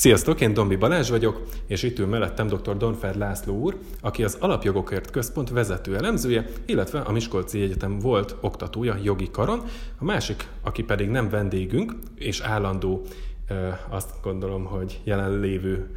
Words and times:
Sziasztok, 0.00 0.40
én 0.40 0.54
Dombi 0.54 0.76
Balázs 0.76 1.10
vagyok, 1.10 1.42
és 1.66 1.82
itt 1.82 1.98
ül 1.98 2.06
mellettem 2.06 2.46
dr. 2.46 2.76
Donfer 2.76 3.16
László 3.16 3.58
úr, 3.58 3.78
aki 4.00 4.24
az 4.24 4.36
Alapjogokért 4.40 5.10
Központ 5.10 5.50
vezető 5.50 5.96
elemzője, 5.96 6.46
illetve 6.66 7.00
a 7.00 7.12
Miskolci 7.12 7.62
Egyetem 7.62 7.98
volt 7.98 8.36
oktatója 8.40 8.96
jogi 9.02 9.30
karon. 9.30 9.62
A 9.98 10.04
másik, 10.04 10.48
aki 10.62 10.82
pedig 10.82 11.08
nem 11.08 11.28
vendégünk, 11.28 11.94
és 12.14 12.40
állandó, 12.40 13.02
azt 13.88 14.10
gondolom, 14.22 14.64
hogy 14.64 15.00
jelenlévő 15.04 15.90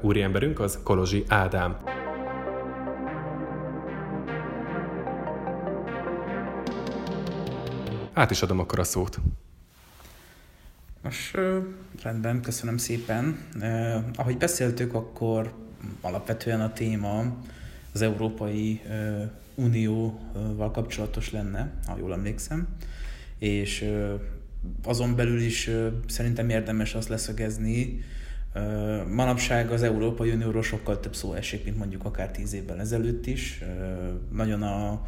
úriemberünk, 0.00 0.60
az 0.60 0.78
Kolozsi 0.82 1.24
Ádám. 1.28 1.76
Át 8.12 8.30
is 8.30 8.42
adom 8.42 8.58
akkor 8.58 8.78
a 8.78 8.84
szót. 8.84 9.18
Most 11.06 11.38
rendben, 12.02 12.40
köszönöm 12.40 12.76
szépen. 12.76 13.38
Ahogy 14.16 14.36
beszéltük, 14.36 14.94
akkor 14.94 15.52
alapvetően 16.00 16.60
a 16.60 16.72
téma 16.72 17.36
az 17.92 18.02
Európai 18.02 18.80
Unióval 19.54 20.70
kapcsolatos 20.70 21.30
lenne, 21.30 21.72
ha 21.86 21.96
jól 21.98 22.12
emlékszem, 22.12 22.68
és 23.38 23.92
azon 24.84 25.16
belül 25.16 25.40
is 25.40 25.70
szerintem 26.08 26.48
érdemes 26.48 26.94
azt 26.94 27.08
leszögezni, 27.08 28.04
manapság 29.10 29.70
az 29.70 29.82
Európai 29.82 30.30
Unióról 30.30 30.62
sokkal 30.62 31.00
több 31.00 31.14
szó 31.14 31.32
esik, 31.32 31.64
mint 31.64 31.76
mondjuk 31.76 32.04
akár 32.04 32.30
tíz 32.30 32.52
évvel 32.52 32.80
ezelőtt 32.80 33.26
is. 33.26 33.62
Nagyon 34.32 34.62
a 34.62 35.06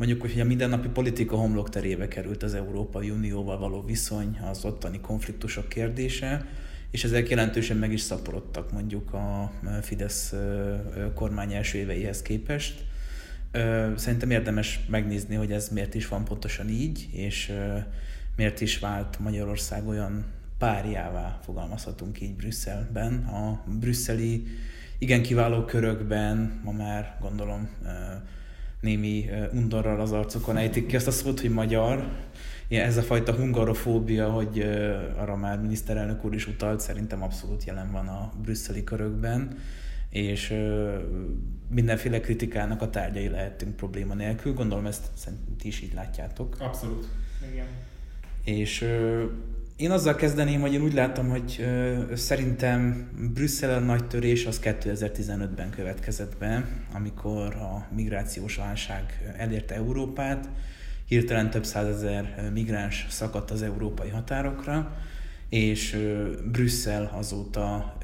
mondjuk, 0.00 0.20
hogy 0.20 0.40
a 0.40 0.44
mindennapi 0.44 0.88
politika 0.88 1.36
homlokterébe 1.36 2.08
került 2.08 2.42
az 2.42 2.54
Európai 2.54 3.10
Unióval 3.10 3.58
való 3.58 3.82
viszony, 3.82 4.38
az 4.50 4.64
ottani 4.64 5.00
konfliktusok 5.00 5.68
kérdése, 5.68 6.46
és 6.90 7.04
ezek 7.04 7.28
jelentősen 7.28 7.76
meg 7.76 7.92
is 7.92 8.00
szaporodtak 8.00 8.72
mondjuk 8.72 9.12
a 9.12 9.52
Fidesz 9.82 10.34
kormány 11.14 11.52
első 11.52 11.78
éveihez 11.78 12.22
képest. 12.22 12.84
Szerintem 13.96 14.30
érdemes 14.30 14.80
megnézni, 14.88 15.34
hogy 15.34 15.52
ez 15.52 15.68
miért 15.68 15.94
is 15.94 16.08
van 16.08 16.24
pontosan 16.24 16.68
így, 16.68 17.08
és 17.12 17.52
miért 18.36 18.60
is 18.60 18.78
vált 18.78 19.18
Magyarország 19.18 19.88
olyan 19.88 20.24
párjává, 20.58 21.38
fogalmazhatunk 21.44 22.20
így 22.20 22.34
Brüsszelben. 22.34 23.14
A 23.24 23.64
brüsszeli 23.78 24.46
igen 24.98 25.22
kiváló 25.22 25.64
körökben 25.64 26.60
ma 26.64 26.72
már 26.72 27.18
gondolom 27.20 27.68
némi 28.80 29.30
undorral 29.52 30.00
az 30.00 30.12
arcokon 30.12 30.56
ejtik 30.56 30.86
ki 30.86 30.96
azt 30.96 31.06
a 31.06 31.10
szót, 31.10 31.40
hogy 31.40 31.50
magyar. 31.50 32.08
Ja, 32.68 32.82
ez 32.82 32.96
a 32.96 33.02
fajta 33.02 33.32
hungarofóbia, 33.32 34.30
hogy 34.30 34.60
arra 35.16 35.36
már 35.36 35.60
miniszterelnök 35.60 36.24
úr 36.24 36.34
is 36.34 36.46
utalt, 36.46 36.80
szerintem 36.80 37.22
abszolút 37.22 37.64
jelen 37.64 37.90
van 37.92 38.06
a 38.06 38.32
brüsszeli 38.42 38.84
körökben, 38.84 39.58
és 40.10 40.54
mindenféle 41.68 42.20
kritikának 42.20 42.82
a 42.82 42.90
tárgyai 42.90 43.28
lehetünk 43.28 43.76
probléma 43.76 44.14
nélkül. 44.14 44.54
Gondolom 44.54 44.86
ezt 44.86 45.10
ti 45.58 45.66
is 45.66 45.80
így 45.80 45.94
látjátok. 45.94 46.56
Abszolút. 46.60 47.08
Igen. 47.52 47.66
És 48.44 48.86
én 49.80 49.90
azzal 49.90 50.14
kezdeném, 50.14 50.60
hogy 50.60 50.72
én 50.72 50.82
úgy 50.82 50.92
látom, 50.92 51.28
hogy 51.28 51.66
szerintem 52.14 53.08
Brüsszel 53.34 53.74
a 53.74 53.78
nagy 53.78 54.06
törés 54.06 54.46
az 54.46 54.60
2015-ben 54.62 55.70
következett 55.70 56.36
be, 56.38 56.64
amikor 56.92 57.54
a 57.54 57.86
migrációs 57.94 58.56
válság 58.56 59.32
elérte 59.36 59.74
Európát, 59.74 60.48
hirtelen 61.04 61.50
több 61.50 61.64
százezer 61.64 62.50
migráns 62.52 63.06
szakadt 63.08 63.50
az 63.50 63.62
európai 63.62 64.08
határokra, 64.08 64.96
és 65.48 65.94
ö, 65.94 66.30
Brüsszel 66.52 67.10
azóta 67.14 67.98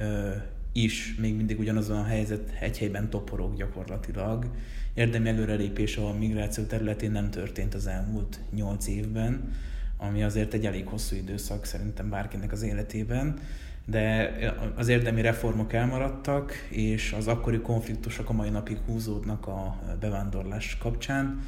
is 0.72 1.14
még 1.20 1.36
mindig 1.36 1.58
ugyanazon 1.58 1.96
a 1.96 2.04
helyzet 2.04 2.50
egy 2.60 2.78
helyben 2.78 3.10
toporog 3.10 3.56
gyakorlatilag. 3.56 4.50
Érdemi 4.94 5.28
előrelépés 5.28 5.96
a 5.96 6.14
migráció 6.18 6.64
területén 6.64 7.10
nem 7.10 7.30
történt 7.30 7.74
az 7.74 7.86
elmúlt 7.86 8.40
nyolc 8.54 8.86
évben 8.86 9.52
ami 9.96 10.22
azért 10.22 10.54
egy 10.54 10.66
elég 10.66 10.86
hosszú 10.86 11.16
időszak 11.16 11.64
szerintem 11.64 12.10
bárkinek 12.10 12.52
az 12.52 12.62
életében, 12.62 13.38
de 13.84 14.32
az 14.74 14.88
érdemi 14.88 15.20
reformok 15.20 15.72
elmaradtak, 15.72 16.52
és 16.70 17.12
az 17.12 17.26
akkori 17.26 17.60
konfliktusok 17.60 18.28
a 18.28 18.32
mai 18.32 18.50
napig 18.50 18.78
húzódnak 18.86 19.46
a 19.46 19.78
bevándorlás 20.00 20.78
kapcsán. 20.78 21.40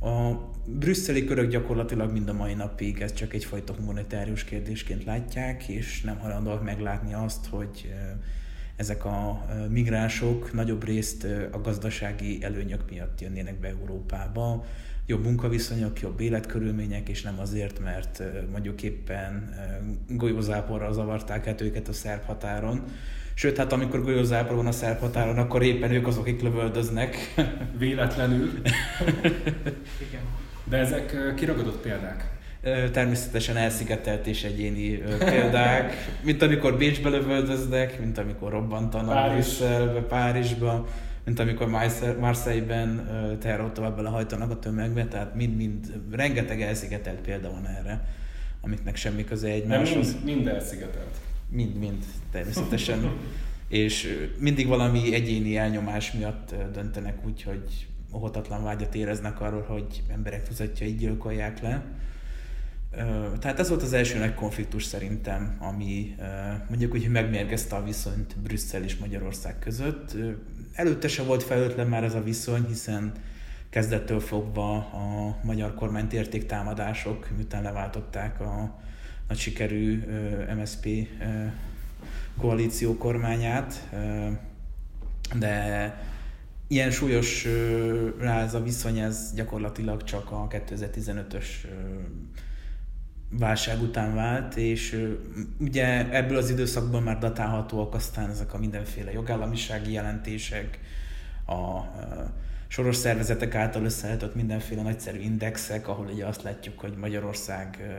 A 0.00 0.32
brüsszeli 0.64 1.24
körök 1.24 1.50
gyakorlatilag 1.50 2.12
mind 2.12 2.28
a 2.28 2.32
mai 2.32 2.54
napig 2.54 3.00
ezt 3.00 3.16
csak 3.16 3.34
egyfajta 3.34 3.72
humanitárius 3.72 4.44
kérdésként 4.44 5.04
látják, 5.04 5.68
és 5.68 6.00
nem 6.00 6.18
hajlandóak 6.18 6.64
meglátni 6.64 7.14
azt, 7.14 7.46
hogy 7.46 7.94
ezek 8.76 9.04
a 9.04 9.46
migránsok 9.68 10.52
nagyobb 10.52 10.84
részt 10.84 11.26
a 11.52 11.60
gazdasági 11.60 12.42
előnyök 12.42 12.90
miatt 12.90 13.20
jönnének 13.20 13.60
be 13.60 13.68
Európába, 13.68 14.64
jobb 15.06 15.24
munkaviszonyok, 15.24 16.00
jobb 16.00 16.20
életkörülmények, 16.20 17.08
és 17.08 17.22
nem 17.22 17.38
azért, 17.38 17.80
mert 17.80 18.22
mondjuk 18.50 18.82
éppen 18.82 19.54
golyózáporral 20.08 20.92
zavarták 20.92 21.46
át 21.46 21.60
őket 21.60 21.88
a 21.88 21.92
szerb 21.92 22.24
határon. 22.24 22.84
Sőt, 23.34 23.56
hát 23.56 23.72
amikor 23.72 24.02
golyózápor 24.02 24.56
van 24.56 24.66
a 24.66 24.72
szerb 24.72 24.98
határon, 24.98 25.38
akkor 25.38 25.62
éppen 25.62 25.92
ők 25.92 26.06
azok, 26.06 26.22
akik 26.22 26.42
lövöldöznek. 26.42 27.34
Véletlenül. 27.78 28.50
Igen. 30.08 30.22
De 30.64 30.76
ezek 30.76 31.34
kiragadott 31.36 31.82
példák? 31.82 32.30
Természetesen 32.92 33.56
elszigetelt 33.56 34.26
és 34.26 34.44
egyéni 34.44 35.02
példák, 35.18 35.94
mint 36.24 36.42
amikor 36.42 36.76
Bécsbe 36.76 37.08
lövöldöznek, 37.08 38.00
mint 38.00 38.18
amikor 38.18 38.50
robbantanak 38.50 39.14
Párizs. 39.14 39.32
Brüsszelbe, 39.32 40.00
Párizsba 40.00 40.86
mint 41.24 41.38
amikor 41.38 41.68
Marseille-ben 42.18 43.08
terrorautóval 43.40 44.04
hajtanak 44.04 44.50
a 44.50 44.58
tömegbe, 44.58 45.06
tehát 45.06 45.34
mind-mind 45.34 46.00
rengeteg 46.10 46.62
elszigetelt 46.62 47.20
példa 47.20 47.50
van 47.50 47.66
erre, 47.66 48.08
amiknek 48.60 48.96
semmi 48.96 49.24
köze 49.24 49.48
egymáshoz. 49.48 50.12
mind, 50.12 50.24
mind 50.24 50.46
elszigetelt. 50.46 51.16
Mind-mind, 51.48 52.04
természetesen. 52.30 53.10
és 53.68 54.26
mindig 54.38 54.66
valami 54.66 55.14
egyéni 55.14 55.56
elnyomás 55.56 56.12
miatt 56.12 56.54
döntenek 56.72 57.26
úgy, 57.26 57.42
hogy 57.42 57.86
ohotatlan 58.10 58.62
vágyat 58.62 58.94
éreznek 58.94 59.40
arról, 59.40 59.62
hogy 59.62 60.02
emberek 60.08 60.48
így 60.80 60.98
gyilkolják 60.98 61.62
le. 61.62 61.84
Tehát 63.38 63.58
ez 63.58 63.68
volt 63.68 63.82
az 63.82 63.92
első 63.92 64.18
nagy 64.18 64.34
konfliktus 64.34 64.84
szerintem, 64.84 65.56
ami 65.58 66.14
mondjuk 66.68 66.94
úgy, 66.94 67.08
megmérgezte 67.08 67.76
a 67.76 67.82
viszonyt 67.82 68.36
Brüsszel 68.38 68.82
és 68.82 68.96
Magyarország 68.96 69.58
között. 69.58 70.16
Előtte 70.72 71.08
se 71.08 71.22
volt 71.22 71.42
felőtlen 71.42 71.86
már 71.86 72.04
ez 72.04 72.14
a 72.14 72.22
viszony, 72.22 72.66
hiszen 72.66 73.12
kezdettől 73.70 74.20
fogva 74.20 74.76
a 74.76 75.36
magyar 75.42 75.74
kormányt 75.74 76.12
érték 76.12 76.46
támadások, 76.46 77.28
miután 77.36 77.62
leváltották 77.62 78.40
a 78.40 78.80
nagy 79.28 79.38
sikerű 79.38 80.04
MSP 80.60 80.88
koalíció 82.38 82.96
kormányát, 82.96 83.88
de 85.38 85.94
ilyen 86.66 86.90
súlyos 86.90 87.46
rá 88.18 88.42
ez 88.42 88.54
a 88.54 88.62
viszony, 88.62 88.98
ez 88.98 89.32
gyakorlatilag 89.34 90.04
csak 90.04 90.30
a 90.30 90.46
2015-ös 90.50 91.46
válság 93.38 93.82
után 93.82 94.14
vált, 94.14 94.56
és 94.56 95.08
ugye 95.58 96.10
ebből 96.10 96.36
az 96.36 96.50
időszakból 96.50 97.00
már 97.00 97.18
datálhatóak 97.18 97.94
aztán 97.94 98.30
ezek 98.30 98.54
a 98.54 98.58
mindenféle 98.58 99.12
jogállamisági 99.12 99.92
jelentések, 99.92 100.78
a 101.46 101.80
soros 102.66 102.96
szervezetek 102.96 103.54
által 103.54 103.84
összeállított 103.84 104.34
mindenféle 104.34 104.82
nagyszerű 104.82 105.18
indexek, 105.18 105.88
ahol 105.88 106.06
ugye 106.06 106.26
azt 106.26 106.42
látjuk, 106.42 106.78
hogy 106.78 106.92
Magyarország 107.00 107.92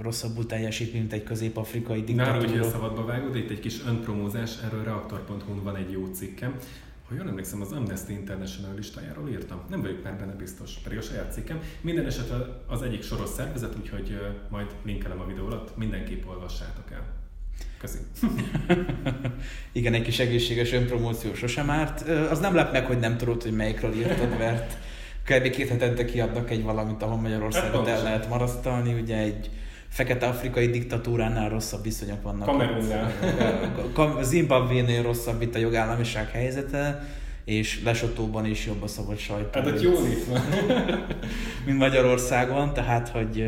rosszabbul 0.00 0.46
teljesít, 0.46 0.92
mint 0.92 1.12
egy 1.12 1.22
közép-afrikai 1.22 2.04
diktatúra. 2.04 2.36
Nálam, 2.38 2.58
hogy 2.58 2.70
szabadba 2.70 3.04
vágod, 3.04 3.36
itt 3.36 3.50
egy 3.50 3.60
kis 3.60 3.84
önpromózás, 3.86 4.50
erről 4.64 4.84
reaktor.hu 4.84 5.62
van 5.62 5.76
egy 5.76 5.90
jó 5.90 6.06
cikkem, 6.06 6.54
ha 7.08 7.14
jól 7.14 7.28
emlékszem, 7.28 7.60
az 7.60 7.72
Amnesty 7.72 8.08
International 8.08 8.74
listájáról 8.74 9.28
írtam. 9.28 9.60
Nem 9.70 9.80
vagyok 9.80 10.02
már 10.02 10.14
benne 10.14 10.32
biztos, 10.32 10.78
pedig 10.82 10.98
a 10.98 11.02
saját 11.02 11.32
cikkem. 11.32 11.60
Minden 11.80 12.06
esetre 12.06 12.36
az 12.66 12.82
egyik 12.82 13.02
soros 13.02 13.28
szervezet, 13.28 13.76
úgyhogy 13.80 14.20
majd 14.48 14.66
linkelem 14.82 15.20
a 15.20 15.26
videó 15.26 15.46
alatt, 15.46 15.76
mindenképp 15.76 16.26
olvassátok 16.26 16.90
el. 16.92 17.06
Köszi. 17.78 17.98
Igen, 19.72 19.94
egy 19.94 20.02
kis 20.02 20.18
egészséges 20.18 20.72
önpromóció 20.72 21.34
sosem 21.34 21.70
árt. 21.70 22.08
Az 22.08 22.38
nem 22.38 22.54
lep 22.54 22.72
meg, 22.72 22.86
hogy 22.86 22.98
nem 22.98 23.16
tudod, 23.16 23.42
hogy 23.42 23.52
melyikről 23.52 23.94
írtad, 23.94 24.38
mert 24.38 24.76
kb. 25.24 25.50
két 25.50 25.68
hetente 25.68 26.04
kiadnak 26.04 26.50
egy 26.50 26.62
valamit, 26.62 27.02
ahol 27.02 27.16
Magyarországot 27.16 27.86
hát 27.86 27.96
el 27.96 28.02
lehet 28.02 28.28
marasztalni. 28.28 29.00
Ugye 29.00 29.16
egy 29.16 29.50
fekete-afrikai 29.88 30.66
diktatúránál 30.66 31.48
rosszabb 31.48 31.82
viszonyok 31.82 32.22
vannak. 32.22 32.46
Kamerunnál. 32.46 33.12
Zimbabvénél 34.22 35.02
rosszabb 35.02 35.42
itt 35.42 35.54
a 35.54 35.58
jogállamiság 35.58 36.30
helyzete, 36.30 37.08
és 37.44 37.82
Lesotóban 37.82 38.46
is 38.46 38.66
jobb 38.66 38.82
a 38.82 38.86
szabad 38.86 39.18
sajtó. 39.18 39.60
Hát 39.60 39.66
ott 39.66 39.82
jó 39.82 39.92
van. 40.28 40.40
mint 41.66 41.78
Magyarországon, 41.78 42.72
tehát 42.74 43.08
hogy 43.08 43.44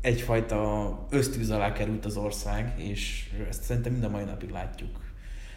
egyfajta 0.00 1.06
ösztűz 1.10 1.50
alá 1.50 1.72
került 1.72 2.04
az 2.04 2.16
ország, 2.16 2.72
és 2.76 3.30
ezt 3.48 3.62
szerintem 3.62 3.92
mind 3.92 4.04
a 4.04 4.08
mai 4.08 4.24
napig 4.24 4.50
látjuk. 4.50 5.00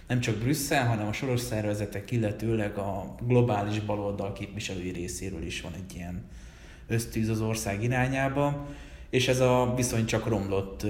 Nem 0.08 0.20
csak 0.20 0.36
Brüsszel, 0.36 0.88
hanem 0.88 1.08
a 1.08 1.14
soros 1.14 1.40
szervezetek, 1.40 2.12
illetőleg 2.12 2.78
a 2.78 3.16
globális 3.28 3.80
baloldal 3.80 4.34
képviselői 4.34 4.92
részéről 4.92 5.44
is 5.44 5.62
van 5.62 5.72
egy 5.74 5.96
ilyen 5.96 6.26
ösztűz 6.88 7.30
az 7.30 7.42
ország 7.42 7.84
irányába, 7.84 8.68
és 9.12 9.28
ez 9.28 9.40
a 9.40 9.74
viszony 9.76 10.06
csak 10.06 10.28
romlott 10.28 10.84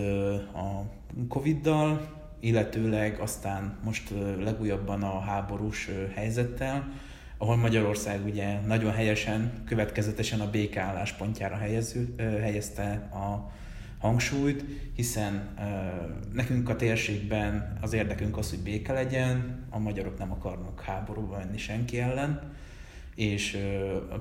a 0.54 0.84
Covid-dal, 1.28 2.20
illetőleg 2.40 3.20
aztán 3.20 3.78
most 3.84 4.14
legújabban 4.40 5.04
a 5.04 5.20
háborús 5.20 5.90
helyzettel, 6.14 6.92
ahol 7.38 7.56
Magyarország 7.56 8.26
ugye 8.26 8.60
nagyon 8.60 8.92
helyesen, 8.92 9.64
következetesen 9.66 10.40
a 10.40 10.50
béke 10.50 10.82
álláspontjára 10.82 11.56
helyező, 11.56 12.16
helyezte 12.18 13.10
a 13.14 13.52
hangsúlyt, 14.00 14.66
hiszen 14.96 15.56
nekünk 16.34 16.70
a 16.70 16.76
térségben 16.76 17.78
az 17.82 17.94
érdekünk 17.94 18.38
az, 18.38 18.50
hogy 18.50 18.60
béke 18.60 18.94
legyen, 18.94 19.66
a 19.70 19.80
magyarok 19.80 20.18
nem 20.18 20.32
akarnak 20.32 20.82
háborúba 20.82 21.38
menni 21.38 21.58
senki 21.58 22.00
ellen, 22.00 22.52
és 23.16 23.58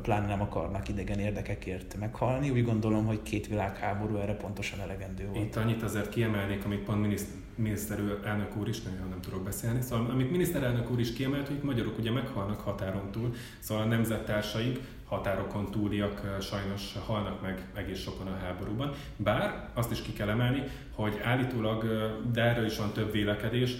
pláne 0.02 0.26
nem 0.26 0.40
akarnak 0.40 0.88
idegen 0.88 1.18
érdekekért 1.18 1.96
meghalni. 1.98 2.50
Úgy 2.50 2.64
gondolom, 2.64 3.06
hogy 3.06 3.22
két 3.22 3.46
világháború 3.46 4.16
erre 4.16 4.34
pontosan 4.34 4.80
elegendő 4.80 5.26
volt. 5.26 5.44
Itt 5.44 5.56
annyit 5.56 5.82
azért 5.82 6.08
kiemelnék, 6.08 6.64
amit 6.64 6.84
pont 6.84 7.24
miniszterelnök 7.54 8.56
úr 8.56 8.68
is, 8.68 8.82
nagyon 8.82 9.08
nem 9.08 9.20
tudok 9.20 9.42
beszélni, 9.42 9.80
szóval 9.80 10.10
amit 10.10 10.30
miniszterelnök 10.30 10.90
úr 10.90 11.00
is 11.00 11.12
kiemelt, 11.12 11.46
hogy 11.46 11.60
magyarok 11.62 11.98
ugye 11.98 12.10
meghalnak 12.10 12.60
határon 12.60 13.10
túl, 13.10 13.34
szóval 13.58 13.84
a 13.84 13.86
nemzettársaink 13.86 14.78
határokon 15.04 15.70
túliak 15.70 16.36
sajnos 16.40 16.94
halnak 17.06 17.42
meg 17.42 17.66
egész 17.74 18.00
sokan 18.00 18.26
a 18.26 18.36
háborúban. 18.42 18.92
Bár 19.16 19.68
azt 19.74 19.90
is 19.90 20.02
ki 20.02 20.12
kell 20.12 20.28
emelni, 20.28 20.62
hogy 20.94 21.20
állítólag, 21.22 21.84
de 22.32 22.42
erről 22.42 22.66
is 22.66 22.76
van 22.76 22.92
több 22.92 23.12
vélekedés, 23.12 23.74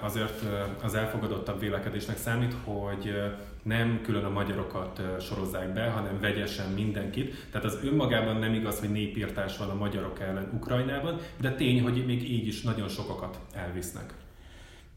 azért 0.00 0.44
az 0.82 0.94
elfogadottabb 0.94 1.60
vélekedésnek 1.60 2.16
számít, 2.16 2.54
hogy 2.64 3.12
nem 3.62 4.00
külön 4.02 4.24
a 4.24 4.30
magyarokat 4.30 5.02
sorozzák 5.20 5.72
be, 5.72 5.84
hanem 5.90 6.20
vegyesen 6.20 6.70
mindenkit. 6.70 7.46
Tehát 7.50 7.66
az 7.66 7.78
önmagában 7.84 8.36
nem 8.36 8.54
igaz, 8.54 8.80
hogy 8.80 8.90
népírtás 8.90 9.56
van 9.56 9.70
a 9.70 9.74
magyarok 9.74 10.20
ellen 10.20 10.50
Ukrajnában, 10.54 11.18
de 11.40 11.54
tény, 11.54 11.82
hogy 11.82 12.06
még 12.06 12.30
így 12.30 12.46
is 12.46 12.62
nagyon 12.62 12.88
sokakat 12.88 13.38
elvisznek. 13.52 14.14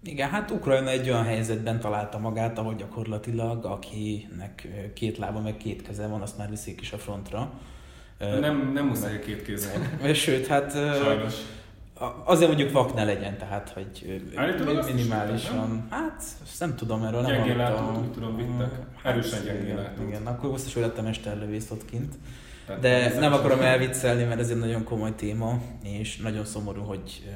Igen, 0.04 0.30
hát 0.30 0.52
Ukrajna 0.52 0.90
egy 0.90 1.10
olyan 1.10 1.24
helyzetben 1.24 1.80
találta 1.80 2.20
magát, 2.20 2.58
ahol 2.58 2.76
gyakorlatilag 2.76 3.66
akinek 3.66 4.68
két 4.94 5.18
lába 5.18 5.40
meg 5.42 5.58
két 5.58 5.82
keze 5.82 6.08
van, 6.08 6.22
azt 6.22 6.38
már 6.38 6.50
viszik 6.50 6.82
is 6.82 6.92
a 6.92 6.98
frontra. 6.98 7.52
Nem, 8.20 8.72
nem 8.74 8.86
muszáj 8.86 9.20
két 9.20 9.42
kézzel. 9.42 9.82
Sőt, 10.14 10.48
hát 10.48 10.72
Sajnos 10.72 11.34
azért 12.24 12.48
mondjuk 12.48 12.72
vak 12.72 12.94
ne 12.94 13.04
legyen, 13.04 13.38
tehát 13.38 13.70
hogy 13.70 14.22
minimálisan. 14.86 15.88
Hát, 15.90 16.24
nem 16.60 16.76
tudom, 16.76 17.04
erről 17.04 17.22
nem 17.22 17.32
Gyengén 17.32 17.58
látót, 17.58 17.98
úgy 17.98 18.12
tudom, 18.12 18.36
vittek. 18.36 18.72
Hát, 19.04 19.14
Erősen 19.14 19.44
gyengén 19.44 19.76
látót. 19.76 20.08
Igen, 20.08 20.26
akkor 20.26 20.52
biztos, 20.52 20.74
hogy 20.74 20.84
lettem 20.84 21.04
mesterlövész 21.04 21.72
ott 21.72 21.86
kint. 21.86 22.14
De 22.80 23.20
nem 23.20 23.34
akarom 23.34 23.62
elviccelni, 23.72 24.24
mert 24.24 24.40
ez 24.40 24.50
egy 24.50 24.60
nagyon 24.60 24.84
komoly 24.84 25.16
téma, 25.16 25.62
és 25.84 26.18
nagyon 26.18 26.46
szomorú, 26.46 26.82
hogy 26.82 27.34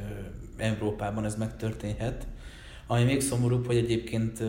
Európában 0.58 1.26
ez 1.26 1.36
megtörténhet. 1.36 2.28
Ami 2.88 3.04
még 3.04 3.22
szomorúbb, 3.22 3.66
hogy 3.66 3.78
egyébként 3.78 4.44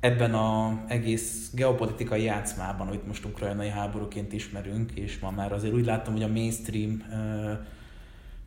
ebben 0.00 0.34
az 0.34 0.72
egész 0.88 1.50
geopolitikai 1.54 2.22
játszmában, 2.22 2.86
amit 2.86 3.06
most 3.06 3.24
ukrajnai 3.24 3.68
háborúként 3.68 4.32
ismerünk, 4.32 4.90
és 4.94 5.18
ma 5.18 5.30
már 5.30 5.52
azért 5.52 5.74
úgy 5.74 5.84
látom, 5.84 6.12
hogy 6.12 6.22
a 6.22 6.28
mainstream 6.28 7.02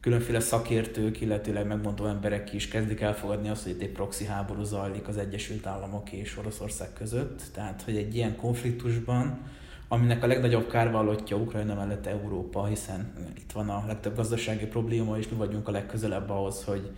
különféle 0.02 0.40
szakértők, 0.40 1.22
illetőleg 1.22 1.68
megmondó 1.68 2.06
emberek 2.06 2.54
is 2.54 2.68
kezdik 2.68 3.02
elfogadni 3.02 3.50
azt, 3.50 3.64
hogy 3.64 3.72
itt 3.72 3.82
egy 3.82 3.92
proxy 3.92 4.26
háború 4.26 4.64
zajlik 4.64 5.08
az 5.08 5.18
Egyesült 5.18 5.66
Államok 5.66 6.12
és 6.12 6.38
Oroszország 6.38 6.94
között. 6.94 7.42
Tehát, 7.54 7.82
hogy 7.82 7.96
egy 7.96 8.16
ilyen 8.16 8.36
konfliktusban, 8.36 9.40
aminek 9.88 10.24
a 10.24 10.28
legnagyobb 10.28 10.70
kárvallottja 10.70 11.38
Ukrajna 11.38 11.76
mellett 11.76 12.06
Európa, 12.06 12.66
hiszen 12.66 13.14
itt 13.38 13.52
van 13.52 13.70
a 13.70 13.84
legtöbb 13.88 14.16
gazdasági 14.16 14.66
probléma, 14.66 15.18
és 15.18 15.30
mi 15.30 15.38
vagyunk 15.38 15.68
a 15.68 15.72
legközelebb 15.72 16.30
ahhoz, 16.30 16.64
hogy 16.64 16.92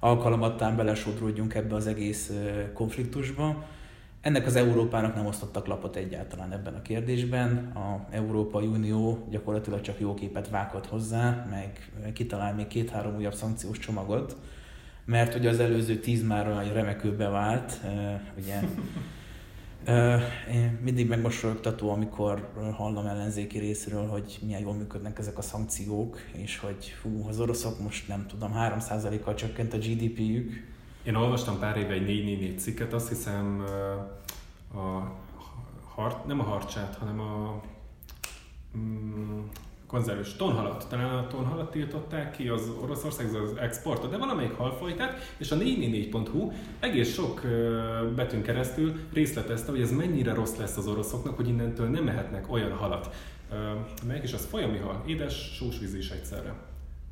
alkalomattán 0.00 0.76
belesodródjunk 0.76 1.54
ebbe 1.54 1.74
az 1.74 1.86
egész 1.86 2.32
konfliktusba 2.72 3.64
ennek 4.26 4.46
az 4.46 4.56
Európának 4.56 5.14
nem 5.14 5.26
osztottak 5.26 5.66
lapot 5.66 5.96
egyáltalán 5.96 6.52
ebben 6.52 6.74
a 6.74 6.82
kérdésben. 6.82 7.56
A 7.56 8.06
Európai 8.10 8.66
Unió 8.66 9.26
gyakorlatilag 9.30 9.80
csak 9.80 10.00
jó 10.00 10.14
képet 10.14 10.48
vágott 10.48 10.86
hozzá, 10.86 11.46
meg 11.50 11.92
kitalál 12.12 12.54
még 12.54 12.66
két-három 12.66 13.16
újabb 13.16 13.34
szankciós 13.34 13.78
csomagot, 13.78 14.36
mert 15.04 15.34
ugye 15.34 15.48
az 15.48 15.60
előző 15.60 15.96
tíz 15.96 16.26
már 16.26 16.46
olyan 16.46 16.72
remekül 16.72 17.16
bevált, 17.16 17.80
ugye 18.38 18.60
én 20.52 20.78
mindig 20.82 21.08
megmosolyogtató, 21.08 21.90
amikor 21.90 22.52
hallom 22.72 23.06
ellenzéki 23.06 23.58
részről, 23.58 24.06
hogy 24.06 24.38
milyen 24.44 24.60
jól 24.60 24.74
működnek 24.74 25.18
ezek 25.18 25.38
a 25.38 25.42
szankciók, 25.42 26.20
és 26.32 26.58
hogy 26.58 26.94
fú, 27.00 27.26
az 27.28 27.40
oroszok 27.40 27.82
most 27.82 28.08
nem 28.08 28.26
tudom, 28.26 28.52
3%-kal 28.56 29.34
csökkent 29.34 29.74
a 29.74 29.78
GDP-jük, 29.78 30.74
én 31.06 31.14
olvastam 31.14 31.58
pár 31.58 31.76
éve 31.76 31.92
egy 31.92 32.04
444 32.04 32.58
cikket, 32.58 32.92
azt 32.92 33.08
hiszem 33.08 33.64
a 34.74 35.14
hart, 35.94 36.26
nem 36.26 36.40
a 36.40 36.42
harcsát, 36.42 36.96
hanem 36.96 37.20
a 37.20 37.62
mm, 38.76 39.40
konzervős 39.86 40.36
tonhalat, 40.36 40.86
talán 40.88 41.14
a 41.14 41.26
tonhalat 41.26 41.70
tiltották 41.70 42.30
ki 42.30 42.48
az 42.48 42.70
Oroszország 42.82 43.34
az 43.34 43.56
exportot, 43.56 44.10
de 44.10 44.16
valamelyik 44.16 44.52
halfajtát, 44.52 45.34
és 45.36 45.50
a 45.50 45.56
444.hu 45.56 46.52
egész 46.80 47.12
sok 47.14 47.40
betűn 48.14 48.42
keresztül 48.42 48.94
részletezte, 49.12 49.70
hogy 49.70 49.80
ez 49.80 49.92
mennyire 49.92 50.34
rossz 50.34 50.56
lesz 50.56 50.76
az 50.76 50.86
oroszoknak, 50.86 51.36
hogy 51.36 51.48
innentől 51.48 51.88
nem 51.88 52.04
mehetnek 52.04 52.52
olyan 52.52 52.72
halat. 52.72 53.14
Melyik 54.06 54.22
is 54.22 54.32
az 54.32 54.44
folyami 54.44 54.78
hal, 54.78 55.02
édes, 55.06 55.54
sós 55.54 55.78
víz 55.78 55.94
is 55.94 56.10
egyszerre. 56.10 56.54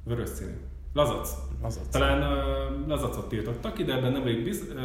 Vörös 0.05 0.29
színű. 0.29 0.74
Lazac. 0.95 1.31
Lazac. 1.63 1.89
Talán 1.91 2.23
uh, 2.23 2.89
lazacot 2.89 3.29
tiltottak 3.29 3.75
ki, 3.75 3.85
de 3.85 3.93
ebben 3.93 4.13
nem 4.13 4.23
vagyok 4.23 4.43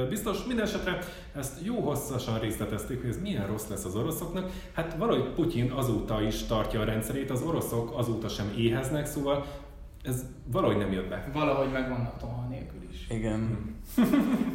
biztos. 0.10 0.46
Mindenesetre 0.48 0.98
ezt 1.36 1.58
jó 1.64 1.80
hosszasan 1.80 2.40
részletezték, 2.40 3.02
hogy 3.02 3.10
ez 3.10 3.22
milyen 3.22 3.48
rossz 3.48 3.68
lesz 3.70 3.86
az 3.86 3.96
oroszoknak. 3.96 4.52
Hát 4.74 4.96
valahogy 4.98 5.30
Putyin 5.34 5.72
azóta 5.72 6.22
is 6.22 6.44
tartja 6.44 6.80
a 6.80 6.84
rendszerét, 6.84 7.30
az 7.30 7.42
oroszok 7.42 7.98
azóta 7.98 8.28
sem 8.28 8.54
éheznek, 8.58 9.06
szóval 9.06 9.46
ez 10.04 10.26
valahogy 10.52 10.78
nem 10.78 10.92
jött 10.92 11.10
be. 11.10 11.30
Valahogy 11.34 11.72
megvannak 11.72 12.18
toha 12.18 12.48
nélkül 12.50 12.80
is. 12.92 13.08
Igen. 13.10 13.76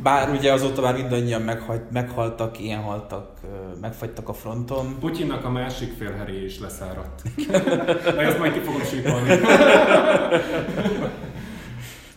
Bár 0.02 0.30
ugye 0.30 0.52
azóta 0.52 0.80
már 0.80 0.94
mindannyian 0.94 1.42
meghalt, 1.42 1.90
meghaltak, 1.90 2.60
ilyen 2.60 2.80
haltak, 2.80 3.40
megfagytak 3.80 4.28
a 4.28 4.32
fronton. 4.32 4.96
Putyinnak 5.00 5.44
a 5.44 5.50
másik 5.50 5.92
félheré 5.92 6.44
is 6.44 6.60
leszáradt. 6.60 7.22
Na 8.14 8.22
ezt 8.22 8.38
majd 8.38 8.52
ki 8.52 8.58
fogom 8.58 8.82
sípolni. 8.82 9.28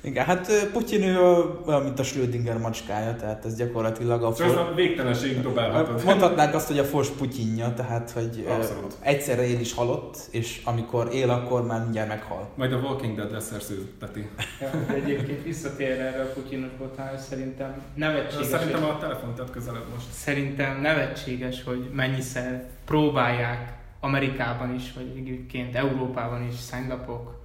Igen, 0.07 0.25
hát 0.25 0.69
Putyin 0.71 1.03
ő 1.03 1.17
olyan, 1.65 1.83
mint 1.83 1.99
a 1.99 2.03
Schrödinger 2.03 2.57
macskája, 2.57 3.15
tehát 3.15 3.45
ez 3.45 3.55
gyakorlatilag 3.55 4.23
a... 4.23 4.31
For... 4.31 4.45
Ez 4.45 4.55
a 4.55 4.71
végtelenség 4.75 5.41
dobálhatod. 5.41 6.03
Mondhatnánk 6.03 6.53
azt, 6.53 6.67
hogy 6.67 6.77
a 6.79 6.83
fors 6.83 7.09
Putyinja, 7.09 7.73
tehát 7.73 8.11
hogy 8.11 8.45
Abszolút. 8.49 8.93
egyszerre 8.99 9.47
él 9.47 9.59
is 9.59 9.73
halott, 9.73 10.17
és 10.31 10.61
amikor 10.63 11.09
él, 11.13 11.29
akkor 11.29 11.65
már 11.65 11.81
mindjárt 11.81 12.07
meghal. 12.07 12.49
Majd 12.55 12.73
a 12.73 12.77
Walking 12.77 13.15
Dead 13.15 13.31
lesz 13.31 13.45
szerződteti. 13.45 14.29
Ja, 14.61 14.93
egyébként 14.95 15.43
visszatér 15.43 15.91
erre 15.91 16.21
a 16.21 16.33
Putyinos 16.33 16.71
botán, 16.77 17.17
szerintem 17.17 17.81
nevetséges. 17.95 18.47
Szerintem 18.47 18.83
a 18.83 18.97
telefon 18.97 19.35
tett 19.35 19.51
közelebb 19.51 19.85
most. 19.93 20.05
Szerintem 20.11 20.81
nevetséges, 20.81 21.63
hogy 21.63 21.89
mennyiszer 21.93 22.69
próbálják 22.85 23.75
Amerikában 23.99 24.75
is, 24.75 24.93
vagy 24.93 25.13
egyébként 25.17 25.75
Európában 25.75 26.47
is 26.47 26.55
szennylapok, 26.55 27.37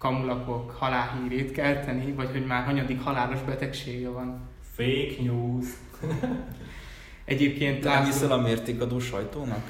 kamulapok 0.00 0.70
halálhírét 0.70 1.52
kelteni, 1.52 2.12
vagy 2.12 2.30
hogy 2.32 2.46
már 2.46 2.64
hanyadik 2.64 3.02
halálos 3.02 3.40
betegsége 3.40 4.08
van. 4.08 4.40
Fake 4.74 5.22
news. 5.22 5.66
Egyébként... 7.24 7.84
Nem 7.84 8.04
hiszel 8.04 8.32
a 8.32 8.40
mértékadó 8.40 8.98
sajtónak? 8.98 9.62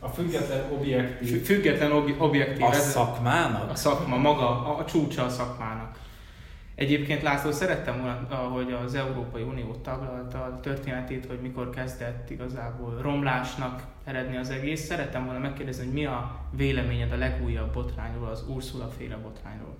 A 0.00 0.08
független 0.08 0.72
objektív. 0.72 1.44
Független 1.44 1.92
ob- 1.92 2.20
objektív. 2.20 2.64
A 2.64 2.72
szakmának? 2.72 3.70
A 3.70 3.74
szakma, 3.74 4.16
maga, 4.16 4.48
a, 4.48 4.78
a 4.78 4.84
csúcsa 4.84 5.24
a 5.24 5.28
szakmának. 5.28 5.98
Egyébként 6.78 7.22
László, 7.22 7.50
szerettem 7.50 8.00
volna, 8.00 8.34
hogy 8.34 8.72
az 8.72 8.94
Európai 8.94 9.42
Unió 9.42 9.74
taglalta 9.74 10.38
a 10.38 10.60
történetét, 10.60 11.26
hogy 11.26 11.38
mikor 11.40 11.70
kezdett 11.70 12.30
igazából 12.30 12.98
romlásnak 13.02 13.82
eredni 14.04 14.36
az 14.36 14.50
egész. 14.50 14.84
Szerettem 14.84 15.24
volna 15.24 15.38
megkérdezni, 15.38 15.84
hogy 15.84 15.92
mi 15.92 16.04
a 16.04 16.40
véleményed 16.56 17.12
a 17.12 17.16
legújabb 17.16 17.72
botrányról, 17.72 18.28
az 18.28 18.44
Ursula 18.48 18.88
féle 18.98 19.16
botrányról. 19.16 19.76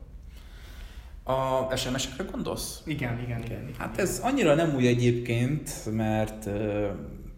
A 1.71 1.76
SMS-ekre 1.76 2.25
gondolsz? 2.33 2.83
Igen, 2.85 3.21
igen, 3.23 3.43
igen. 3.43 3.62
igen 3.62 3.75
hát 3.78 3.99
ez 3.99 4.21
annyira 4.23 4.55
nem 4.55 4.75
új 4.75 4.87
egyébként, 4.87 5.71
mert 5.93 6.47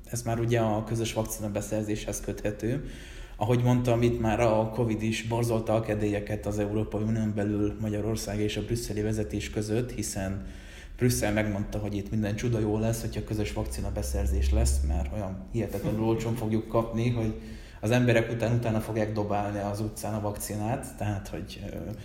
ez 0.05 0.23
már 0.23 0.39
ugye 0.39 0.61
a 0.61 0.85
közös 0.85 1.13
vakcina 1.13 1.51
beszerzéshez 1.51 2.21
köthető. 2.21 2.91
Ahogy 3.41 3.63
mondtam, 3.63 4.03
itt 4.03 4.21
már 4.21 4.41
a 4.41 4.71
Covid 4.75 5.03
is 5.03 5.23
borzolta 5.23 5.75
a 5.75 5.81
kedélyeket 5.81 6.47
az 6.47 6.59
Európai 6.59 7.03
Unión 7.03 7.33
belül 7.35 7.77
Magyarország 7.81 8.41
és 8.41 8.57
a 8.57 8.65
brüsszeli 8.65 9.01
vezetés 9.01 9.51
között, 9.51 9.93
hiszen 9.93 10.47
Brüsszel 10.97 11.33
megmondta, 11.33 11.79
hogy 11.79 11.97
itt 11.97 12.11
minden 12.11 12.37
csuda 12.37 12.59
jó 12.59 12.79
lesz, 12.79 13.01
hogyha 13.01 13.25
közös 13.25 13.53
vakcina 13.53 13.93
beszerzés 13.93 14.51
lesz, 14.51 14.81
mert 14.89 15.13
olyan 15.13 15.49
hihetetlenül 15.53 16.03
olcsón 16.03 16.35
fogjuk 16.35 16.69
kapni, 16.69 17.11
hogy 17.11 17.35
az 17.81 17.91
emberek 17.91 18.31
után 18.31 18.55
utána 18.55 18.81
fogják 18.81 19.13
dobálni 19.13 19.59
az 19.59 19.81
utcán 19.81 20.15
a 20.15 20.21
vakcinát, 20.21 20.87
tehát 20.99 21.29
hogy... 21.29 21.61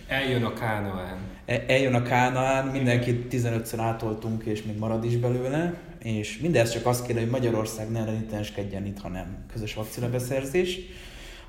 Eljön 0.08 0.44
a 0.44 0.52
Kánaán. 0.52 1.18
E, 1.44 1.64
eljön 1.66 1.94
a 1.94 2.02
Kánaán, 2.02 2.66
mindenkit 2.66 3.34
15-ször 3.34 3.78
átoltunk, 3.78 4.44
és 4.44 4.62
még 4.62 4.78
marad 4.78 5.04
is 5.04 5.16
belőle, 5.16 5.74
és 5.98 6.38
mindez 6.38 6.70
csak 6.70 6.86
azt 6.86 7.06
kéne, 7.06 7.20
hogy 7.20 7.30
Magyarország 7.30 7.90
ne 7.90 8.04
renitenskedjen 8.04 8.86
itt, 8.86 9.00
hanem 9.00 9.44
közös 9.52 9.74
vakcina 9.74 10.10
beszerzés. 10.10 10.78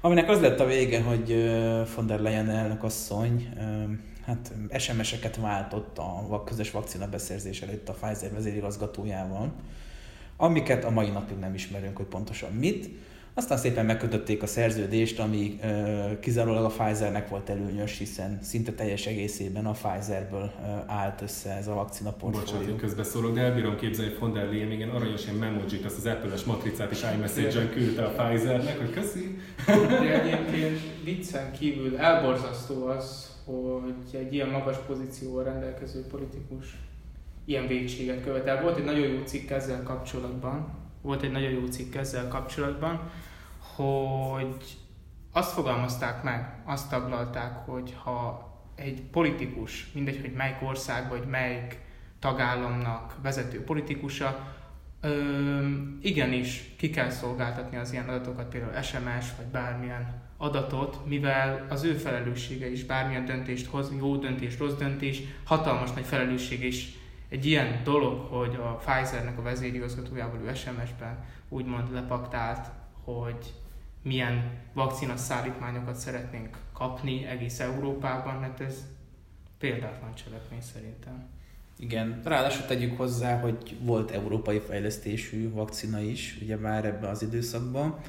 Aminek 0.02 0.30
az 0.30 0.42
lett 0.42 0.60
a 0.60 0.66
vége, 0.66 1.02
hogy 1.02 1.28
von 1.96 2.08
der 2.08 2.20
Leyen 2.20 2.50
elnök 2.50 2.84
asszony 2.84 3.50
hát 4.26 4.54
SMS-eket 4.78 5.36
váltott 5.36 5.98
a 5.98 6.44
közös 6.46 6.72
vakcina 6.72 7.10
beszerzés 7.10 7.62
előtt 7.62 7.90
a 7.90 7.94
Pfizer 7.94 8.34
vezérigazgatójával, 8.34 9.52
amiket 10.38 10.84
a 10.84 10.90
mai 10.90 11.10
napig 11.10 11.38
nem 11.38 11.54
ismerünk, 11.54 11.98
hogy 11.98 12.06
pontosan 12.06 12.52
mit. 12.52 12.90
Aztán 13.38 13.58
szépen 13.58 13.86
megkötötték 13.86 14.44
a 14.44 14.48
szerződést, 14.48 15.20
ami 15.20 15.60
ö, 15.64 16.20
kizárólag 16.20 16.64
a 16.64 16.68
Pfizernek 16.68 17.30
volt 17.30 17.50
előnyös, 17.50 17.98
hiszen 17.98 18.40
szinte 18.42 18.72
teljes 18.72 19.06
egészében 19.06 19.66
a 19.66 19.72
Pfizerből 19.72 20.52
ö, 20.62 20.68
állt 20.86 21.22
össze 21.22 21.56
ez 21.56 21.68
a 21.68 21.74
vakcina 21.74 22.10
portfólió. 22.10 22.40
Bocsánat, 22.40 22.66
hogy 22.66 22.76
közbeszólok, 22.76 23.34
de 23.34 23.42
elbírom 23.42 23.76
képzelni, 23.76 24.12
hogy 24.12 24.20
von 24.20 24.34
der 24.34 24.50
Leyen 24.50 24.68
még 24.68 24.90
aranyos 24.90 25.24
ilyen 25.24 25.36
memojit, 25.36 25.86
azt 25.86 25.98
az 25.98 26.06
Apple-es 26.06 26.44
matricát 26.44 26.92
is 26.92 27.02
iMessage-en 27.16 27.70
küldte 27.70 28.04
a 28.04 28.10
Pfizernek, 28.10 28.78
hogy 28.78 28.90
köszi. 28.90 29.38
De 29.66 30.22
egyébként 30.22 30.80
viccen 31.04 31.52
kívül 31.52 31.98
elborzasztó 31.98 32.86
az, 32.86 33.36
hogy 33.46 34.20
egy 34.20 34.34
ilyen 34.34 34.50
magas 34.50 34.78
pozícióval 34.88 35.44
rendelkező 35.44 36.02
politikus 36.02 36.78
ilyen 37.46 37.68
végséget 37.68 38.24
követel. 38.24 38.62
Volt 38.62 38.78
egy 38.78 38.86
nagyon 38.86 39.08
jó 39.08 39.20
cikk 39.26 39.50
ezzel 39.50 39.84
kapcsolatban, 39.84 40.86
volt 41.02 41.24
egy 41.24 41.32
nagyon 41.32 41.52
jó 41.52 41.66
cikk 41.66 41.96
ezzel 41.96 42.28
kapcsolatban, 42.28 43.10
hogy 43.78 44.78
azt 45.32 45.52
fogalmazták 45.52 46.24
meg, 46.24 46.62
azt 46.66 46.90
taglalták, 46.90 47.58
hogy 47.66 47.96
ha 48.04 48.52
egy 48.76 49.02
politikus, 49.02 49.92
mindegy, 49.94 50.22
hogy 50.22 50.34
melyik 50.34 50.62
ország 50.62 51.10
vagy 51.10 51.26
melyik 51.26 51.80
tagállamnak 52.20 53.16
vezető 53.22 53.64
politikusa, 53.64 54.56
ö, 55.02 55.68
igenis 56.02 56.74
ki 56.78 56.90
kell 56.90 57.10
szolgáltatni 57.10 57.78
az 57.78 57.92
ilyen 57.92 58.10
adatokat, 58.10 58.50
például 58.50 58.82
SMS 58.82 59.36
vagy 59.38 59.46
bármilyen 59.52 60.22
adatot, 60.38 61.06
mivel 61.06 61.66
az 61.70 61.84
ő 61.84 61.94
felelőssége 61.94 62.72
is 62.72 62.84
bármilyen 62.84 63.26
döntést 63.26 63.68
hoz, 63.68 63.92
jó 64.00 64.16
döntés, 64.16 64.58
rossz 64.58 64.74
döntés, 64.78 65.22
hatalmas 65.44 65.92
nagy 65.92 66.06
felelősség 66.06 66.64
is. 66.64 66.96
Egy 67.30 67.46
ilyen 67.46 67.82
dolog, 67.84 68.20
hogy 68.20 68.56
a 68.56 68.76
Pfizernek 68.76 69.38
a 69.38 69.42
vezérigazgatójával 69.42 70.40
ő 70.46 70.54
SMS-ben 70.54 71.26
úgymond 71.50 71.94
lepaktált, 71.94 72.68
hogy 73.04 73.54
milyen 74.08 74.52
vakcina 74.74 75.18
szállítmányokat 75.18 75.96
szeretnénk 75.96 76.58
kapni 76.74 77.26
egész 77.26 77.60
Európában, 77.60 78.42
hát 78.42 78.60
ez 78.60 78.86
példátlan 79.60 80.16
cselekmény 80.16 80.62
szerintem. 80.62 81.26
Igen, 81.80 82.22
ráadásul 82.24 82.66
tegyük 82.66 82.98
hozzá, 82.98 83.40
hogy 83.40 83.76
volt 83.82 84.12
európai 84.12 84.60
fejlesztésű 84.60 85.52
vakcina 85.52 86.00
is, 86.00 86.38
ugye 86.42 86.56
már 86.56 86.86
ebben 86.86 87.10
az 87.10 87.22
időszakban, 87.22 88.00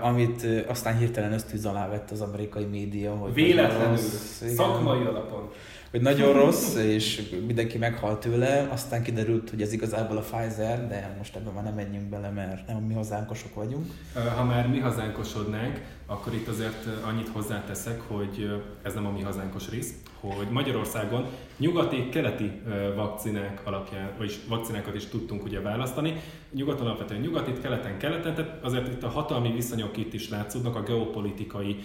amit 0.00 0.46
aztán 0.66 0.96
hirtelen 0.96 1.32
ösztűz 1.32 1.66
alá 1.66 1.88
vett 1.88 2.10
az 2.10 2.20
amerikai 2.20 2.64
média. 2.64 3.14
Hogy 3.14 3.32
Véletlenül, 3.34 3.88
rossz, 3.88 4.42
szakmai 4.54 5.04
alapon. 5.04 5.50
Hogy 5.90 6.00
nagyon 6.00 6.32
rossz, 6.32 6.74
és 6.74 7.22
mindenki 7.46 7.78
meghalt 7.78 8.20
tőle, 8.20 8.68
aztán 8.70 9.02
kiderült, 9.02 9.50
hogy 9.50 9.62
ez 9.62 9.72
igazából 9.72 10.16
a 10.16 10.20
Pfizer, 10.20 10.88
de 10.88 11.14
most 11.18 11.36
ebben 11.36 11.52
már 11.52 11.64
nem 11.64 11.74
menjünk 11.74 12.08
bele, 12.08 12.30
mert 12.30 12.66
nem 12.66 12.76
mi 12.76 12.94
hazánkosok 12.94 13.54
vagyunk. 13.54 13.86
Ha 14.36 14.44
már 14.44 14.68
mi 14.68 14.78
hazánkosodnánk, 14.78 15.80
akkor 16.10 16.34
itt 16.34 16.48
azért 16.48 16.86
annyit 17.04 17.28
hozzáteszek, 17.28 18.00
hogy 18.00 18.62
ez 18.82 18.94
nem 18.94 19.06
a 19.06 19.10
mi 19.10 19.22
hazánkos 19.22 19.70
rész, 19.70 19.94
hogy 20.20 20.48
Magyarországon 20.50 21.26
nyugati, 21.56 22.08
keleti 22.08 22.52
vakcinák 22.94 23.60
alapján, 23.64 24.10
vagyis 24.18 24.38
vakcinákat 24.48 24.94
is 24.94 25.06
tudtunk 25.06 25.44
ugye 25.44 25.60
választani. 25.60 26.20
Nyugaton 26.52 26.86
alapvetően 26.86 27.20
nyugatit, 27.20 27.60
keleten 27.60 27.98
keleten, 27.98 28.34
tehát 28.34 28.64
azért 28.64 28.86
itt 28.86 29.02
a 29.02 29.08
hatalmi 29.08 29.52
viszonyok 29.52 29.96
itt 29.96 30.12
is 30.12 30.28
látszódnak, 30.28 30.76
a 30.76 30.82
geopolitikai 30.82 31.76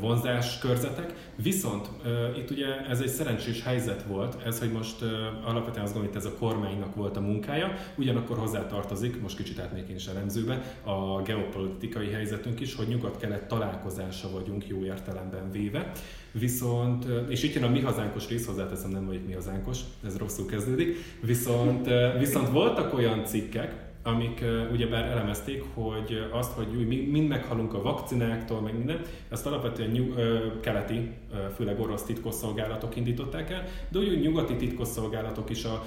vonzás 0.00 0.58
körzetek. 0.58 1.32
Viszont 1.42 1.88
itt 2.36 2.50
ugye 2.50 2.86
ez 2.88 3.00
egy 3.00 3.08
szerencsés 3.08 3.62
helyzet 3.62 4.02
volt, 4.02 4.42
ez, 4.46 4.58
hogy 4.58 4.72
most 4.72 5.02
alapvetően 5.44 5.84
azt 5.84 5.92
gondolom, 5.92 6.06
hogy 6.06 6.16
ez 6.16 6.24
a 6.24 6.34
kormánynak 6.38 6.94
volt 6.94 7.16
a 7.16 7.20
munkája, 7.20 7.74
ugyanakkor 7.96 8.38
hozzátartozik, 8.38 9.20
most 9.20 9.36
kicsit 9.36 9.58
átnék 9.58 9.88
én 9.88 9.96
is 9.96 10.06
elemzőbe, 10.06 10.62
a 10.84 11.22
geopolitikai 11.22 12.10
helyzetünk 12.10 12.60
is, 12.60 12.74
hogy 12.74 12.88
nyugat-kelet 13.00 13.48
találkozása 13.48 14.30
vagyunk 14.30 14.68
jó 14.68 14.84
értelemben 14.84 15.50
véve. 15.50 15.92
Viszont, 16.32 17.04
és 17.28 17.42
itt 17.42 17.54
jön 17.54 17.64
a 17.64 17.68
mi 17.68 17.80
hazánkos 17.80 18.28
rész, 18.28 18.46
hozzáteszem, 18.46 18.90
nem 18.90 19.06
vagyok 19.06 19.26
mi 19.26 19.32
hazánkos, 19.32 19.78
ez 20.06 20.16
rosszul 20.16 20.46
kezdődik, 20.46 20.96
viszont, 21.20 21.88
viszont 22.18 22.48
voltak 22.48 22.94
olyan 22.94 23.24
cikkek, 23.24 23.89
amik 24.02 24.40
uh, 24.42 24.72
ugyebár 24.72 25.04
elemezték, 25.04 25.64
hogy 25.74 26.28
azt, 26.30 26.52
hogy 26.52 26.86
mi 26.86 26.96
mind 26.96 27.28
meghalunk 27.28 27.74
a 27.74 27.82
vakcináktól, 27.82 28.60
meg 28.60 28.76
minden, 28.76 29.00
ezt 29.28 29.46
alapvetően 29.46 29.90
nyug, 29.90 30.14
keleti, 30.60 31.10
főleg 31.54 31.80
orosz 31.80 32.02
titkosszolgálatok 32.02 32.96
indították 32.96 33.50
el, 33.50 33.64
de 33.88 33.98
úgy 33.98 34.20
nyugati 34.20 34.56
titkosszolgálatok 34.56 35.50
is 35.50 35.64
a 35.64 35.84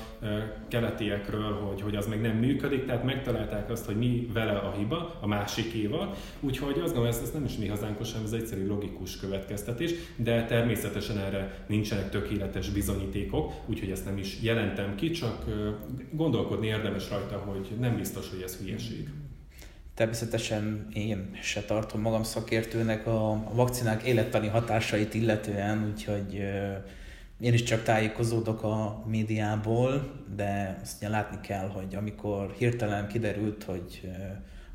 keletiekről, 0.67 1.53
hogy, 1.53 1.81
hogy 1.81 1.95
az 1.95 2.07
meg 2.07 2.21
nem 2.21 2.37
működik, 2.37 2.85
tehát 2.85 3.03
megtalálták 3.03 3.69
azt, 3.69 3.85
hogy 3.85 3.97
mi 3.97 4.29
vele 4.33 4.57
a 4.57 4.73
hiba, 4.77 5.17
a 5.19 5.27
másikéval, 5.27 6.13
úgyhogy 6.39 6.73
azt 6.73 6.93
gondolom, 6.93 7.05
ez, 7.05 7.19
ez 7.23 7.31
nem 7.31 7.43
is 7.43 7.57
mi 7.57 7.67
hazánkos, 7.67 8.11
hanem 8.11 8.25
ez 8.25 8.31
egyszerű 8.31 8.67
logikus 8.67 9.17
következtetés, 9.17 9.91
de 10.15 10.45
természetesen 10.45 11.17
erre 11.17 11.65
nincsenek 11.67 12.09
tökéletes 12.09 12.69
bizonyítékok, 12.69 13.51
úgyhogy 13.65 13.89
ezt 13.89 14.05
nem 14.05 14.17
is 14.17 14.41
jelentem 14.41 14.95
ki, 14.95 15.09
csak 15.09 15.45
gondolkodni 16.11 16.67
érdemes 16.67 17.09
rajta, 17.09 17.37
hogy 17.37 17.67
nem 17.79 17.97
biztos, 18.03 18.29
hogy 18.29 18.41
ez 18.41 18.55
hülyeség. 18.55 19.09
Természetesen 19.93 20.87
én 20.93 21.37
se 21.41 21.61
tartom 21.61 22.01
magam 22.01 22.23
szakértőnek 22.23 23.07
a 23.07 23.43
vakcinák 23.53 24.03
élettani 24.03 24.47
hatásait 24.47 25.13
illetően, 25.13 25.89
úgyhogy 25.91 26.33
én 27.39 27.53
is 27.53 27.63
csak 27.63 27.83
tájékozódok 27.83 28.63
a 28.63 29.03
médiából, 29.07 30.23
de 30.35 30.79
azt 30.81 31.07
látni 31.07 31.39
kell, 31.47 31.67
hogy 31.67 31.95
amikor 31.95 32.53
hirtelen 32.57 33.07
kiderült, 33.07 33.63
hogy 33.63 34.11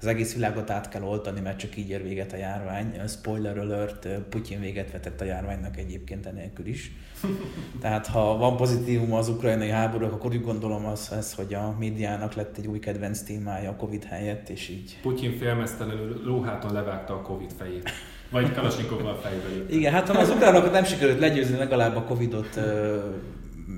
az 0.01 0.07
egész 0.07 0.35
világot 0.35 0.71
át 0.71 0.89
kell 0.89 1.03
oltani, 1.03 1.41
mert 1.41 1.59
csak 1.59 1.77
így 1.77 1.89
ér 1.89 2.03
véget 2.03 2.33
a 2.33 2.37
járvány. 2.37 3.01
Spoiler 3.09 3.59
alert, 3.59 4.09
Putyin 4.09 4.61
véget 4.61 4.91
vetett 4.91 5.21
a 5.21 5.25
járványnak 5.25 5.77
egyébként 5.77 6.27
enélkül 6.27 6.67
is. 6.67 6.93
Tehát 7.81 8.07
ha 8.07 8.37
van 8.37 8.57
pozitívum 8.57 9.13
az 9.13 9.29
ukrajnai 9.29 9.71
háború, 9.71 10.05
akkor 10.05 10.31
úgy 10.31 10.43
gondolom 10.43 10.87
az, 10.87 11.13
ez, 11.17 11.35
hogy 11.35 11.55
a 11.55 11.77
médiának 11.79 12.35
lett 12.35 12.57
egy 12.59 12.67
új 12.67 12.79
kedvenc 12.79 13.21
témája 13.21 13.71
a 13.71 13.77
Covid 13.77 14.05
helyett, 14.05 14.49
és 14.49 14.69
így... 14.69 14.99
Putyin 15.03 15.39
félmeztelenül 15.39 16.21
lóháton 16.25 16.73
levágta 16.73 17.15
a 17.15 17.23
Covid 17.23 17.51
fejét. 17.59 17.91
Vagy 18.31 18.53
Kalasnyikovval 18.53 19.15
fejbeli. 19.15 19.77
Igen, 19.77 19.93
hát 19.93 20.09
ha 20.09 20.19
az 20.19 20.31
ukránokat 20.31 20.73
nem 20.73 20.85
sikerült 20.85 21.19
legyőzni, 21.19 21.57
legalább 21.57 21.97
a 21.97 22.03
Covidot 22.03 22.61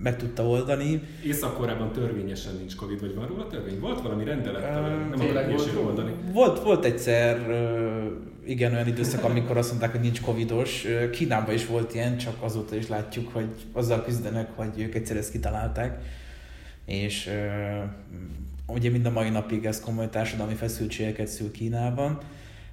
meg 0.02 0.16
tudta 0.16 0.46
oldani. 0.46 1.02
Észak-Koreában 1.24 1.92
törvényesen 1.92 2.54
nincs 2.58 2.76
Covid, 2.76 3.00
vagy 3.00 3.14
van 3.14 3.26
róla 3.26 3.46
törvény? 3.46 3.80
Volt 3.80 4.00
valami 4.00 4.24
rendelet, 4.24 4.70
nem 5.10 5.20
akarok 5.20 5.86
oldani. 5.86 6.12
Volt, 6.32 6.62
volt 6.62 6.84
egyszer, 6.84 7.38
igen, 8.44 8.72
olyan 8.72 8.86
időszak, 8.86 9.24
amikor 9.24 9.56
azt 9.56 9.68
mondták, 9.68 9.90
hogy 9.90 10.00
nincs 10.00 10.20
covidos. 10.20 10.86
Kínában 11.12 11.54
is 11.54 11.66
volt 11.66 11.94
ilyen, 11.94 12.18
csak 12.18 12.42
azóta 12.42 12.76
is 12.76 12.88
látjuk, 12.88 13.32
hogy 13.32 13.48
azzal 13.72 14.04
küzdenek, 14.04 14.50
hogy 14.56 14.80
ők 14.80 14.94
egyszer 14.94 15.16
ezt 15.16 15.30
kitalálták. 15.30 16.02
És 16.84 17.30
ugye 18.66 18.90
mind 18.90 19.06
a 19.06 19.10
mai 19.10 19.28
napig 19.28 19.64
ez 19.64 19.80
komoly 19.80 20.08
társadalmi 20.08 20.54
feszültségeket 20.54 21.26
szül 21.26 21.50
Kínában. 21.50 22.18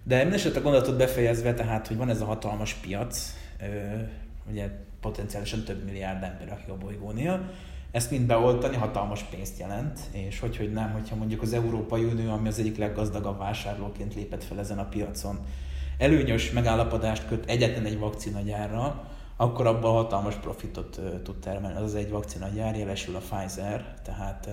De 0.03 0.21
mindesetre 0.21 0.59
a 0.59 0.63
gondolatot 0.63 0.97
befejezve, 0.97 1.53
tehát, 1.53 1.87
hogy 1.87 1.97
van 1.97 2.09
ez 2.09 2.21
a 2.21 2.25
hatalmas 2.25 2.73
piac, 2.73 3.33
ugye 4.51 4.69
potenciálisan 5.01 5.63
több 5.63 5.83
milliárd 5.83 6.23
ember, 6.23 6.51
aki 6.51 6.69
a 6.69 6.77
bolygónél. 6.77 7.49
Ezt 7.91 8.11
mind 8.11 8.27
beoltani 8.27 8.75
hatalmas 8.75 9.23
pénzt 9.23 9.59
jelent, 9.59 9.99
és 10.11 10.39
hogy, 10.39 10.57
hogy 10.57 10.71
nem, 10.71 10.91
hogyha 10.91 11.15
mondjuk 11.15 11.41
az 11.41 11.53
Európai 11.53 12.03
Unió, 12.03 12.31
ami 12.31 12.47
az 12.47 12.59
egyik 12.59 12.77
leggazdagabb 12.77 13.37
vásárlóként 13.37 14.15
lépett 14.15 14.43
fel 14.43 14.59
ezen 14.59 14.79
a 14.79 14.85
piacon, 14.85 15.39
előnyös 15.97 16.51
megállapodást 16.51 17.27
köt 17.27 17.49
egyetlen 17.49 17.85
egy 17.85 17.99
vakcinagyárra, 17.99 19.07
akkor 19.35 19.67
abban 19.67 19.93
hatalmas 19.93 20.35
profitot 20.35 21.01
tud 21.23 21.35
termelni. 21.39 21.77
Az 21.77 21.95
egy 21.95 22.09
vakcinagyár, 22.09 22.77
jelesül 22.77 23.15
a 23.15 23.19
Pfizer, 23.19 23.93
tehát 24.03 24.49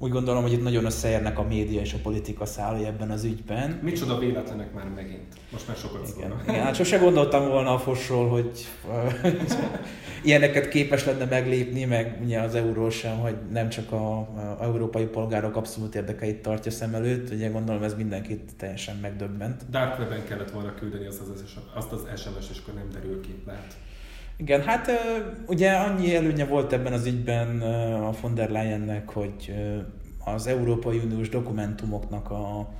úgy 0.00 0.10
gondolom, 0.10 0.42
hogy 0.42 0.52
itt 0.52 0.62
nagyon 0.62 0.84
összeérnek 0.84 1.38
a 1.38 1.42
média 1.42 1.80
és 1.80 1.92
a 1.92 1.98
politika 2.02 2.46
szállai 2.46 2.84
ebben 2.84 3.10
az 3.10 3.24
ügyben. 3.24 3.78
Micsoda 3.82 4.18
véletlenek 4.18 4.74
már 4.74 4.88
megint. 4.94 5.34
Most 5.52 5.66
már 5.68 5.76
sokat 5.76 6.12
Igen. 6.16 6.40
Igen, 6.48 6.62
hát 6.62 6.74
sose 6.74 6.98
gondoltam 6.98 7.48
volna 7.48 7.74
a 7.74 7.78
fosról, 7.78 8.28
hogy 8.28 8.66
ilyeneket 10.24 10.68
képes 10.68 11.04
lenne 11.04 11.24
meglépni, 11.24 11.84
meg 11.84 12.18
ugye 12.22 12.40
az 12.40 12.54
euró 12.54 12.90
sem, 12.90 13.18
hogy 13.18 13.36
nem 13.50 13.68
csak 13.68 13.92
a, 13.92 14.18
a 14.18 14.58
európai 14.60 15.04
polgárok 15.04 15.56
abszolút 15.56 15.94
érdekeit 15.94 16.42
tartja 16.42 16.70
szem 16.70 16.94
előtt, 16.94 17.30
ugye 17.30 17.48
gondolom 17.48 17.82
ez 17.82 17.94
mindenkit 17.94 18.52
teljesen 18.56 18.96
megdöbbent. 18.96 19.70
Dark 19.70 20.24
kellett 20.28 20.50
volna 20.50 20.74
küldeni 20.74 21.06
azt 21.06 21.20
az, 21.20 21.44
azt 21.74 21.92
az 21.92 22.00
SMS, 22.16 22.50
és 22.50 22.58
akkor 22.62 22.74
nem 22.74 22.88
derül 22.92 23.20
ki, 23.20 23.42
lehet. 23.46 23.76
Igen, 24.40 24.62
hát 24.62 24.90
ugye 25.46 25.72
annyi 25.72 26.14
előnye 26.14 26.44
volt 26.44 26.72
ebben 26.72 26.92
az 26.92 27.06
ügyben 27.06 27.60
a 28.02 28.10
von 28.20 28.34
der 28.34 28.50
Leyennek, 28.50 29.10
hogy 29.10 29.54
az 30.24 30.46
Európai 30.46 30.98
Uniós 30.98 31.28
dokumentumoknak 31.28 32.30
a 32.30 32.72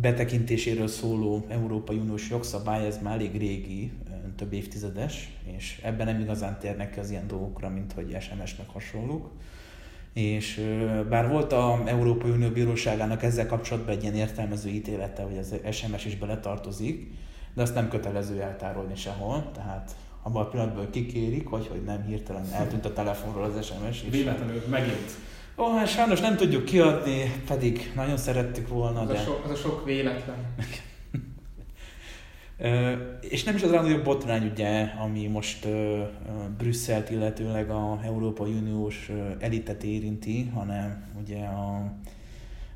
betekintéséről 0.00 0.86
szóló 0.86 1.46
Európai 1.48 1.96
Uniós 1.96 2.30
jogszabály, 2.30 2.86
ez 2.86 2.98
már 3.02 3.14
elég 3.14 3.38
régi, 3.38 3.92
több 4.36 4.52
évtizedes, 4.52 5.36
és 5.56 5.80
ebben 5.84 6.06
nem 6.06 6.20
igazán 6.20 6.58
térnek 6.58 6.90
ki 6.90 6.98
az 6.98 7.10
ilyen 7.10 7.26
dolgokra, 7.26 7.68
mint 7.68 7.92
hogy 7.92 8.16
SMS 8.20 8.56
meg 8.56 8.68
hasonlók. 8.68 9.30
És 10.12 10.60
bár 11.08 11.28
volt 11.28 11.52
a 11.52 11.82
Európai 11.86 12.30
Unió 12.30 12.48
Bíróságának 12.48 13.22
ezzel 13.22 13.46
kapcsolatban 13.46 13.94
egy 13.94 14.02
ilyen 14.02 14.14
értelmező 14.14 14.68
ítélete, 14.68 15.22
hogy 15.22 15.38
az 15.38 15.54
SMS 15.70 16.04
is 16.04 16.16
beletartozik, 16.16 17.10
de 17.54 17.62
azt 17.62 17.74
nem 17.74 17.88
kötelező 17.88 18.40
eltárolni 18.40 18.96
sehol, 18.96 19.50
tehát 19.54 19.96
abban 20.22 20.42
a 20.42 20.48
pillanatban 20.48 20.90
kikérik, 20.90 21.48
vagy 21.48 21.66
hogy 21.66 21.82
nem 21.82 22.04
hirtelen 22.06 22.52
eltűnt 22.52 22.84
a 22.84 22.92
telefonról 22.92 23.44
az 23.44 23.66
SMS. 23.66 24.04
Véletlenül 24.10 24.62
megint. 24.70 25.10
Ó, 25.56 25.76
hát 25.76 25.88
sajnos 25.88 26.20
nem 26.20 26.36
tudjuk 26.36 26.64
kiadni, 26.64 27.42
pedig 27.46 27.92
nagyon 27.94 28.16
szerettük 28.16 28.68
volna, 28.68 29.00
az 29.00 29.08
de... 29.08 29.18
A 29.18 29.22
so, 29.22 29.32
az 29.44 29.50
a 29.50 29.54
sok 29.54 29.84
véletlen. 29.84 30.36
és 33.20 33.44
nem 33.44 33.54
is 33.54 33.62
az 33.62 33.70
a 33.70 33.80
nagyobb 33.80 34.04
botrány, 34.04 34.50
ugye, 34.50 34.92
ami 35.04 35.26
most 35.26 35.64
uh, 35.64 35.98
Brüsszelt, 36.58 37.10
illetőleg 37.10 37.70
a 37.70 38.00
Európai 38.04 38.52
Uniós 38.52 39.10
elitet 39.38 39.82
érinti, 39.82 40.50
hanem 40.54 41.12
ugye 41.22 41.44
a 41.44 41.92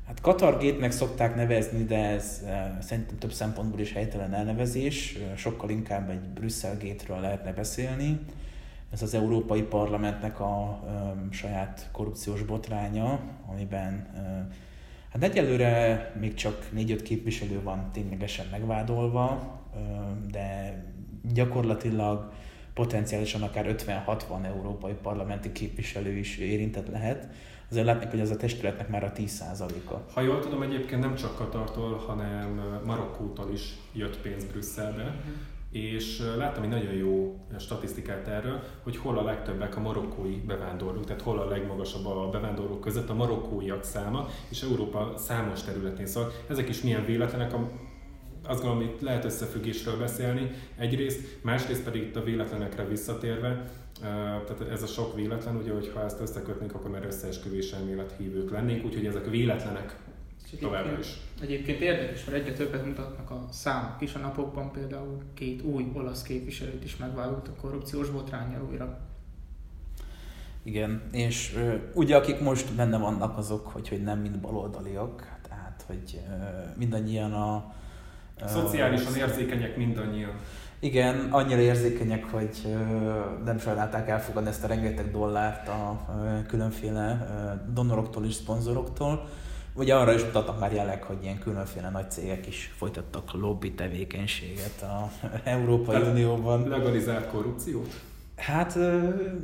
Hát 0.07 0.21
Katargétnek 0.21 0.91
szokták 0.91 1.35
nevezni, 1.35 1.83
de 1.83 1.97
ez 1.97 2.41
uh, 2.43 2.79
szerintem 2.79 3.17
több 3.17 3.31
szempontból 3.31 3.79
is 3.79 3.93
helytelen 3.93 4.33
elnevezés, 4.33 5.15
uh, 5.15 5.35
sokkal 5.35 5.69
inkább 5.69 6.09
egy 6.09 6.19
Brüsszelgétről 6.19 7.19
lehetne 7.19 7.53
beszélni. 7.53 8.19
Ez 8.91 9.01
az 9.01 9.13
Európai 9.13 9.61
Parlamentnek 9.61 10.39
a 10.39 10.83
saját 11.31 11.89
korrupciós 11.91 12.43
botránya, 12.43 13.19
amiben 13.51 14.07
uh, 14.13 14.21
hát 15.11 15.23
egyelőre 15.23 16.11
még 16.19 16.33
csak 16.33 16.69
4-5 16.75 16.99
képviselő 17.03 17.61
van 17.61 17.89
ténylegesen 17.91 18.45
megvádolva, 18.51 19.55
de 20.31 20.77
gyakorlatilag 21.33 22.31
potenciálisan 22.77 23.41
akár 23.41 23.75
50-60 23.77 24.45
európai 24.45 24.93
parlamenti 25.01 25.51
képviselő 25.51 26.11
is 26.11 26.37
érintett 26.37 26.87
lehet 26.87 27.27
azért 27.69 27.85
látni, 27.85 28.09
hogy 28.09 28.19
ez 28.19 28.31
a 28.31 28.35
testületnek 28.35 28.89
már 28.89 29.03
a 29.03 29.11
10%-a. 29.11 29.93
Ha 30.13 30.21
jól 30.21 30.39
tudom, 30.39 30.61
egyébként 30.61 31.01
nem 31.01 31.15
csak 31.15 31.35
Katartól, 31.35 31.95
hanem 31.95 32.81
Marokkótól 32.85 33.51
is 33.53 33.77
jött 33.93 34.17
pénz 34.17 34.45
Brüsszelbe, 34.45 35.03
uh-huh. 35.03 35.33
és 35.71 36.21
láttam 36.37 36.63
egy 36.63 36.69
nagyon 36.69 36.93
jó 36.93 37.39
statisztikát 37.59 38.27
erről, 38.27 38.59
hogy 38.83 38.97
hol 38.97 39.17
a 39.17 39.23
legtöbbek 39.23 39.77
a 39.77 39.79
marokkói 39.79 40.35
bevándorlók, 40.35 41.05
tehát 41.05 41.21
hol 41.21 41.39
a 41.39 41.49
legmagasabb 41.49 42.05
a 42.05 42.29
bevándorlók 42.29 42.81
között 42.81 43.09
a 43.09 43.13
marokkóiak 43.13 43.83
száma, 43.83 44.27
és 44.49 44.61
Európa 44.61 45.13
számos 45.17 45.63
területén. 45.63 46.05
Szóval 46.05 46.31
ezek 46.47 46.69
is 46.69 46.81
milyen 46.81 47.05
véletlenek, 47.05 47.53
azt 48.47 48.61
gondolom, 48.61 48.87
hogy 48.87 48.97
lehet 49.01 49.25
összefüggésről 49.25 49.97
beszélni 49.97 50.51
egyrészt, 50.77 51.39
másrészt 51.41 51.83
pedig 51.83 52.01
itt 52.01 52.15
a 52.15 52.23
véletlenekre 52.23 52.85
visszatérve, 52.85 53.63
tehát 53.99 54.61
ez 54.71 54.83
a 54.83 54.87
sok 54.87 55.15
véletlen, 55.15 55.55
ugye, 55.55 55.71
ha 55.93 56.03
ezt 56.03 56.21
összekötnénk, 56.21 56.73
akkor 56.73 56.91
már 56.91 57.05
összeesküvés 57.05 57.71
elmélet 57.71 58.13
hívők 58.17 58.51
lennénk, 58.51 58.85
úgyhogy 58.85 59.05
ezek 59.05 59.29
véletlenek 59.29 59.95
továbbra 60.59 60.99
is. 60.99 61.17
Egyébként 61.41 61.79
érdekes, 61.79 62.25
mert 62.25 62.37
egyre 62.37 62.53
többet 62.53 62.85
mutatnak 62.85 63.31
a 63.31 63.45
számok 63.51 64.01
is. 64.01 64.13
A 64.13 64.19
napokban 64.19 64.71
például 64.71 65.21
két 65.33 65.61
új 65.61 65.91
olasz 65.93 66.21
képviselőt 66.21 66.83
is 66.83 66.97
megvállalt 66.97 67.47
a 67.47 67.61
korrupciós 67.61 68.09
botrányjal 68.09 68.67
újra. 68.71 68.99
Igen, 70.63 71.01
és 71.11 71.57
ugye 71.93 72.15
akik 72.15 72.39
most 72.39 72.75
benne 72.75 72.97
vannak 72.97 73.37
azok, 73.37 73.67
hogy, 73.67 73.87
hogy 73.89 74.03
nem 74.03 74.19
mind 74.19 74.39
baloldaliak, 74.39 75.39
tehát 75.47 75.83
hogy 75.87 76.19
uh, 76.27 76.77
mindannyian 76.77 77.33
a... 77.33 77.75
Szociálisan 78.45 79.15
érzékenyek 79.15 79.77
mindannyian. 79.77 80.31
Igen, 80.79 81.27
annyira 81.31 81.59
érzékenyek, 81.59 82.25
hogy 82.31 82.75
nem 83.45 83.59
sajnálták 83.59 84.09
elfogadni 84.09 84.49
ezt 84.49 84.63
a 84.63 84.67
rengeteg 84.67 85.11
dollárt 85.11 85.67
a 85.67 86.05
különféle 86.47 87.27
donoroktól 87.73 88.25
és 88.25 88.33
szponzoroktól. 88.33 89.27
Ugye 89.73 89.95
arra 89.95 90.13
is 90.13 90.23
mutatnak 90.23 90.59
már 90.59 90.73
jelek, 90.73 91.03
hogy 91.03 91.17
ilyen 91.21 91.39
különféle 91.39 91.89
nagy 91.89 92.11
cégek 92.11 92.47
is 92.47 92.73
folytattak 92.77 93.33
lobby 93.33 93.73
tevékenységet 93.73 94.81
a 94.81 95.09
Európai 95.43 95.95
Tehát 95.95 96.11
Unióban. 96.11 96.67
Legalizált 96.67 97.27
korrupciót? 97.27 98.01
Hát 98.37 98.75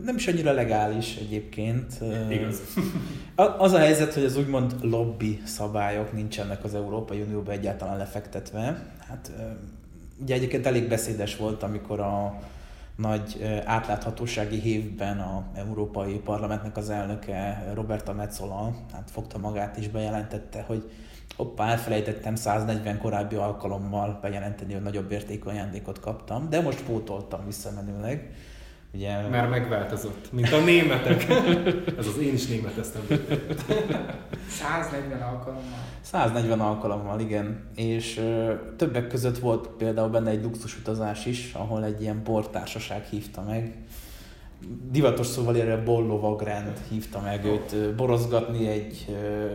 nem 0.03 0.15
is 0.15 0.27
annyira 0.27 0.51
legális 0.51 1.15
egyébként. 1.15 1.93
Igaz. 2.29 2.61
Az 3.57 3.71
a 3.71 3.77
helyzet, 3.77 4.13
hogy 4.13 4.23
az 4.23 4.37
úgymond 4.37 4.75
lobby 4.81 5.41
szabályok 5.45 6.13
nincsenek 6.13 6.63
az 6.63 6.75
Európai 6.75 7.21
Unióban 7.21 7.53
egyáltalán 7.53 7.97
lefektetve. 7.97 8.93
Hát 9.07 9.31
ugye 10.21 10.33
egyébként 10.33 10.65
elég 10.65 10.87
beszédes 10.87 11.37
volt, 11.37 11.63
amikor 11.63 11.99
a 11.99 12.39
nagy 12.95 13.61
átláthatósági 13.65 14.59
hévben 14.59 15.19
a 15.19 15.43
Európai 15.55 16.13
Parlamentnek 16.13 16.77
az 16.77 16.89
elnöke 16.89 17.71
Roberta 17.73 18.13
Metzola 18.13 18.75
hát 18.93 19.09
fogta 19.11 19.37
magát 19.37 19.77
és 19.77 19.87
bejelentette, 19.87 20.63
hogy 20.67 20.91
hoppá, 21.35 21.69
elfelejtettem 21.69 22.35
140 22.35 22.97
korábbi 22.97 23.35
alkalommal 23.35 24.19
bejelenteni, 24.21 24.73
hogy 24.73 24.81
nagyobb 24.81 25.11
értékű 25.11 25.49
ajándékot 25.49 25.99
kaptam, 25.99 26.49
de 26.49 26.61
most 26.61 26.83
pótoltam 26.83 27.45
visszamenőleg. 27.45 28.33
Ugye, 28.93 29.27
Már 29.27 29.49
megváltozott, 29.49 30.31
mint 30.31 30.51
a 30.51 30.59
németek. 30.59 31.29
Ez 31.99 32.07
az 32.07 32.17
én 32.17 32.33
is 32.33 32.45
németeztem. 32.45 33.01
140 34.47 35.21
alkalommal. 35.21 35.79
140 36.01 36.59
alkalommal, 36.59 37.19
igen. 37.19 37.69
És 37.75 38.17
ö, 38.17 38.53
többek 38.77 39.07
között 39.07 39.37
volt 39.37 39.67
például 39.67 40.09
benne 40.09 40.29
egy 40.29 40.43
luxusutazás 40.43 41.25
is, 41.25 41.53
ahol 41.53 41.83
egy 41.83 42.01
ilyen 42.01 42.21
bortársaság 42.23 43.03
hívta 43.03 43.41
meg. 43.41 43.77
Divatos 44.91 45.27
szóval 45.27 45.55
erre 45.57 45.77
Bollovagrend 45.77 46.79
hívta 46.89 47.21
meg 47.21 47.45
őt 47.45 47.95
borozgatni 47.95 48.67
egy 48.67 49.05
ö, 49.09 49.45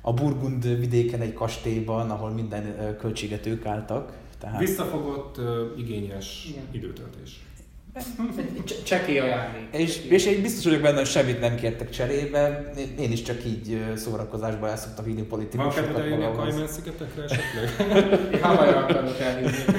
a 0.00 0.12
Burgund 0.12 0.78
vidéken 0.78 1.20
egy 1.20 1.32
kastélyban, 1.32 2.10
ahol 2.10 2.30
minden 2.30 2.96
költséget 2.98 3.46
ők 3.46 3.66
álltak. 3.66 4.12
Tehát... 4.38 4.58
Visszafogott, 4.58 5.40
igényes 5.76 6.46
Igen. 6.48 6.64
időtöltés. 6.70 7.40
Csekély 8.84 9.18
ajándék. 9.18 9.68
És, 9.70 10.04
és 10.08 10.26
én 10.26 10.42
biztos 10.42 10.64
vagyok 10.64 10.80
benne, 10.80 10.96
hogy 10.96 11.06
semmit 11.06 11.40
nem 11.40 11.54
kértek 11.54 11.90
cserébe. 11.90 12.72
Én 12.98 13.12
is 13.12 13.22
csak 13.22 13.44
így 13.44 13.82
szórakozásba 13.96 14.68
el 14.68 14.76
szoktam 14.76 15.04
vinni 15.04 15.22
politikusokat. 15.22 15.74
Van 15.74 15.84
kedved 15.84 16.02
eljönni 16.02 16.24
a 16.24 16.32
Kajmán 16.32 16.68
szigetekre 16.68 17.22
esetleg? 17.22 17.90
Hawaii 18.42 18.72
akarok 18.72 19.18
elhívni. 19.18 19.74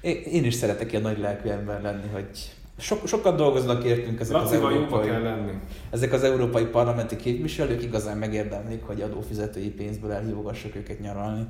Én 0.32 0.44
is 0.44 0.54
szeretek 0.54 0.90
ilyen 0.90 1.02
nagy 1.02 1.18
lelkű 1.18 1.48
ember 1.48 1.82
lenni, 1.82 2.08
hogy 2.12 2.26
so, 2.78 2.96
sokat 3.06 3.36
dolgoznak 3.36 3.84
értünk 3.84 4.20
ezek 4.20 4.34
Laci, 4.34 4.54
az 4.54 4.62
európai, 4.62 5.08
kell 5.08 5.22
lenni. 5.22 5.52
ezek 5.90 6.12
az 6.12 6.22
európai 6.22 6.64
parlamenti 6.64 7.16
képviselők 7.16 7.82
igazán 7.82 8.18
megérdemlik, 8.18 8.82
hogy 8.82 9.00
adófizetői 9.00 9.70
pénzből 9.70 10.12
elhívogassuk 10.12 10.76
őket 10.76 11.00
nyaralni. 11.00 11.46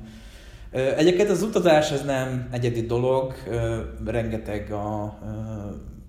Egyébként 0.71 1.29
az 1.29 1.41
utazás 1.41 1.91
ez 1.91 2.05
nem 2.05 2.47
egyedi 2.51 2.81
dolog, 2.81 3.33
rengeteg 4.05 4.71
a 4.71 5.17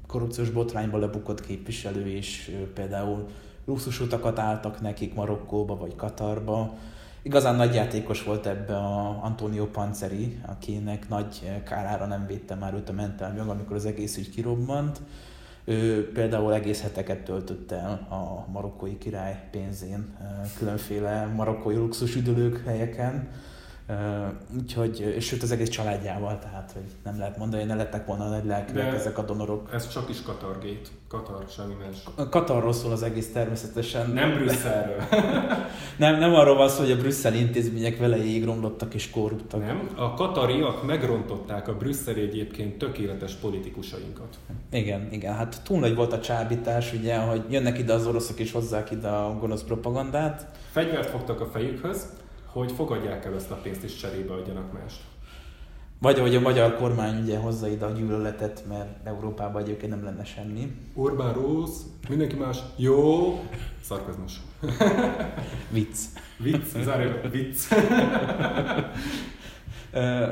korrupciós 0.07 0.51
botrányba 0.51 0.99
lebukott 0.99 1.41
képviselő 1.41 2.09
is, 2.09 2.51
például 2.75 3.27
luxusutakat 3.65 4.39
álltak 4.39 4.81
nekik 4.81 5.15
Marokkóba 5.15 5.77
vagy 5.77 5.97
Katarba. 5.97 6.75
Igazán 7.23 7.55
nagy 7.55 7.75
játékos 7.75 8.23
volt 8.23 8.47
ebbe 8.47 8.77
a 8.77 9.21
Antonio 9.23 9.67
Panceri, 9.67 10.41
akinek 10.47 11.09
nagy 11.09 11.61
kárára 11.65 12.07
nem 12.07 12.27
védte 12.27 12.55
már 12.55 12.75
őt 12.75 12.89
a 12.89 12.93
mentelmi 12.93 13.39
amikor 13.39 13.77
az 13.77 13.87
egész 13.87 14.17
ügy 14.17 14.31
kirobbant. 14.31 15.01
Ő 15.65 16.13
például 16.13 16.55
egész 16.55 16.83
heteket 16.83 17.19
töltött 17.19 17.73
el 17.73 18.07
a 18.11 18.51
marokkói 18.53 18.99
király 18.99 19.49
pénzén 19.51 20.17
különféle 20.59 21.27
marokkói 21.37 21.75
luxusüdülők 21.75 22.63
helyeken 22.67 23.29
úgyhogy, 24.57 25.01
és 25.17 25.27
sőt 25.27 25.43
az 25.43 25.51
egész 25.51 25.69
családjával, 25.69 26.39
tehát 26.39 26.71
hogy 26.73 26.91
nem 27.05 27.19
lehet 27.19 27.39
mondani, 27.39 27.63
hogy 27.63 27.71
ne 27.71 27.77
lettek 27.77 28.07
volna 28.07 28.29
nagy 28.29 28.45
lelkűek 28.45 28.95
ezek 28.95 29.19
a 29.19 29.23
donorok. 29.23 29.69
Ez 29.73 29.89
csak 29.89 30.09
is 30.09 30.23
Katargét. 30.23 30.91
Katar, 31.09 31.45
semmi 31.51 31.75
más. 31.87 32.29
Katarról 32.31 32.73
szól 32.73 32.93
az 32.93 33.03
egész 33.03 33.33
természetesen. 33.33 34.11
Nem 34.11 34.35
Brüsszelről. 34.35 35.03
nem, 35.97 36.19
nem 36.19 36.35
arról 36.35 36.57
van 36.57 36.69
szó, 36.69 36.81
hogy 36.81 36.91
a 36.91 36.97
brüsszeli 36.97 37.39
intézmények 37.39 37.99
velejéig 37.99 38.45
romlottak 38.45 38.95
és 38.95 39.11
korruptak. 39.11 39.61
Nem, 39.61 39.89
a 39.97 40.15
katariak 40.15 40.87
megrontották 40.87 41.69
a 41.69 41.77
brüsszeli 41.77 42.21
egyébként 42.21 42.79
tökéletes 42.79 43.35
politikusainkat. 43.35 44.39
Igen, 44.71 45.09
igen, 45.11 45.35
hát 45.35 45.61
túl 45.65 45.79
nagy 45.79 45.95
volt 45.95 46.13
a 46.13 46.21
csábítás, 46.21 46.93
ugye, 46.93 47.17
hogy 47.17 47.45
jönnek 47.49 47.79
ide 47.79 47.93
az 47.93 48.07
oroszok 48.07 48.39
és 48.39 48.53
hozzák 48.53 48.91
ide 48.91 49.09
a 49.09 49.39
gonosz 49.39 49.63
propagandát. 49.63 50.47
Fegyvert 50.71 51.11
fogtak 51.11 51.41
a 51.41 51.47
fejükhöz, 51.47 52.07
hogy 52.53 52.73
fogadják 52.73 53.25
el 53.25 53.35
ezt 53.35 53.51
a 53.51 53.55
pénzt 53.55 53.83
és 53.83 53.97
cserébe 53.97 54.33
adjanak 54.33 54.73
mást. 54.73 55.01
Vagy 56.01 56.19
ahogy 56.19 56.35
a 56.35 56.41
magyar 56.41 56.77
kormány 56.77 57.23
ugye 57.23 57.39
hozza 57.39 57.69
ide 57.69 57.85
a 57.85 57.91
gyűlöletet, 57.91 58.65
mert 58.69 59.07
Európában 59.07 59.63
egyébként 59.63 59.93
nem 59.93 60.05
lenne 60.05 60.25
semmi. 60.25 60.77
Orbán 60.95 61.33
rossz, 61.33 61.81
mindenki 62.09 62.37
más 62.37 62.59
jó, 62.77 63.33
szarkazmus. 63.81 64.41
vicc. 65.71 65.99
Vicc, 66.37 66.83
zárja, 66.85 67.21
vicc. 67.31 67.61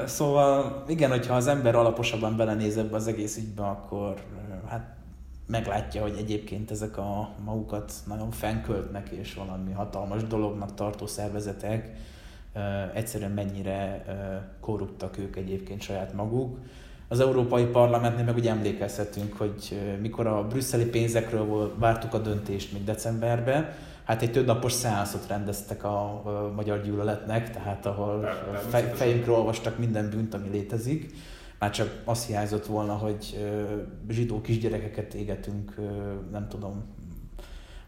szóval 0.04 0.84
igen, 0.88 1.10
hogyha 1.10 1.34
az 1.34 1.46
ember 1.46 1.74
alaposabban 1.74 2.36
belenéz 2.36 2.76
ebbe 2.76 2.96
az 2.96 3.06
egész 3.06 3.36
ügybe, 3.36 3.62
akkor 3.62 4.14
hát 4.68 4.95
meglátja, 5.46 6.02
hogy 6.02 6.14
egyébként 6.18 6.70
ezek 6.70 6.98
a 6.98 7.30
magukat 7.44 7.92
nagyon 8.06 8.30
fennköltnek 8.30 9.08
és 9.08 9.34
valami 9.34 9.72
hatalmas 9.72 10.22
dolognak 10.22 10.74
tartó 10.74 11.06
szervezetek, 11.06 11.96
egyszerűen 12.94 13.30
mennyire 13.30 14.04
korruptak 14.60 15.18
ők 15.18 15.36
egyébként 15.36 15.80
saját 15.82 16.12
maguk. 16.12 16.58
Az 17.08 17.20
Európai 17.20 17.64
Parlamentnél 17.64 18.24
meg 18.24 18.36
ugye 18.36 18.50
emlékezhetünk, 18.50 19.36
hogy 19.36 19.80
mikor 20.00 20.26
a 20.26 20.46
brüsszeli 20.46 20.84
pénzekről 20.84 21.74
vártuk 21.78 22.14
a 22.14 22.18
döntést 22.18 22.72
még 22.72 22.84
decemberben, 22.84 23.68
hát 24.04 24.22
egy 24.22 24.32
több 24.32 24.46
napos 24.46 24.72
szeánszot 24.72 25.26
rendeztek 25.28 25.84
a 25.84 26.22
magyar 26.56 26.82
gyűlöletnek, 26.82 27.50
tehát 27.50 27.86
ahol 27.86 28.28
fej, 28.68 28.92
fejünkről 28.94 29.34
olvastak 29.34 29.78
minden 29.78 30.10
bűnt, 30.10 30.34
ami 30.34 30.48
létezik. 30.48 31.14
Már 31.58 31.70
csak 31.70 32.02
azt 32.04 32.26
hiányzott 32.26 32.66
volna, 32.66 32.92
hogy 32.92 33.48
zsidó 34.08 34.40
kisgyerekeket 34.40 35.14
égetünk, 35.14 35.74
nem 36.32 36.48
tudom, 36.48 36.84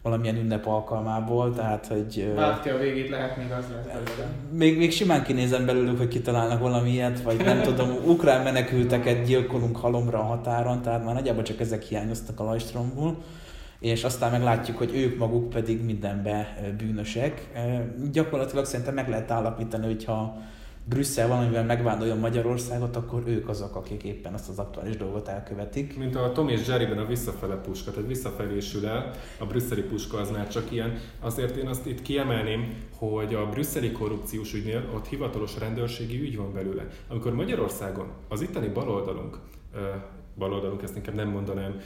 valamilyen 0.02 0.36
ünnep 0.36 0.66
alkalmából, 0.66 1.54
tehát 1.54 1.86
hogy... 1.86 2.32
Vártja 2.34 2.74
a 2.74 2.78
végét, 2.78 3.08
lehet 3.08 3.36
még 3.36 3.50
az 3.50 3.64
lesz 3.74 4.18
Még, 4.52 4.78
még 4.78 4.92
simán 4.92 5.22
kinézem 5.22 5.66
belőlük, 5.66 5.98
hogy 5.98 6.08
kitalálnak 6.08 6.60
valami 6.60 6.90
ilyet, 6.90 7.22
vagy 7.22 7.36
nem 7.44 7.62
tudom, 7.62 7.90
ukrán 8.12 8.42
menekülteket 8.42 9.24
gyilkolunk 9.26 9.76
halomra 9.76 10.18
a 10.18 10.22
határon, 10.22 10.82
tehát 10.82 11.04
már 11.04 11.14
nagyjából 11.14 11.42
csak 11.42 11.60
ezek 11.60 11.82
hiányoztak 11.82 12.40
a 12.40 12.44
Lajstromból 12.44 13.16
és 13.80 14.04
aztán 14.04 14.30
meglátjuk, 14.30 14.76
hogy 14.76 14.94
ők 14.94 15.18
maguk 15.18 15.50
pedig 15.50 15.84
mindenbe 15.84 16.58
bűnösek. 16.78 17.48
Gyakorlatilag 18.12 18.64
szerintem 18.64 18.94
meg 18.94 19.08
lehet 19.08 19.30
állapítani, 19.30 19.86
hogyha 19.86 20.38
Brüsszel 20.88 21.28
valamivel 21.28 21.64
megvádoljon 21.64 22.18
Magyarországot, 22.18 22.96
akkor 22.96 23.22
ők 23.26 23.48
azok, 23.48 23.76
akik 23.76 24.02
éppen 24.02 24.34
azt 24.34 24.48
az 24.48 24.58
aktuális 24.58 24.96
dolgot 24.96 25.28
elkövetik. 25.28 25.98
Mint 25.98 26.16
a 26.16 26.32
Tom 26.32 26.48
és 26.48 26.66
Jerryben 26.68 26.98
a 26.98 27.06
visszafele 27.06 27.54
puska, 27.54 27.90
tehát 27.90 28.08
visszafelé 28.08 28.60
sül 28.60 28.86
el, 28.86 29.10
a 29.38 29.46
brüsszeli 29.46 29.82
puska 29.82 30.18
az 30.18 30.30
már 30.30 30.48
csak 30.48 30.72
ilyen. 30.72 30.98
Azért 31.20 31.56
én 31.56 31.66
azt 31.66 31.86
itt 31.86 32.02
kiemelném, 32.02 32.74
hogy 32.96 33.34
a 33.34 33.48
brüsszeli 33.48 33.92
korrupciós 33.92 34.54
ügynél 34.54 34.90
ott 34.94 35.06
hivatalos 35.06 35.58
rendőrségi 35.58 36.20
ügy 36.20 36.36
van 36.36 36.52
belőle. 36.52 36.86
Amikor 37.08 37.34
Magyarországon 37.34 38.08
az 38.28 38.40
itteni 38.40 38.68
baloldalunk 38.68 39.38
baloldalunk, 40.38 40.82
ezt 40.82 40.96
inkább 40.96 41.14
nem 41.14 41.28
mondanám 41.28 41.80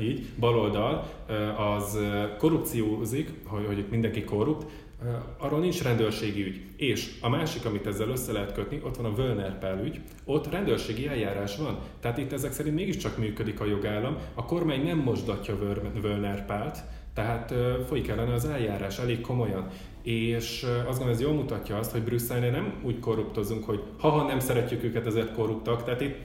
így, 0.00 0.26
baloldal, 0.38 1.10
az 1.56 1.98
korrupciózik, 2.38 3.32
hogy, 3.44 3.66
hogy 3.66 3.78
itt 3.78 3.90
mindenki 3.90 4.24
korrupt, 4.24 4.66
arról 5.38 5.60
nincs 5.60 5.82
rendőrségi 5.82 6.42
ügy. 6.42 6.60
És 6.76 7.18
a 7.20 7.28
másik, 7.28 7.64
amit 7.64 7.86
ezzel 7.86 8.08
össze 8.08 8.32
lehet 8.32 8.52
kötni, 8.52 8.80
ott 8.84 8.96
van 8.96 9.12
a 9.12 9.14
Völner 9.14 9.58
Pál 9.58 9.84
ügy, 9.84 10.00
ott 10.24 10.50
rendőrségi 10.50 11.08
eljárás 11.08 11.56
van. 11.56 11.78
Tehát 12.00 12.18
itt 12.18 12.32
ezek 12.32 12.52
szerint 12.52 12.74
mégiscsak 12.74 13.18
működik 13.18 13.60
a 13.60 13.64
jogállam. 13.66 14.16
A 14.34 14.44
kormány 14.44 14.84
nem 14.84 14.98
mosdatja 14.98 15.58
Völner 16.00 16.46
Pált, 16.46 16.78
tehát 17.14 17.54
folyik 17.86 18.08
ellene 18.08 18.32
az 18.32 18.44
eljárás 18.44 18.98
elég 18.98 19.20
komolyan. 19.20 19.66
És 20.02 20.62
azt 20.62 20.86
gondolom, 20.86 21.12
ez 21.12 21.20
jól 21.20 21.32
mutatja 21.32 21.78
azt, 21.78 21.92
hogy 21.92 22.02
Brüsszelnél 22.02 22.50
nem 22.50 22.74
úgy 22.82 22.98
korruptozunk, 22.98 23.64
hogy 23.64 23.82
ha-ha 23.98 24.26
nem 24.26 24.38
szeretjük 24.38 24.82
őket, 24.82 25.06
ezért 25.06 25.34
korruptak. 25.34 25.84
Tehát 25.84 26.00
itt 26.00 26.16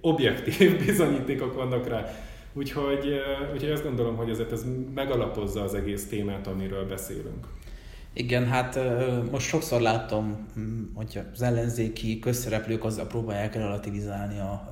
objektív 0.00 0.78
bizonyítékok 0.86 1.54
vannak 1.54 1.88
rá. 1.88 2.14
Úgyhogy, 2.52 3.20
úgyhogy 3.52 3.70
azt 3.70 3.82
gondolom, 3.82 4.16
hogy 4.16 4.30
ezért 4.30 4.52
ez 4.52 4.64
megalapozza 4.94 5.62
az 5.62 5.74
egész 5.74 6.08
témát, 6.08 6.46
amiről 6.46 6.86
beszélünk. 6.86 7.46
Igen, 8.16 8.46
hát 8.46 8.78
most 9.30 9.46
sokszor 9.46 9.80
látom, 9.80 10.46
hm, 10.54 10.94
hogy 10.94 11.20
az 11.32 11.42
ellenzéki 11.42 12.18
közszereplők 12.18 12.84
azzal 12.84 13.06
próbálják 13.06 13.54
relativizálni 13.54 14.38
a 14.38 14.68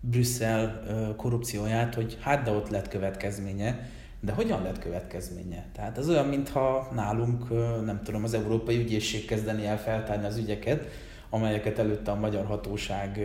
Brüsszel 0.00 0.82
korrupcióját, 1.16 1.94
hogy 1.94 2.18
hát 2.20 2.42
de 2.42 2.50
ott 2.50 2.68
lett 2.68 2.88
következménye. 2.88 3.88
De 4.20 4.32
hogyan 4.32 4.62
lett 4.62 4.78
következménye? 4.78 5.66
Tehát 5.72 5.98
ez 5.98 6.08
olyan, 6.08 6.26
mintha 6.26 6.88
nálunk, 6.94 7.48
nem 7.84 8.00
tudom, 8.04 8.24
az 8.24 8.34
Európai 8.34 8.76
Ügyészség 8.76 9.24
kezdeni 9.24 9.66
el 9.66 9.78
feltárni 9.78 10.26
az 10.26 10.36
ügyeket, 10.36 10.88
amelyeket 11.30 11.78
előtte 11.78 12.10
a 12.10 12.14
magyar 12.14 12.44
hatóság 12.44 13.20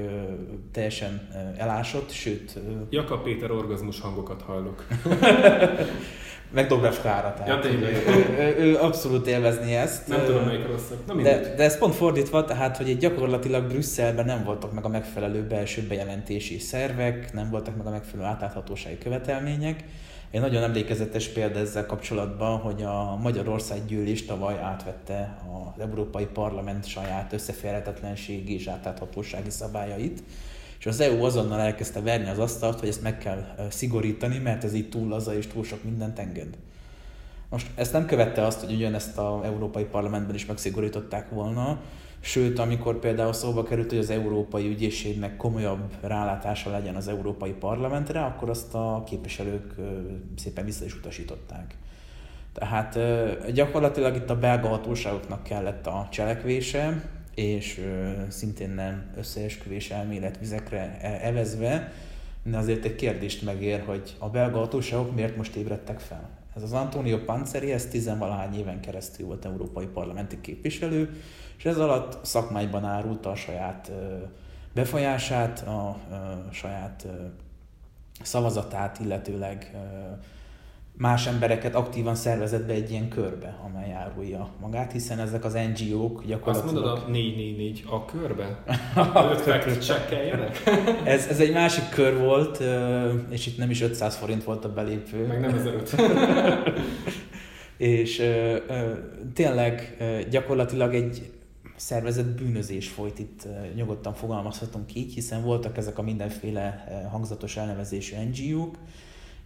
teljesen 0.71 1.27
elásott, 1.57 2.11
sőt... 2.11 2.59
Jakab 2.89 3.23
Péter 3.23 3.51
orgazmus 3.51 3.99
hangokat 3.99 4.41
hallok. 4.41 4.87
meg 6.51 6.67
Dobrev 6.67 6.93
Klára, 6.93 7.33
tehát 7.33 7.63
ja, 7.63 7.71
ő, 7.71 8.03
ő, 8.37 8.55
ő, 8.59 8.77
abszolút 8.77 9.27
élvezni 9.27 9.75
ezt. 9.75 10.07
Nem 10.07 10.25
tudom, 10.25 10.43
melyik 10.43 10.67
rosszabb. 10.67 10.97
Na, 11.07 11.21
de, 11.21 11.53
de 11.55 11.63
ez 11.63 11.77
pont 11.77 11.95
fordítva, 11.95 12.45
tehát, 12.45 12.77
hogy 12.77 12.97
gyakorlatilag 12.97 13.67
Brüsszelben 13.67 14.25
nem 14.25 14.43
voltak 14.43 14.73
meg 14.73 14.85
a 14.85 14.89
megfelelő 14.89 15.43
belső 15.43 15.81
bejelentési 15.87 16.59
szervek, 16.59 17.33
nem 17.33 17.49
voltak 17.49 17.77
meg 17.77 17.85
a 17.85 17.89
megfelelő 17.89 18.29
átláthatósági 18.29 18.97
követelmények. 18.97 19.83
Egy 20.31 20.41
nagyon 20.41 20.63
emlékezetes 20.63 21.27
példa 21.27 21.59
ezzel 21.59 21.85
kapcsolatban, 21.85 22.57
hogy 22.57 22.81
a 22.83 23.15
Magyarország 23.21 23.85
gyűlés 23.87 24.25
tavaly 24.25 24.57
átvette 24.57 25.37
az 25.75 25.81
Európai 25.81 26.25
Parlament 26.25 26.87
saját 26.87 27.33
összeférhetetlenségi 27.33 28.53
és 28.53 28.67
átláthatósági 28.67 29.49
szabályait, 29.49 30.23
és 30.79 30.85
az 30.85 30.99
EU 30.99 31.23
azonnal 31.23 31.59
elkezdte 31.59 32.01
verni 32.01 32.29
az 32.29 32.39
asztalt, 32.39 32.79
hogy 32.79 32.89
ezt 32.89 33.01
meg 33.01 33.17
kell 33.17 33.55
szigorítani, 33.69 34.37
mert 34.37 34.63
ez 34.63 34.73
így 34.73 34.89
túl 34.89 35.07
laza 35.07 35.35
és 35.35 35.47
túl 35.47 35.63
sok 35.63 35.83
mindent 35.83 36.19
enged. 36.19 36.57
Most 37.49 37.67
ezt 37.75 37.93
nem 37.93 38.05
követte 38.05 38.45
azt, 38.45 38.59
hogy 38.59 38.75
ugyanezt 38.75 39.17
az 39.17 39.43
Európai 39.43 39.83
Parlamentben 39.83 40.35
is 40.35 40.45
megszigorították 40.45 41.29
volna, 41.29 41.79
sőt, 42.19 42.59
amikor 42.59 42.99
például 42.99 43.33
szóba 43.33 43.63
került, 43.63 43.89
hogy 43.89 43.97
az 43.97 44.09
Európai 44.09 44.67
Ügyészségnek 44.67 45.37
komolyabb 45.37 45.93
rálátása 46.01 46.69
legyen 46.69 46.95
az 46.95 47.07
Európai 47.07 47.51
Parlamentre, 47.51 48.21
akkor 48.21 48.49
azt 48.49 48.73
a 48.73 49.03
képviselők 49.05 49.75
szépen 50.35 50.65
vissza 50.65 50.85
is 50.85 50.95
utasították. 50.95 51.75
Tehát 52.53 52.99
gyakorlatilag 53.53 54.15
itt 54.15 54.29
a 54.29 54.39
belga 54.39 54.67
hatóságoknak 54.67 55.43
kellett 55.43 55.87
a 55.87 56.07
cselekvése, 56.11 57.09
és 57.39 57.81
szintén 58.27 58.69
nem 58.69 59.03
összeesküvés 59.17 59.89
elmélet 59.91 60.37
vizekre 60.39 60.97
e, 61.01 61.27
evezve, 61.27 61.91
de 62.43 62.57
azért 62.57 62.85
egy 62.85 62.95
kérdést 62.95 63.41
megér, 63.41 63.83
hogy 63.85 64.15
a 64.17 64.29
belga 64.29 64.57
hatóságok 64.57 65.15
miért 65.15 65.37
most 65.37 65.55
ébredtek 65.55 65.99
fel. 65.99 66.29
Ez 66.55 66.63
az 66.63 66.73
Antonio 66.73 67.17
Panzeri, 67.17 67.71
ez 67.71 67.85
tizenvalahány 67.85 68.59
éven 68.59 68.79
keresztül 68.79 69.25
volt 69.25 69.45
európai 69.45 69.85
parlamenti 69.85 70.41
képviselő, 70.41 71.21
és 71.57 71.65
ez 71.65 71.77
alatt 71.77 72.25
szakmájban 72.25 72.85
árulta 72.85 73.29
a 73.29 73.35
saját 73.35 73.91
befolyását, 74.73 75.59
a 75.59 75.97
saját 76.51 77.07
szavazatát, 78.21 78.99
illetőleg 78.99 79.75
más 80.99 81.27
embereket 81.27 81.75
aktívan 81.75 82.15
szervezett 82.15 82.65
be 82.65 82.73
egy 82.73 82.91
ilyen 82.91 83.09
körbe, 83.09 83.59
amely 83.65 83.93
árulja 83.93 84.49
magát, 84.61 84.91
hiszen 84.91 85.19
ezek 85.19 85.45
az 85.45 85.53
NGO-k 85.53 86.25
gyakorlatilag... 86.25 86.85
Azt 86.85 86.85
mondod 86.85 87.03
a 87.07 87.09
444 87.11 87.83
a 87.89 88.05
körbe? 88.05 88.63
Öt 89.67 89.85
csekkeljenek? 89.85 90.63
ez, 91.03 91.27
ez 91.27 91.39
egy 91.39 91.53
másik 91.53 91.89
kör 91.89 92.17
volt, 92.17 92.63
és 93.29 93.47
itt 93.47 93.57
nem 93.57 93.69
is 93.69 93.81
500 93.81 94.15
forint 94.15 94.43
volt 94.43 94.65
a 94.65 94.73
belépő. 94.73 95.25
Meg 95.27 95.39
nem 95.39 95.53
1005. 95.53 95.95
és 97.77 98.23
tényleg 99.33 99.97
gyakorlatilag 100.29 100.93
egy 100.93 101.31
szervezett 101.75 102.41
bűnözés 102.41 102.87
folyt 102.87 103.19
itt, 103.19 103.47
nyugodtan 103.75 104.13
fogalmazhatunk 104.13 104.95
így, 104.95 105.13
hiszen 105.13 105.43
voltak 105.43 105.77
ezek 105.77 105.97
a 105.97 106.01
mindenféle 106.01 106.87
hangzatos 107.11 107.57
elnevezésű 107.57 108.15
NGO-k, 108.15 108.75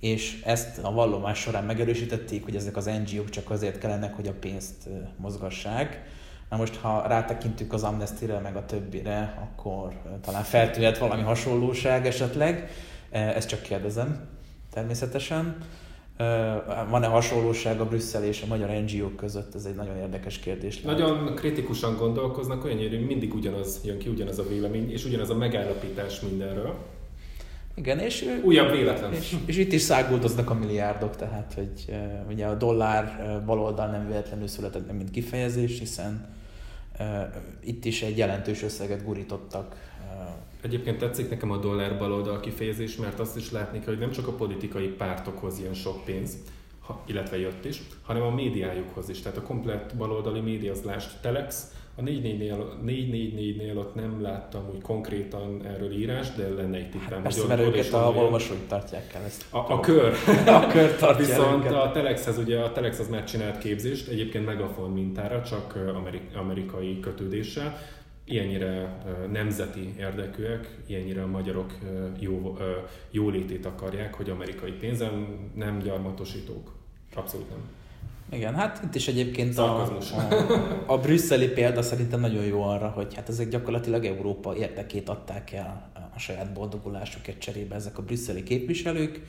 és 0.04 0.42
ezt 0.46 0.80
a 0.82 0.92
vallomás 0.92 1.40
során 1.40 1.64
megerősítették, 1.64 2.44
hogy 2.44 2.56
ezek 2.56 2.78
az 2.78 2.86
NGO-k 2.86 3.30
csak 3.30 3.50
azért 3.50 3.78
kellenek, 3.78 4.16
hogy 4.16 4.28
a 4.28 4.34
pénzt 4.40 4.90
mozgassák. 5.18 6.04
Na 6.50 6.58
most, 6.58 6.76
ha 6.76 7.08
rátekintünk 7.08 7.74
az 7.74 7.84
amnesty 7.84 8.24
meg 8.44 8.56
a 8.56 8.66
többire, 8.66 9.38
akkor 9.42 9.94
talán 10.22 10.44
feltűnhet 10.44 10.98
valami 10.98 11.22
hasonlóság 11.22 12.06
esetleg. 12.06 12.70
Ezt 13.10 13.48
csak 13.48 13.62
kérdezem 13.62 14.28
természetesen. 14.74 15.58
Van-e 16.90 17.08
hasonlóság 17.08 17.80
a 17.80 17.86
Brüsszel 17.86 18.24
és 18.24 18.42
a 18.42 18.46
magyar 18.48 18.70
NGO-k 18.70 19.16
között? 19.16 19.56
Ez 19.56 19.66
egy 19.66 19.76
nagyon 19.76 19.98
érdekes 19.98 20.40
kérdés. 20.40 20.84
Lehet. 20.84 21.00
Nagyon 21.00 21.36
kritikusan 21.36 21.98
gondolkoznak, 21.98 22.64
olyan 22.64 22.78
hogy 22.78 23.06
mindig 23.06 23.34
ugyanaz 23.34 23.82
jön 23.84 23.98
ki, 23.98 24.10
ugyanaz 24.10 24.40
a 24.40 24.48
vélemény, 24.48 24.92
és 24.92 25.06
ugyanaz 25.06 25.30
a 25.30 25.36
megállapítás 25.36 26.20
mindenről. 26.20 26.76
Igen, 27.76 28.00
és, 28.00 28.26
Újabb 28.44 28.72
véletlen. 28.72 29.14
És, 29.14 29.36
és 29.46 29.58
itt 29.58 29.72
is 29.72 29.82
száguldoznak 29.82 30.50
a 30.50 30.54
milliárdok, 30.54 31.16
tehát 31.16 31.54
hogy 31.56 31.86
uh, 31.88 31.96
ugye 32.30 32.46
a 32.46 32.56
dollár 32.56 33.20
uh, 33.20 33.46
baloldal 33.46 33.88
nem 33.88 34.08
véletlenül 34.08 34.48
született 34.48 34.92
mint 34.92 35.12
kifejezés, 35.12 35.80
hiszen 35.80 36.36
uh, 37.00 37.06
itt 37.64 37.86
is 37.86 38.02
egy 38.02 38.18
jelentős 38.18 38.64
összeget 38.64 39.04
gurítottak 39.06 39.76
Egyébként 40.64 40.98
tetszik 40.98 41.30
nekem 41.30 41.52
a 41.52 41.58
dollár 41.58 41.98
baloldal 41.98 42.40
kifejezés, 42.40 42.96
mert 42.96 43.20
azt 43.20 43.38
is 43.38 43.52
látni 43.52 43.80
kell, 43.80 43.88
hogy 43.88 44.00
nem 44.00 44.12
csak 44.12 44.28
a 44.28 44.32
politikai 44.32 44.88
pártokhoz 44.88 45.60
ilyen 45.60 45.74
sok 45.74 46.06
pénz, 46.06 46.38
ha, 46.80 47.04
illetve 47.06 47.40
jött 47.40 47.66
is, 47.66 47.82
hanem 48.02 48.22
a 48.22 48.30
médiájukhoz 48.30 49.10
is. 49.10 49.22
Tehát 49.22 49.38
a 49.38 49.42
komplett 49.42 49.96
baloldali 49.96 50.40
média, 50.40 50.72
az 50.72 50.82
lást 50.84 51.22
Telex, 51.22 51.72
a 51.96 52.02
444-nél 52.02 53.78
ott 53.78 53.96
nem 53.96 54.22
láttam 54.22 54.70
úgy 54.74 54.82
konkrétan 54.82 55.66
erről 55.66 55.92
írás, 55.92 56.32
de 56.32 56.48
lenne 56.50 56.78
egy 56.78 56.90
tippem. 56.90 57.10
Hát 57.10 57.22
persze, 57.22 57.48
mert 57.48 57.62
őket 57.62 57.94
a 57.94 58.14
olvasók 58.16 58.58
tartják 58.68 59.14
el 59.14 59.24
ezt. 59.24 59.46
A, 59.50 59.58
a 59.58 59.80
kör. 59.80 60.14
a 60.46 60.68
kör 60.68 60.96
tartja 60.96 61.26
Viszont 61.26 61.66
a 61.66 61.92
Telexhez 61.92 62.38
ugye 62.38 62.60
a 62.60 62.72
Telex 62.72 63.00
az 63.00 63.10
már 63.10 63.24
csinált 63.24 63.58
képzést, 63.58 64.08
egyébként 64.08 64.46
megafon 64.46 64.92
mintára, 64.92 65.44
csak 65.44 65.76
amerik- 65.96 66.36
amerikai 66.36 67.00
kötődéssel 67.00 67.78
ilyennyire 68.26 68.98
nemzeti 69.32 69.94
érdekűek, 70.00 70.78
ilyennyire 70.88 71.24
a 71.24 71.28
magyarok 71.28 71.74
jó, 72.20 72.58
jólétét 73.12 73.66
akarják, 73.66 74.14
hogy 74.14 74.30
amerikai 74.30 74.72
pénzen 74.72 75.28
nem 75.56 75.80
gyarmatosítók. 75.80 76.72
Abszolút 77.16 77.50
nem. 77.50 77.60
Igen, 78.32 78.56
hát 78.56 78.82
itt 78.84 78.96
is 78.96 79.08
egyébként 79.08 79.58
a, 79.58 79.82
a, 79.82 79.98
a 80.94 80.98
brüsszeli 80.98 81.48
példa 81.48 81.82
szerintem 81.82 82.20
nagyon 82.20 82.44
jó 82.44 82.62
arra, 82.62 82.88
hogy 82.88 83.14
hát 83.16 83.30
ezek 83.30 83.50
gyakorlatilag 83.50 84.06
Európa 84.06 84.56
érdekét 84.56 85.10
adták 85.10 85.52
el 85.52 85.92
a 86.16 86.20
saját 86.20 86.54
boldogulásukért 86.54 87.40
cserébe 87.40 87.76
ezek 87.76 87.98
a 87.98 88.02
brüsszeli 88.02 88.44
képviselők, 88.44 89.22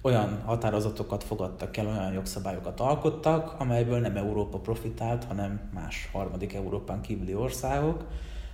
olyan 0.00 0.42
határozatokat 0.44 1.24
fogadtak 1.24 1.76
el, 1.76 1.86
olyan 1.86 2.12
jogszabályokat 2.12 2.80
alkottak, 2.80 3.54
amelyből 3.58 3.98
nem 3.98 4.16
Európa 4.16 4.58
profitált, 4.58 5.24
hanem 5.24 5.70
más 5.74 6.08
harmadik 6.12 6.54
Európán 6.54 7.00
kívüli 7.00 7.34
országok. 7.34 8.04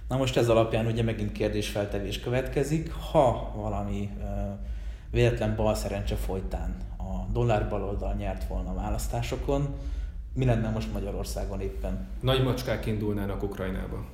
Na 0.08 0.16
most 0.16 0.36
ez 0.36 0.48
alapján 0.48 0.86
ugye 0.86 1.02
megint 1.02 1.32
kérdésfeltevés 1.32 2.20
következik, 2.20 2.92
ha 2.92 3.52
valami 3.56 4.10
véletlen 5.10 5.56
bal 5.56 5.74
szerencse 5.74 6.16
folytán 6.16 6.76
dollár 7.32 7.68
baloldal 7.68 8.14
nyert 8.14 8.48
volna 8.48 8.70
a 8.70 8.74
választásokon, 8.74 9.74
mi 10.34 10.44
lenne 10.44 10.70
most 10.70 10.92
Magyarországon 10.92 11.60
éppen? 11.60 12.06
Nagy 12.20 12.42
macskák 12.42 12.86
indulnának 12.86 13.42
Ukrajnába. 13.42 14.04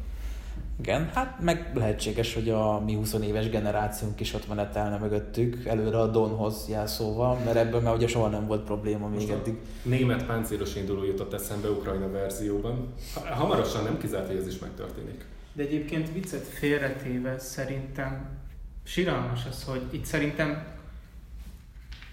Igen, 0.81 1.11
hát 1.15 1.41
meg 1.41 1.71
lehetséges, 1.75 2.35
hogy 2.35 2.49
a 2.49 2.81
mi 2.85 2.95
20 2.95 3.13
éves 3.13 3.49
generációnk 3.49 4.21
is 4.21 4.35
ott 4.35 4.49
menetelne 4.49 4.97
mögöttük, 4.97 5.65
előre 5.65 5.99
a 5.99 6.07
Donhoz 6.07 6.67
jelszóval, 6.69 7.39
mert 7.45 7.57
ebből 7.57 7.81
már 7.81 7.95
ugye 7.95 8.07
soha 8.07 8.29
nem 8.29 8.47
volt 8.47 8.65
probléma 8.65 9.09
még 9.09 9.19
Most 9.19 9.31
eddig. 9.31 9.59
Német 9.83 10.27
páncélos 10.27 10.75
induló 10.75 11.05
jutott 11.05 11.33
eszembe 11.33 11.71
Ukrajna 11.71 12.11
verzióban. 12.11 12.93
Hamarosan 13.31 13.85
nem 13.85 13.99
kizárt, 13.99 14.27
hogy 14.27 14.37
ez 14.37 14.47
is 14.47 14.59
megtörténik. 14.59 15.25
De 15.53 15.63
egyébként 15.63 16.13
viccet 16.13 16.45
félretéve 16.45 17.39
szerintem 17.39 18.29
siralmas 18.85 19.47
az, 19.51 19.65
hogy 19.65 19.83
itt 19.91 20.05
szerintem 20.05 20.67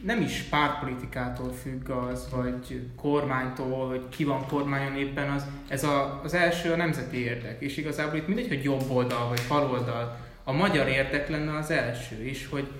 nem 0.05 0.21
is 0.21 0.41
pártpolitikától 0.41 1.53
függ 1.53 1.89
az, 1.89 2.29
vagy 2.31 2.89
kormánytól, 2.95 3.87
hogy 3.87 4.09
ki 4.09 4.23
van 4.23 4.47
kormányon 4.47 4.95
éppen 4.97 5.29
az, 5.29 5.45
ez 5.67 5.83
a, 5.83 6.21
az 6.23 6.33
első 6.33 6.71
a 6.71 6.75
nemzeti 6.75 7.17
érdek, 7.17 7.61
és 7.61 7.77
igazából 7.77 8.17
itt 8.17 8.27
mindegy, 8.27 8.47
hogy 8.47 8.63
jobb 8.63 8.89
oldal 8.89 9.27
vagy 9.27 9.41
bal 9.47 9.71
oldal, 9.71 10.17
a 10.43 10.51
magyar 10.51 10.87
érdek 10.87 11.29
lenne 11.29 11.57
az 11.57 11.71
első, 11.71 12.23
és 12.23 12.47
hogy 12.47 12.71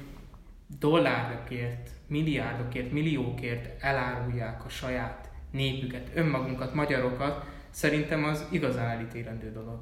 dollárokért, 0.79 1.89
milliárdokért, 2.07 2.91
milliókért 2.91 3.83
elárulják 3.83 4.65
a 4.65 4.69
saját 4.69 5.29
népüket, 5.51 6.09
önmagunkat, 6.13 6.73
magyarokat, 6.73 7.45
szerintem 7.69 8.23
az 8.23 8.45
igazán 8.49 8.89
elítélendő 8.89 9.51
dolog. 9.51 9.79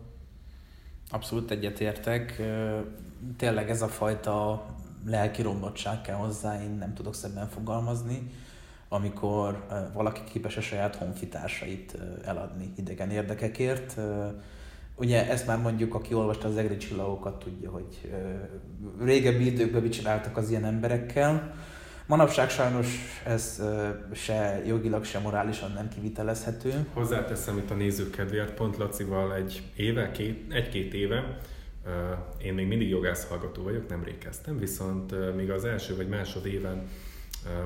Abszolút 1.10 1.52
egyetértek. 1.52 2.42
Tényleg 3.38 3.70
ez 3.70 3.82
a 3.82 3.88
fajta 3.88 4.66
lelki 5.06 5.42
romlottság 5.42 6.02
kell 6.02 6.16
hozzá, 6.16 6.62
én 6.62 6.76
nem 6.80 6.94
tudok 6.94 7.16
szebben 7.16 7.50
fogalmazni, 7.50 8.32
amikor 8.90 9.68
valaki 9.94 10.22
képes 10.32 10.58
a 10.58 10.62
saját 10.62 10.96
honfitársait 10.96 11.98
eladni 12.26 12.74
idegen 12.76 13.10
érdekekért. 13.10 13.98
Ugye 14.96 15.30
ezt 15.30 15.48
már 15.48 15.58
mondjuk, 15.58 15.94
aki 15.96 16.14
olvasta 16.14 16.48
az 16.48 16.58
egri 16.58 16.78
csillagokat, 16.78 17.40
tudja, 17.40 17.72
hogy 17.72 18.12
régebbi 19.02 19.46
időkben 19.46 19.82
mit 19.82 19.92
csináltak 19.92 20.38
az 20.38 20.50
ilyen 20.50 20.66
emberekkel. 20.66 21.54
Manapság 22.06 22.50
sajnos 22.50 22.88
ez 23.26 23.62
se 24.14 24.62
jogilag, 24.66 25.04
se 25.04 25.20
morálisan 25.20 25.72
nem 25.72 25.90
kivitelezhető. 25.90 26.88
Hozzáteszem 26.94 27.58
itt 27.58 27.72
a 27.72 27.74
nézők 27.74 28.12
kedvéért, 28.12 28.54
pont 28.54 28.78
Lacival 28.78 29.36
egy 29.36 29.64
éve, 29.76 30.12
két, 30.12 30.54
egy-két 30.54 30.94
éve 30.94 31.38
én 32.42 32.54
még 32.54 32.68
mindig 32.68 32.90
jogász 32.90 33.28
hallgató 33.28 33.64
vagyok, 33.64 33.90
nem 33.90 34.04
kezdtem, 34.18 34.58
viszont 34.58 35.36
még 35.36 35.52
az 35.52 35.66
első 35.66 35.96
vagy 35.96 36.08
másod 36.08 36.46
éven 36.46 36.90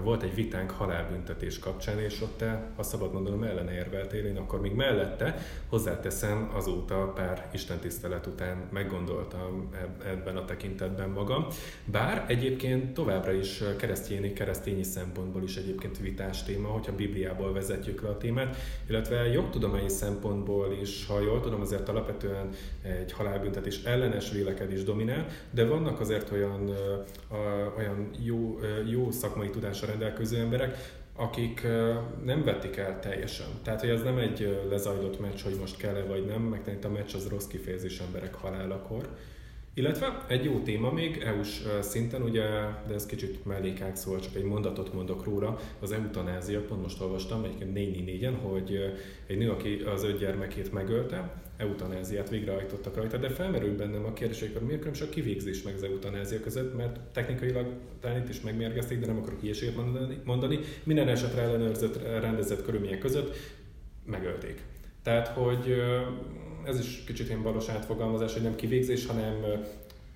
volt 0.04 0.24
egy 0.24 0.36
vitánk 0.36 0.72
halálbüntetés 0.72 1.60
kapcsán, 1.60 2.00
és 2.00 2.22
ott 2.22 2.38
te, 2.38 2.72
ha 2.76 2.84
szabad 2.84 3.14
mondanom, 3.14 3.44
ellene 3.44 3.74
érveltél, 3.74 4.26
én 4.26 4.38
akkor 4.38 4.62
még 4.62 4.74
mellette 4.74 5.38
hozzáteszem 5.70 6.52
azóta 6.54 7.12
pár 7.16 7.50
istentisztelet 7.54 8.26
után 8.26 8.68
meggondoltam 8.72 9.70
ebben 10.06 10.38
a 10.38 10.46
tekintetben 10.46 11.10
magam. 11.10 11.48
Bár 11.86 12.26
egyébként 12.28 12.94
továbbra 12.94 13.32
is 13.32 13.64
keresztényi, 13.78 14.34
keresztényi 14.34 14.84
szempontból 14.84 15.44
is 15.44 15.56
egyébként 15.56 15.98
vitás 15.98 16.44
téma, 16.44 16.68
hogyha 16.68 16.96
Bibliából 16.96 17.54
vezetjük 17.54 18.02
le 18.02 18.10
a 18.10 18.18
témát, 18.18 18.56
illetve 18.90 19.28
jogtudományi 19.28 19.90
szempontból 19.90 20.78
is, 20.82 21.06
ha 21.06 21.20
jól 21.20 21.40
tudom, 21.40 21.62
azért 21.62 21.90
alapvetően 21.90 22.50
egy 22.84 23.12
halálbüntetés 23.12 23.84
ellenes 23.84 24.32
vélekedés 24.32 24.84
dominál, 24.84 25.28
de 25.52 25.66
vannak 25.66 26.00
azért 26.00 26.32
olyan, 26.32 26.70
olyan 27.78 28.10
jó, 28.24 28.60
jó 28.90 29.12
szakmai 29.12 29.50
tudás 29.50 29.67
tudással 29.68 29.90
rendelkező 29.90 30.40
emberek, 30.40 30.96
akik 31.16 31.68
nem 32.24 32.44
vették 32.44 32.78
el 32.78 33.00
teljesen. 33.00 33.48
Tehát, 33.64 33.80
hogy 33.80 33.90
ez 33.90 34.04
nem 34.04 34.18
egy 34.18 34.66
lezajlott 34.70 35.20
meccs, 35.20 35.42
hogy 35.42 35.58
most 35.60 35.78
kell-e 35.78 36.04
vagy 36.04 36.26
nem, 36.26 36.42
meg 36.42 36.78
a 36.84 36.88
meccs 36.88 37.16
az 37.16 37.28
rossz 37.28 37.48
kifejezés 37.48 38.00
emberek 38.00 38.34
halálakor. 38.34 39.10
Illetve 39.78 40.26
egy 40.28 40.44
jó 40.44 40.60
téma 40.60 40.92
még 40.92 41.18
EU-s 41.18 41.62
szinten, 41.82 42.22
ugye, 42.22 42.44
de 42.88 42.94
ez 42.94 43.06
kicsit 43.06 43.46
mellékák, 43.46 43.96
szóval 43.96 44.20
csak 44.20 44.36
egy 44.36 44.44
mondatot 44.44 44.94
mondok 44.94 45.24
róla, 45.24 45.60
az 45.80 45.92
eutanázia, 45.92 46.66
pont 46.66 46.82
most 46.82 47.02
olvastam 47.02 47.44
egyébként 47.44 47.74
4 47.74 48.30
hogy 48.42 48.96
egy 49.28 49.38
nő, 49.38 49.50
aki 49.50 49.82
az 49.86 50.04
öt 50.04 50.20
gyermekét 50.20 50.74
megölte, 50.74 51.42
eutanáziát 51.58 52.30
végrehajtottak 52.30 52.96
rajta, 52.96 53.18
de 53.18 53.30
felmerül 53.30 53.76
bennem 53.76 54.06
a 54.06 54.14
kérdés, 54.14 54.40
hogy 54.40 54.62
miért 54.62 54.84
nem 54.84 54.94
csak 54.94 55.10
kivégzés 55.10 55.64
meg 55.64 55.74
az 55.76 55.84
eutanázia 55.84 56.40
között, 56.40 56.76
mert 56.76 57.00
technikailag 57.14 57.68
talán 58.00 58.22
itt 58.22 58.30
is 58.30 58.42
megmérgezték, 58.42 59.00
de 59.00 59.06
nem 59.06 59.18
akarok 59.18 59.44
ilyeséget 59.44 59.76
mondani, 59.76 60.18
mondani. 60.24 60.60
Minden 60.84 61.08
esetre 61.08 61.42
ellenőrzött, 61.42 62.04
rendezett 62.04 62.64
körülmények 62.64 63.00
között 63.00 63.36
megölték. 64.06 64.62
Tehát, 65.04 65.28
hogy 65.28 65.82
ez 66.68 66.80
is 66.80 67.04
kicsit 67.06 67.28
ilyen 67.28 67.44
balos 67.44 67.70
átfogalmazás, 67.70 68.34
hogy 68.34 68.42
nem 68.42 68.56
kivégzés, 68.56 69.06
hanem 69.06 69.46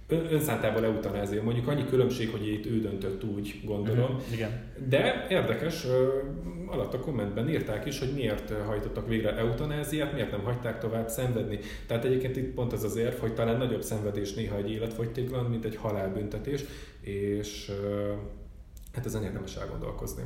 önszántából 0.08 0.86
eutanázia. 0.86 1.44
Mondjuk 1.44 1.68
annyi 1.68 1.86
különbség, 1.86 2.30
hogy 2.30 2.48
itt 2.48 2.66
ő 2.66 2.80
döntött 2.80 3.24
úgy, 3.24 3.62
gondolom. 3.64 4.16
Uh-huh, 4.16 4.34
igen. 4.34 4.64
De 4.90 5.26
érdekes, 5.30 5.86
alatt 6.66 6.94
a 6.94 7.00
kommentben 7.00 7.50
írták 7.50 7.86
is, 7.86 8.00
hogy 8.00 8.14
miért 8.14 8.54
hajtottak 8.66 9.08
végre 9.08 9.36
eutanáziát, 9.36 10.14
miért 10.14 10.32
nem 10.32 10.44
hagyták 10.44 10.80
tovább 10.80 11.08
szenvedni. 11.08 11.60
Tehát 11.88 12.06
egyébként 12.06 12.36
itt 12.36 12.54
pont 12.54 12.74
az 12.74 12.84
az 12.84 12.96
érv, 12.96 13.16
hogy 13.16 13.34
talán 13.34 13.58
nagyobb 13.58 13.82
szenvedés 13.82 14.34
néha 14.34 14.58
egy 14.58 14.72
életfogytiglan, 14.72 15.46
mint 15.46 15.66
egy 15.66 15.76
halálbüntetés, 15.76 16.64
és 17.02 17.72
hát 18.94 19.06
ezen 19.06 19.24
érdemes 19.24 19.56
elgondolkozni. 19.56 20.24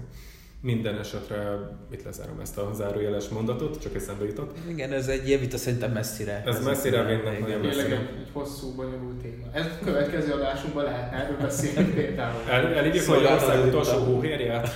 Minden 0.66 0.98
esetre 0.98 1.58
mit 1.90 2.04
lezárom 2.04 2.40
ezt 2.40 2.58
a 2.58 2.74
zárójeles 2.74 3.28
mondatot, 3.28 3.82
csak 3.82 3.96
eszembe 3.96 4.26
jutott. 4.26 4.58
Igen, 4.68 4.92
ez 4.92 5.08
egy 5.08 5.28
ilyen 5.28 5.40
vita 5.40 5.58
szerintem 5.58 5.92
messzire. 5.92 6.44
Ez, 6.46 6.56
ez 6.56 6.64
messzire 6.64 7.04
vinnek, 7.04 7.40
nagyon 7.40 7.60
messzire. 7.60 7.96
Egy 7.96 8.30
hosszú, 8.34 8.76
bonyolult 8.76 9.22
téma. 9.22 9.46
Ez 9.52 9.66
a 9.66 9.84
következő 9.84 10.32
adásunkban 10.32 10.84
lehetne 10.84 11.18
erről 11.18 11.38
beszélni 11.38 11.94
például. 12.02 12.50
El, 12.50 12.74
elégjük 12.74 13.04
szóval 13.04 13.22
Magyarország 13.22 13.66
utolsó 13.66 13.98
hóhérját. 14.00 14.70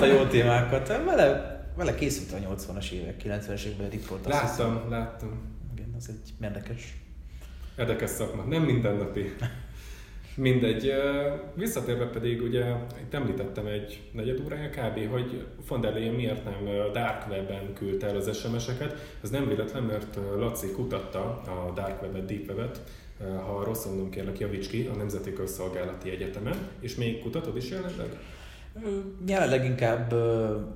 a 0.00 0.04
jó 0.04 0.24
témákat. 0.24 0.88
Vele 0.88 1.54
vele 1.76 1.94
készült 1.94 2.44
a 2.44 2.54
80-as 2.54 2.90
évek, 2.90 3.22
90-es 3.24 3.64
években 3.64 3.90
riport. 3.90 4.26
Láttam, 4.26 4.86
láttam. 4.88 5.40
Igen, 5.74 5.94
az 5.96 6.08
egy 6.08 6.44
érdekes. 6.44 6.96
Érdekes 7.78 8.10
szakma, 8.10 8.42
nem 8.42 8.62
mindennapi. 8.62 9.34
Mindegy. 10.36 10.92
Visszatérve 11.54 12.06
pedig 12.06 12.42
ugye, 12.42 12.64
itt 13.00 13.14
említettem 13.14 13.66
egy 13.66 14.00
negyed 14.12 14.40
órája 14.44 14.70
kb., 14.70 15.10
hogy 15.10 15.46
von 15.68 15.80
der 15.80 15.92
Leyen 15.92 16.14
miért 16.14 16.44
nem 16.44 16.64
Dark 16.92 17.28
Web-en 17.28 17.72
küldte 17.74 18.06
el 18.06 18.16
az 18.16 18.36
SMS-eket. 18.36 18.96
Ez 19.22 19.30
nem 19.30 19.48
véletlen, 19.48 19.82
mert 19.82 20.18
Laci 20.38 20.72
kutatta 20.72 21.20
a 21.46 21.72
Dark 21.74 22.02
Web-et, 22.02 22.24
Deep 22.24 22.48
Web-et, 22.48 22.80
ha 23.46 23.64
rosszul 23.64 23.90
mondom, 23.90 24.10
kérlek, 24.10 24.38
javíts 24.38 24.68
ki, 24.68 24.90
a 24.94 24.96
Nemzeti 24.96 25.32
Közszolgálati 25.32 26.10
Egyetemen, 26.10 26.56
és 26.80 26.94
még 26.94 27.22
kutatod 27.22 27.56
is 27.56 27.70
jelenleg? 27.70 28.08
Jelenleg 29.26 29.64
inkább 29.64 30.14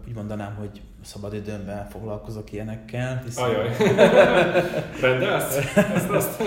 úgy 0.09 0.15
mondanám, 0.15 0.55
hogy 0.55 0.81
szabad 1.05 1.35
időmben 1.35 1.89
foglalkozok 1.89 2.53
ilyenekkel. 2.53 3.23
Hiszen... 3.25 3.45
Ajaj. 3.45 3.77
Rendelsz? 5.01 5.57
Ezt 5.95 6.11
azt? 6.11 6.43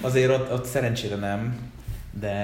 Azért 0.00 0.30
ott, 0.30 0.52
ott 0.52 0.64
szerencsére 0.64 1.16
nem. 1.16 1.71
De 2.20 2.34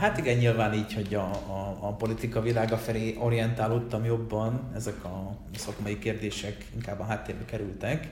hát 0.00 0.18
igen, 0.18 0.36
nyilván 0.36 0.74
így, 0.74 0.94
hogy 0.94 1.14
a, 1.14 1.30
a, 1.30 1.78
a 1.80 1.92
politika 1.92 2.40
világa 2.40 2.76
felé 2.76 3.16
orientálódtam 3.18 4.04
jobban, 4.04 4.70
ezek 4.74 5.04
a 5.04 5.36
szakmai 5.56 5.98
kérdések 5.98 6.66
inkább 6.74 7.00
a 7.00 7.04
háttérbe 7.04 7.44
kerültek. 7.44 8.08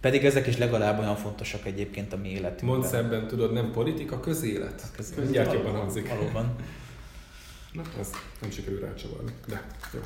Pedig 0.00 0.24
ezek 0.24 0.46
is 0.46 0.56
legalább 0.56 0.98
olyan 0.98 1.16
fontosak 1.16 1.66
egyébként 1.66 2.12
a 2.12 2.16
mi 2.16 2.28
életünkben. 2.28 2.68
Mondd 2.68 2.82
szebben, 2.82 3.26
tudod, 3.26 3.52
nem 3.52 3.70
politika, 3.70 4.20
közélet. 4.20 4.82
közélet. 4.96 5.22
Mindjárt 5.22 5.52
jobban 5.52 5.74
hangzik. 5.74 6.08
Valóban. 6.08 6.54
Na, 7.72 7.82
ez 8.00 8.10
nem 8.40 8.50
sikerül 8.50 8.80
rácsavarni, 8.80 9.32
de 9.46 9.62
jó. 9.92 10.00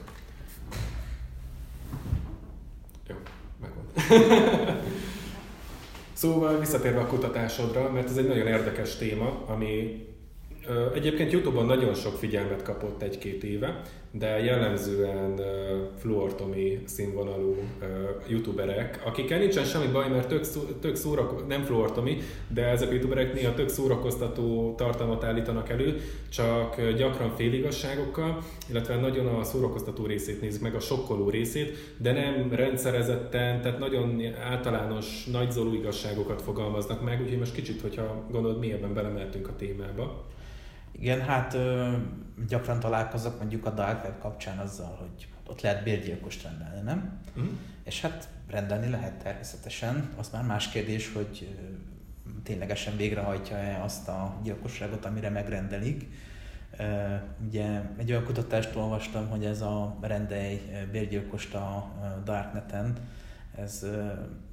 Jó, 3.08 3.16
megvan. 3.60 3.84
szóval 6.14 6.58
visszatérve 6.58 7.00
a 7.00 7.06
kutatásodra, 7.06 7.90
mert 7.90 8.08
ez 8.08 8.16
egy 8.16 8.28
nagyon 8.28 8.46
érdekes 8.46 8.96
téma, 8.96 9.44
ami 9.46 10.04
Egyébként 10.94 11.32
Youtube-on 11.32 11.66
nagyon 11.66 11.94
sok 11.94 12.14
figyelmet 12.14 12.62
kapott 12.62 13.02
egy-két 13.02 13.44
éve, 13.44 13.82
de 14.10 14.26
jellemzően 14.26 15.40
fluortomi 15.98 16.82
színvonalú 16.84 17.56
youtuberek, 18.28 19.02
akikkel 19.04 19.38
nincsen 19.38 19.64
semmi 19.64 19.86
baj, 19.92 20.08
mert 20.08 20.28
tök, 20.28 20.46
tök 20.80 20.96
szórak, 20.96 21.46
nem 21.46 21.62
fluortomi, 21.62 22.18
de 22.48 22.64
ezek 22.64 22.88
a 22.88 22.92
youtuberek 22.92 23.34
néha 23.34 23.54
tök 23.54 23.68
szórakoztató 23.68 24.74
tartalmat 24.76 25.24
állítanak 25.24 25.68
elő, 25.68 26.00
csak 26.28 26.90
gyakran 26.90 27.30
féligasságokkal, 27.36 28.42
illetve 28.70 28.96
nagyon 28.96 29.26
a 29.26 29.44
szórakoztató 29.44 30.06
részét 30.06 30.40
nézik 30.40 30.62
meg, 30.62 30.74
a 30.74 30.80
sokkoló 30.80 31.28
részét, 31.30 31.94
de 31.96 32.12
nem 32.12 32.52
rendszerezetten, 32.52 33.60
tehát 33.60 33.78
nagyon 33.78 34.22
általános, 34.50 35.24
nagyzoló 35.24 35.74
igazságokat 35.74 36.42
fogalmaznak 36.42 37.04
meg, 37.04 37.20
úgyhogy 37.22 37.38
most 37.38 37.54
kicsit, 37.54 37.80
hogyha 37.80 38.24
gondolod, 38.30 38.58
mélyebben 38.58 38.94
belemeltünk 38.94 39.48
a 39.48 39.56
témába. 39.56 40.24
Igen, 40.98 41.20
hát 41.20 41.54
ö, 41.54 41.92
gyakran 42.48 42.80
találkozok 42.80 43.38
mondjuk 43.38 43.66
a 43.66 43.70
Dark 43.70 44.04
Web 44.04 44.18
kapcsán 44.18 44.58
azzal, 44.58 44.96
hogy 44.98 45.28
ott 45.46 45.60
lehet 45.60 45.84
bérgyilkost 45.84 46.42
rendelni, 46.42 46.80
nem? 46.80 47.20
Uh-huh. 47.36 47.52
És 47.84 48.00
hát 48.00 48.28
rendelni 48.50 48.90
lehet 48.90 49.22
természetesen. 49.22 50.08
Az 50.16 50.30
már 50.32 50.44
más 50.44 50.68
kérdés, 50.68 51.12
hogy 51.12 51.56
ténylegesen 52.42 52.96
végrehajtja-e 52.96 53.82
azt 53.82 54.08
a 54.08 54.36
gyilkosságot, 54.42 55.04
amire 55.04 55.30
megrendelik. 55.30 56.06
Ugye 57.46 57.80
egy 57.96 58.10
olyan 58.10 58.24
kutatást 58.24 58.76
olvastam, 58.76 59.28
hogy 59.28 59.44
ez 59.44 59.60
a 59.60 59.96
rendelj 60.00 60.60
bérgyilkost 60.90 61.54
a 61.54 61.92
Darkneten, 62.24 62.96
ez 63.56 63.86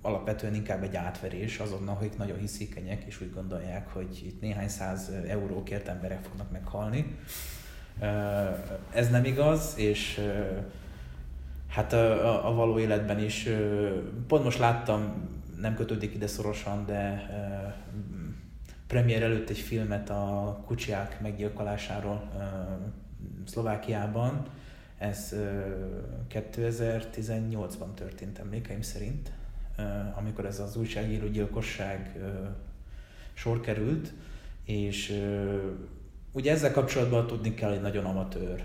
alapvetően 0.01 0.55
inkább 0.55 0.83
egy 0.83 0.95
átverés 0.95 1.59
azonnal, 1.59 1.95
akik 1.95 2.17
nagyon 2.17 2.37
hiszékenyek, 2.37 3.03
és 3.03 3.21
úgy 3.21 3.33
gondolják, 3.33 3.87
hogy 3.87 4.21
itt 4.25 4.41
néhány 4.41 4.67
száz 4.67 5.11
eurókért 5.27 5.87
emberek 5.87 6.23
fognak 6.23 6.51
meghalni. 6.51 7.17
Ez 8.93 9.09
nem 9.09 9.23
igaz, 9.23 9.73
és 9.77 10.21
hát 11.67 11.93
a, 11.93 12.47
a 12.47 12.53
való 12.53 12.79
életben 12.79 13.19
is, 13.19 13.49
pont 14.27 14.43
most 14.43 14.59
láttam, 14.59 15.29
nem 15.59 15.75
kötődik 15.75 16.13
ide 16.13 16.27
szorosan, 16.27 16.85
de 16.85 17.29
premier 18.87 19.23
előtt 19.23 19.49
egy 19.49 19.57
filmet 19.57 20.09
a 20.09 20.57
kutyák 20.65 21.21
meggyilkolásáról 21.21 22.29
Szlovákiában, 23.45 24.45
ez 25.01 25.35
2018-ban 26.29 27.93
történt 27.95 28.39
emlékeim 28.39 28.81
szerint, 28.81 29.31
amikor 30.17 30.45
ez 30.45 30.59
az 30.59 30.75
újságíró 30.75 31.27
gyilkosság 31.27 32.19
sor 33.33 33.59
került, 33.59 34.13
és 34.65 35.21
ugye 36.31 36.51
ezzel 36.51 36.71
kapcsolatban 36.71 37.27
tudni 37.27 37.53
kell, 37.53 37.69
hogy 37.69 37.81
nagyon 37.81 38.05
amatőr 38.05 38.63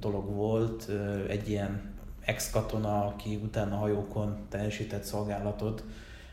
dolog 0.00 0.34
volt, 0.34 0.90
egy 1.28 1.48
ilyen 1.48 1.80
ex-katona, 2.20 3.06
aki 3.06 3.34
utána 3.42 3.76
hajókon 3.76 4.36
teljesített 4.48 5.02
szolgálatot, 5.02 5.84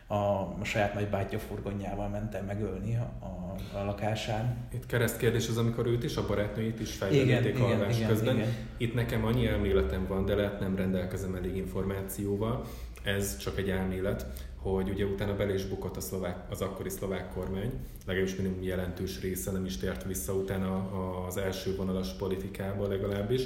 a, 0.08 0.64
saját 0.64 0.94
nagybátyja 0.94 1.40
furgonjával 1.40 2.10
mentem 2.10 2.46
megölni 2.46 2.96
a, 2.96 3.26
a, 3.26 3.56
a 3.78 3.84
lakásán. 3.84 4.58
Itt 4.74 4.86
kereszt 4.86 5.18
kérdés 5.18 5.50
az, 5.50 5.58
amikor 5.58 5.86
őt 5.86 6.04
is, 6.04 6.16
a 6.16 6.26
barátnőit 6.28 6.80
is 6.80 6.92
fejlődték 6.92 7.60
alvás 7.60 7.98
igen, 7.98 8.10
közben. 8.10 8.36
Igen. 8.36 8.54
Itt 8.78 8.94
nekem 8.94 9.26
annyi 9.26 9.48
elméletem 9.48 10.08
van, 10.08 10.26
de 10.26 10.36
lehet 10.36 10.60
nem 10.60 10.76
rendelkezem 10.76 11.36
elég 11.36 11.56
információval. 11.56 12.66
Ez 13.04 13.38
csak 13.38 13.58
egy 13.58 13.70
elmélet, 13.70 14.26
hogy 14.58 14.90
ugye 14.90 15.06
utána 15.06 15.36
bele 15.36 15.54
is 15.54 15.66
bukott 15.66 15.98
a 15.98 16.02
szlovák, 16.02 16.38
az 16.50 16.62
akkori 16.62 16.90
szlovák 16.90 17.34
kormány, 17.34 17.72
legalábbis 18.06 18.36
minimum 18.36 18.64
jelentős 18.64 19.22
része 19.22 19.52
nem 19.52 19.66
is 19.66 19.78
tért 19.78 20.04
vissza 20.04 20.34
utána 20.34 20.90
az 21.28 21.38
első 21.38 21.76
vonalas 21.76 22.14
politikába 22.14 22.88
legalábbis. 22.88 23.42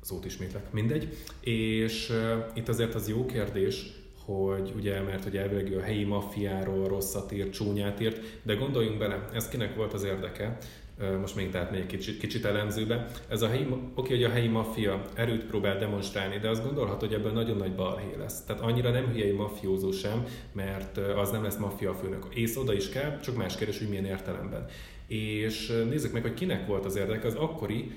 Szót 0.00 0.24
ismétlek, 0.24 0.72
mindegy. 0.72 1.16
És 1.40 2.10
uh, 2.10 2.46
itt 2.54 2.68
azért 2.68 2.94
az 2.94 3.08
jó 3.08 3.26
kérdés, 3.26 3.92
hogy 4.28 4.72
ugye, 4.76 5.00
mert 5.00 5.22
hogy 5.22 5.36
elvileg 5.36 5.72
a 5.72 5.82
helyi 5.82 6.04
maffiáról 6.04 6.88
rosszat 6.88 7.32
írt, 7.32 7.52
csúnyát 7.52 8.00
írt, 8.00 8.20
de 8.42 8.54
gondoljunk 8.54 8.98
bele, 8.98 9.28
ez 9.32 9.48
kinek 9.48 9.76
volt 9.76 9.92
az 9.92 10.04
érdeke, 10.04 10.56
most 11.20 11.36
még 11.36 11.50
tehát 11.50 11.70
még 11.70 11.86
kicsit, 11.86 12.18
kicsit 12.18 12.44
elemzőbe. 12.44 13.06
Ez 13.28 13.42
a 13.42 13.48
helyi, 13.48 13.66
oké, 13.94 14.14
hogy 14.14 14.24
a 14.24 14.30
helyi 14.30 14.48
maffia 14.48 15.02
erőt 15.14 15.44
próbál 15.44 15.78
demonstrálni, 15.78 16.38
de 16.38 16.48
azt 16.48 16.64
gondolhat, 16.64 17.00
hogy 17.00 17.12
ebből 17.12 17.32
nagyon 17.32 17.56
nagy 17.56 17.74
balhé 17.74 18.14
lesz. 18.18 18.44
Tehát 18.44 18.62
annyira 18.62 18.90
nem 18.90 19.06
hülyei 19.06 19.32
mafiózó 19.32 19.90
sem, 19.90 20.24
mert 20.52 20.96
az 20.96 21.30
nem 21.30 21.42
lesz 21.42 21.56
maffia 21.56 21.94
főnök. 21.94 22.26
Ész 22.34 22.56
oda 22.56 22.72
is 22.74 22.88
kell, 22.88 23.20
csak 23.20 23.36
más 23.36 23.56
kérdés, 23.56 23.78
hogy 23.78 23.88
milyen 23.88 24.04
értelemben. 24.04 24.66
És 25.06 25.82
nézzük 25.88 26.12
meg, 26.12 26.22
hogy 26.22 26.34
kinek 26.34 26.66
volt 26.66 26.84
az 26.84 26.96
érdeke 26.96 27.26
az 27.26 27.34
akkori 27.34 27.92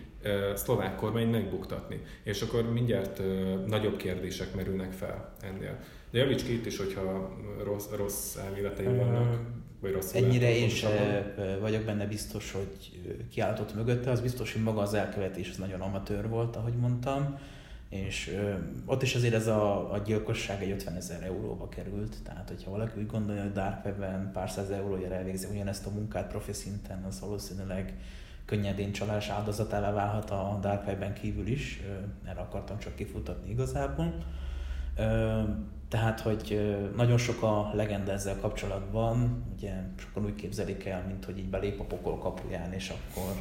szlovák 0.53 0.95
kormány 0.95 1.27
megbuktatni. 1.27 2.01
És 2.23 2.41
akkor 2.41 2.71
mindjárt 2.73 3.21
nagyobb 3.67 3.97
kérdések 3.97 4.55
merülnek 4.55 4.91
fel 4.91 5.33
ennél. 5.41 5.79
De 6.11 6.19
javíts 6.19 6.43
ki 6.43 6.53
itt 6.53 6.65
is, 6.65 6.77
hogyha 6.77 7.37
rossz, 7.63 7.87
rossz 7.95 8.35
elméleteim 8.35 8.97
vannak. 8.97 9.39
Vagy 9.79 9.91
rossz 9.91 10.13
Ennyire 10.13 10.55
én 10.55 10.69
se 10.69 11.33
vagyok 11.59 11.83
benne 11.83 12.05
biztos, 12.05 12.51
hogy 12.51 13.01
kiállított 13.31 13.75
mögötte, 13.75 14.11
az 14.11 14.21
biztos, 14.21 14.53
hogy 14.53 14.63
maga 14.63 14.81
az 14.81 14.93
elkövetés 14.93 15.49
az 15.49 15.57
nagyon 15.57 15.81
amatőr 15.81 16.29
volt, 16.29 16.55
ahogy 16.55 16.73
mondtam, 16.73 17.39
és 17.89 18.31
ö, 18.33 18.53
ott 18.85 19.01
is 19.01 19.15
azért 19.15 19.33
ez 19.33 19.47
a, 19.47 19.93
a 19.93 19.97
gyilkosság 19.97 20.63
egy 20.63 20.71
50 20.71 20.95
ezer 20.95 21.23
euróba 21.23 21.69
került, 21.69 22.15
tehát 22.23 22.47
hogyha 22.47 22.71
valaki 22.71 22.99
úgy 22.99 23.07
gondolja, 23.07 23.41
hogy 23.41 23.51
Dark 23.51 23.85
Web-en 23.85 24.31
pár 24.33 24.49
száz 24.49 24.69
euróért 24.69 25.11
elvégzi 25.11 25.47
ugyanezt 25.51 25.85
a 25.85 25.89
munkát 25.89 26.27
profi 26.27 26.53
szinten, 26.53 27.03
az 27.03 27.19
valószínűleg 27.19 27.93
könnyedén 28.45 28.91
csalás 28.91 29.29
áldozatává 29.29 29.91
válhat 29.91 30.29
a 30.29 30.59
Dark 30.61 30.87
Web-en 30.87 31.13
kívül 31.13 31.47
is, 31.47 31.81
erre 32.25 32.39
akartam 32.39 32.79
csak 32.79 32.95
kifutatni 32.95 33.49
igazából. 33.49 34.13
Tehát, 35.89 36.19
hogy 36.19 36.77
nagyon 36.95 37.17
sok 37.17 37.43
a 37.43 37.71
legenda 37.73 38.11
ezzel 38.11 38.37
kapcsolatban, 38.41 39.43
ugye 39.57 39.73
sokan 39.97 40.25
úgy 40.25 40.35
képzelik 40.35 40.85
el, 40.85 41.03
mint 41.07 41.25
hogy 41.25 41.37
így 41.37 41.49
belép 41.49 41.79
a 41.79 41.83
pokol 41.83 42.17
kapuján, 42.17 42.73
és 42.73 42.89
akkor 42.89 43.35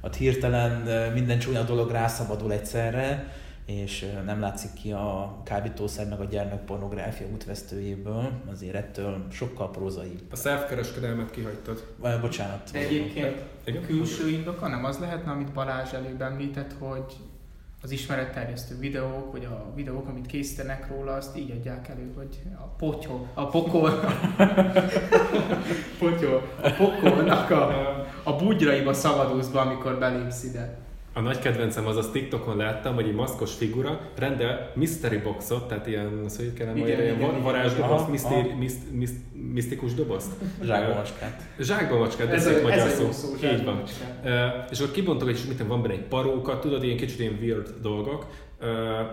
ott 0.00 0.16
hirtelen 0.16 0.70
minden 1.12 1.38
csúnya 1.38 1.62
dolog 1.62 1.90
rászabadul 1.90 2.52
egyszerre, 2.52 3.32
és 3.66 4.06
nem 4.24 4.40
látszik 4.40 4.72
ki 4.72 4.92
a 4.92 5.40
kábítószer 5.44 6.08
meg 6.08 6.20
a 6.20 6.24
gyermekpornográfia 6.24 7.26
útvesztőjéből, 7.32 8.30
azért 8.50 8.74
ettől 8.74 9.26
sokkal 9.30 9.70
prózaibb. 9.70 10.22
A 10.30 10.36
szervkereskedelmet 10.36 11.30
kihagytad. 11.30 11.94
Bocsánat. 12.20 12.70
De 12.72 12.78
egyébként 12.78 13.42
külső 13.86 14.28
indoka 14.28 14.68
nem 14.68 14.84
az 14.84 14.98
lehetne, 14.98 15.30
amit 15.30 15.52
Balázs 15.52 15.92
előbb 15.92 16.20
említett, 16.20 16.72
hogy 16.78 17.14
az 17.84 17.90
ismeretterjesztő 17.90 18.78
videók, 18.78 19.32
vagy 19.32 19.44
a 19.44 19.72
videók, 19.74 20.08
amit 20.08 20.26
készítenek 20.26 20.88
róla, 20.88 21.12
azt 21.12 21.36
így 21.36 21.50
adják 21.50 21.88
elő, 21.88 22.12
hogy 22.16 22.42
a 22.56 22.66
potyó, 22.66 23.28
a 23.34 23.46
pokol, 23.46 23.90
potyó, 25.98 26.40
a 26.62 26.70
pokolnak 26.70 27.50
a, 27.50 27.68
a 28.22 28.36
bugyraiba 28.36 28.92
szabadulsz 28.92 29.46
be, 29.46 29.60
amikor 29.60 29.98
belépsz 29.98 30.44
ide. 30.44 30.83
A 31.16 31.20
nagy 31.20 31.38
kedvencem 31.38 31.86
az, 31.86 31.96
az 31.96 32.08
TikTokon 32.12 32.56
láttam, 32.56 32.94
hogy 32.94 33.08
egy 33.08 33.14
maszkos 33.14 33.54
figura 33.54 34.00
rendel 34.18 34.70
mystery 34.74 35.16
boxot, 35.16 35.68
tehát 35.68 35.86
ilyen, 35.86 36.22
az 36.24 36.36
hogy 36.36 36.52
kellene 36.52 36.76
Igen, 36.76 36.88
majd 36.88 37.02
ilyen 37.02 37.16
igen, 37.16 37.28
igen. 37.30 37.42
varázsdobozt, 37.42 38.24
aha. 38.24 38.56
miszt, 38.56 38.92
miszt, 38.92 39.16
misztikus 39.52 39.94
dobozt. 39.94 40.32
Zsákba 40.62 40.94
macskát. 40.94 41.42
Zsákba 41.60 41.98
macskát, 41.98 42.28
Ez, 42.32 42.46
ez 42.46 42.62
magyar 42.62 42.86
ez 42.86 42.94
szó. 42.96 43.10
szó, 43.10 43.28
Így 43.34 43.64
van. 43.64 43.82
Uh, 44.24 44.30
és 44.70 44.80
akkor 44.80 44.92
kibontok, 44.92 45.30
és 45.30 45.44
mit 45.44 45.66
van 45.66 45.82
benne 45.82 45.94
egy 45.94 46.06
paróka, 46.08 46.58
tudod, 46.58 46.84
ilyen 46.84 46.96
kicsit 46.96 47.18
ilyen 47.18 47.38
weird 47.40 47.68
dolgok. 47.82 48.26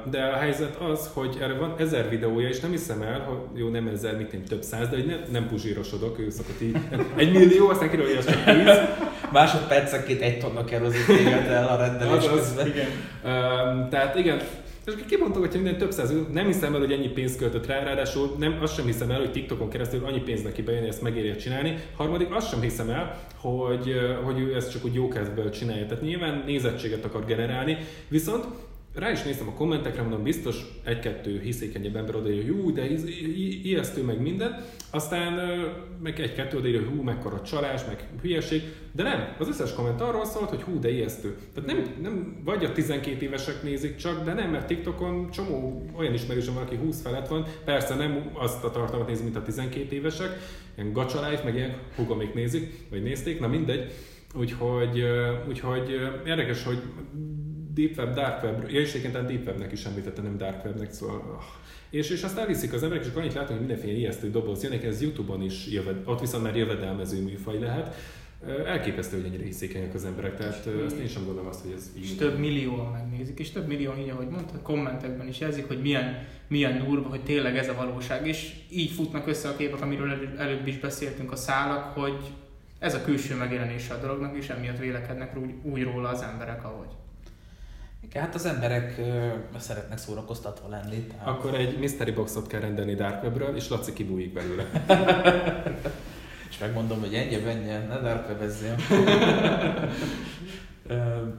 De 0.09 0.23
a 0.23 0.35
helyzet 0.35 0.75
az, 0.75 1.09
hogy 1.13 1.37
erre 1.41 1.53
van 1.53 1.73
ezer 1.77 2.09
videója, 2.09 2.47
és 2.47 2.59
nem 2.59 2.71
hiszem 2.71 3.01
el, 3.01 3.19
hogy 3.19 3.59
jó, 3.59 3.69
nem 3.69 3.87
ezer, 3.87 4.17
mit 4.17 4.33
én 4.33 4.43
több 4.43 4.61
száz, 4.61 4.89
de 4.89 4.95
hogy 4.95 5.05
nem, 5.05 5.19
nem 5.31 5.47
puzsírosodok, 5.47 6.19
ő 6.19 6.29
szokott 6.29 6.61
így. 6.61 6.77
Egy 7.15 7.31
millió, 7.31 7.69
aztán 7.69 7.89
kiderül, 7.89 8.11
hogy 8.11 8.25
az 8.25 8.31
csak 8.31 8.43
tíz. 8.43 8.77
Másodpercenként 9.31 10.21
egy 10.21 10.39
tonna 10.39 10.63
kerozit 10.63 11.07
éget 11.07 11.47
el 11.47 11.67
a 11.67 11.77
rendelés 11.77 12.25
Azaz, 12.25 12.31
közben. 12.31 12.67
Igen. 12.67 12.87
Um, 13.23 13.89
tehát 13.89 14.15
igen, 14.15 14.41
és 14.85 14.93
kibontok, 15.07 15.45
hogy 15.45 15.53
minden 15.53 15.77
több 15.77 15.91
száz, 15.91 16.13
nem 16.31 16.45
hiszem 16.45 16.73
el, 16.73 16.79
hogy 16.79 16.91
ennyi 16.91 17.07
pénzt 17.07 17.37
költött 17.37 17.65
rá, 17.65 17.83
ráadásul 17.83 18.35
nem, 18.39 18.57
azt 18.61 18.75
sem 18.75 18.85
hiszem 18.85 19.11
el, 19.11 19.19
hogy 19.19 19.31
TikTokon 19.31 19.69
keresztül 19.69 20.05
annyi 20.05 20.19
pénz 20.19 20.41
neki 20.41 20.61
bejönni, 20.61 20.87
ezt 20.87 21.01
megérje 21.01 21.35
csinálni. 21.35 21.77
Harmadik, 21.95 22.33
azt 22.33 22.49
sem 22.49 22.61
hiszem 22.61 22.89
el, 22.89 23.17
hogy, 23.35 23.95
hogy 24.23 24.39
ő 24.39 24.55
ezt 24.55 24.71
csak 24.71 24.85
úgy 24.85 24.93
jókezdből 24.93 25.49
csinálja. 25.49 25.85
Tehát 25.85 26.03
nyilván 26.03 26.43
nézettséget 26.45 27.05
akar 27.05 27.25
generálni, 27.25 27.77
viszont 28.07 28.45
rá 28.93 29.11
is 29.11 29.23
néztem 29.23 29.47
a 29.47 29.53
kommentekre, 29.53 30.01
mondom, 30.01 30.23
biztos 30.23 30.61
egy-kettő 30.83 31.39
hiszékenyebb 31.39 31.95
ember 31.95 32.15
odaírja, 32.15 32.53
hogy 32.53 32.63
jú, 32.63 32.73
de 32.73 32.87
ijesztő 33.63 34.03
meg 34.03 34.21
minden, 34.21 34.65
aztán 34.89 35.39
meg 36.03 36.19
egy-kettő 36.19 36.57
odaírja, 36.57 36.89
hú, 36.89 37.01
mekkora 37.01 37.41
csalás, 37.41 37.85
meg 37.87 38.07
hülyeség, 38.21 38.61
de 38.91 39.03
nem, 39.03 39.35
az 39.39 39.47
összes 39.47 39.73
komment 39.73 40.01
arról 40.01 40.25
szólt, 40.25 40.49
hogy 40.49 40.61
hú, 40.61 40.79
de 40.79 40.89
ijesztő. 40.89 41.37
Tehát 41.53 41.69
nem, 41.69 41.95
nem 42.01 42.41
vagy 42.43 42.65
a 42.65 42.71
12 42.71 43.25
évesek 43.25 43.63
nézik 43.63 43.95
csak, 43.95 44.23
de 44.23 44.33
nem, 44.33 44.49
mert 44.49 44.67
TikTokon 44.67 45.29
csomó 45.29 45.85
olyan 45.97 46.13
ismerősöm 46.13 46.53
van, 46.53 46.63
aki 46.63 46.75
20 46.75 47.01
felett 47.01 47.27
van, 47.27 47.45
persze 47.65 47.95
nem 47.95 48.31
azt 48.33 48.63
a 48.63 48.71
tartalmat 48.71 49.07
nézi, 49.07 49.23
mint 49.23 49.35
a 49.35 49.43
12 49.43 49.95
évesek, 49.95 50.37
ilyen 50.77 50.93
Gacha 50.93 51.29
meg 51.43 51.55
ilyen 51.55 51.77
hugomik 51.95 52.33
nézik, 52.33 52.87
vagy 52.89 53.03
nézték, 53.03 53.39
na 53.39 53.47
mindegy. 53.47 53.91
Úgyhogy, 54.35 55.03
úgyhogy 55.47 55.89
érdekes, 56.25 56.63
hogy 56.63 56.81
Deep 57.73 57.97
Web, 57.97 58.13
Dark 58.13 58.43
Web, 58.43 58.69
ja, 58.69 58.79
és 58.79 58.93
egyébként 58.93 59.25
Deep 59.25 59.47
Webnek 59.47 59.71
is 59.71 59.85
említette, 59.85 60.21
nem 60.21 60.37
Dark 60.37 60.65
Webnek, 60.65 60.91
szóval... 60.91 61.15
ah. 61.15 61.43
És, 61.89 62.09
és 62.09 62.23
azt 62.23 62.37
elviszik 62.37 62.73
az 62.73 62.83
emberek, 62.83 63.05
és 63.05 63.11
annyit 63.15 63.33
látunk, 63.33 63.59
hogy 63.59 63.67
mindenféle 63.67 63.97
ijesztő 63.97 64.29
doboz 64.29 64.63
jönnek, 64.63 64.83
ez 64.83 65.01
Youtube-on 65.01 65.41
is 65.41 65.67
jövet, 65.67 65.95
ott 66.05 66.19
viszont 66.19 66.43
már 66.43 66.55
jövedelmező 66.55 67.23
műfaj 67.23 67.59
lehet. 67.59 67.95
Elképesztő, 68.65 69.17
hogy 69.17 69.25
ennyire 69.25 69.43
hiszékenyek 69.43 69.93
az 69.93 70.05
emberek, 70.05 70.37
tehát 70.37 70.69
azt 70.85 70.97
én 70.97 71.07
sem 71.07 71.25
gondolom 71.25 71.49
azt, 71.49 71.61
hogy 71.61 71.71
ez 71.75 71.91
És 72.01 72.09
így. 72.09 72.17
több 72.17 72.39
millióan 72.39 72.91
megnézik, 72.91 73.39
és 73.39 73.51
több 73.51 73.67
millió, 73.67 73.93
így 73.99 74.09
ahogy 74.09 74.27
mondtad, 74.27 74.61
kommentekben 74.61 75.27
is 75.27 75.39
jelzik, 75.39 75.67
hogy 75.67 75.81
milyen, 75.81 76.27
milyen 76.47 76.85
durva, 76.85 77.09
hogy 77.09 77.23
tényleg 77.23 77.57
ez 77.57 77.69
a 77.69 77.73
valóság, 77.75 78.27
és 78.27 78.53
így 78.69 78.91
futnak 78.91 79.27
össze 79.27 79.49
a 79.49 79.55
képek, 79.55 79.81
amiről 79.81 80.11
elő- 80.11 80.37
előbb 80.37 80.67
is 80.67 80.79
beszéltünk, 80.79 81.31
a 81.31 81.35
szálak, 81.35 81.83
hogy 81.83 82.17
ez 82.79 82.93
a 82.93 83.03
külső 83.03 83.35
megjelenése 83.35 83.93
a 83.93 83.99
dolognak, 83.99 84.37
és 84.37 84.49
emiatt 84.49 84.79
vélekednek 84.79 85.37
úgy, 85.37 85.53
úgy 85.61 85.83
róla 85.83 86.09
az 86.09 86.21
emberek, 86.21 86.63
ahogy. 86.63 86.89
Hát 88.13 88.35
az 88.35 88.45
emberek 88.45 88.97
ö, 88.97 89.29
szeretnek 89.57 89.97
szórakoztatva 89.97 90.67
lenni. 90.69 90.97
Tehát... 90.97 91.27
Akkor 91.27 91.55
egy 91.55 91.79
mystery 91.79 92.11
boxot 92.11 92.47
kell 92.47 92.59
rendelni 92.59 92.95
Dark 92.95 93.23
Webről, 93.23 93.55
és 93.55 93.69
Laci 93.69 93.93
kibújik 93.93 94.33
belőle. 94.33 94.65
És 96.49 96.57
megmondom, 96.57 96.99
hogy 96.99 97.13
ennyi, 97.13 97.35
ennyi, 97.35 97.85
ne 97.87 97.99
darkwebezzél. 97.99 98.75
Ö, 100.87 100.95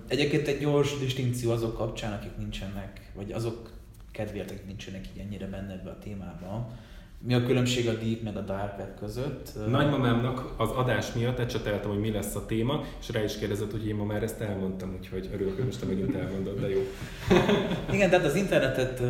Egyébként 0.09 0.49
egy 0.49 0.59
gyors 0.59 0.99
distinkció 0.99 1.51
azok 1.51 1.77
kapcsán, 1.77 2.13
akik 2.13 2.37
nincsenek, 2.37 3.11
vagy 3.15 3.33
azok 3.33 3.71
kedvéért, 4.13 4.51
akik 4.51 4.67
nincsenek 4.67 5.05
így 5.15 5.21
ennyire 5.21 5.47
benne 5.47 5.73
ebbe 5.73 5.91
a 5.91 5.99
témába. 5.99 6.71
Mi 7.25 7.35
a 7.35 7.43
különbség 7.43 7.89
a 7.89 7.93
deep 7.93 8.23
meg 8.23 8.37
a 8.37 8.41
dark 8.41 8.79
web 8.79 8.99
között? 8.99 9.69
Nagymamámnak 9.69 10.55
az 10.57 10.71
adás 10.71 11.13
miatt 11.13 11.39
ecseteltem, 11.39 11.91
hogy 11.91 12.01
mi 12.01 12.11
lesz 12.11 12.35
a 12.35 12.47
téma, 12.47 12.85
és 13.01 13.11
rá 13.11 13.23
is 13.23 13.39
kérdezett, 13.39 13.71
hogy 13.71 13.87
én 13.87 13.95
ma 13.95 14.05
már 14.05 14.23
ezt 14.23 14.41
elmondtam, 14.41 14.97
úgyhogy 14.99 15.29
örülök, 15.33 15.55
hogy 15.57 15.65
most 15.65 15.81
te 15.81 15.87
megint 15.87 16.15
elmondod, 16.15 16.61
de 16.61 16.69
jó. 16.69 16.81
Igen, 17.95 18.11
tehát 18.11 18.25
az 18.25 18.35
internetet 18.35 19.03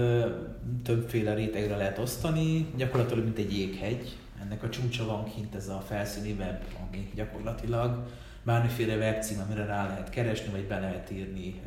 többféle 0.84 1.34
rétegre 1.34 1.76
lehet 1.76 1.98
osztani, 1.98 2.66
gyakorlatilag 2.76 3.24
mint 3.24 3.38
egy 3.38 3.56
jéghegy. 3.56 4.16
Ennek 4.42 4.62
a 4.62 4.68
csúcsa 4.68 5.06
van 5.06 5.24
kint 5.24 5.54
ez 5.54 5.68
a 5.68 5.82
felszíni 5.88 6.34
web, 6.38 6.62
ami 6.88 7.10
gyakorlatilag 7.14 8.02
bármiféle 8.42 8.96
webcím, 8.96 9.38
amire 9.46 9.64
rá 9.64 9.86
lehet 9.86 10.10
keresni, 10.10 10.52
vagy 10.52 10.64
be 10.64 10.80
lehet 10.80 11.10
írni 11.10 11.60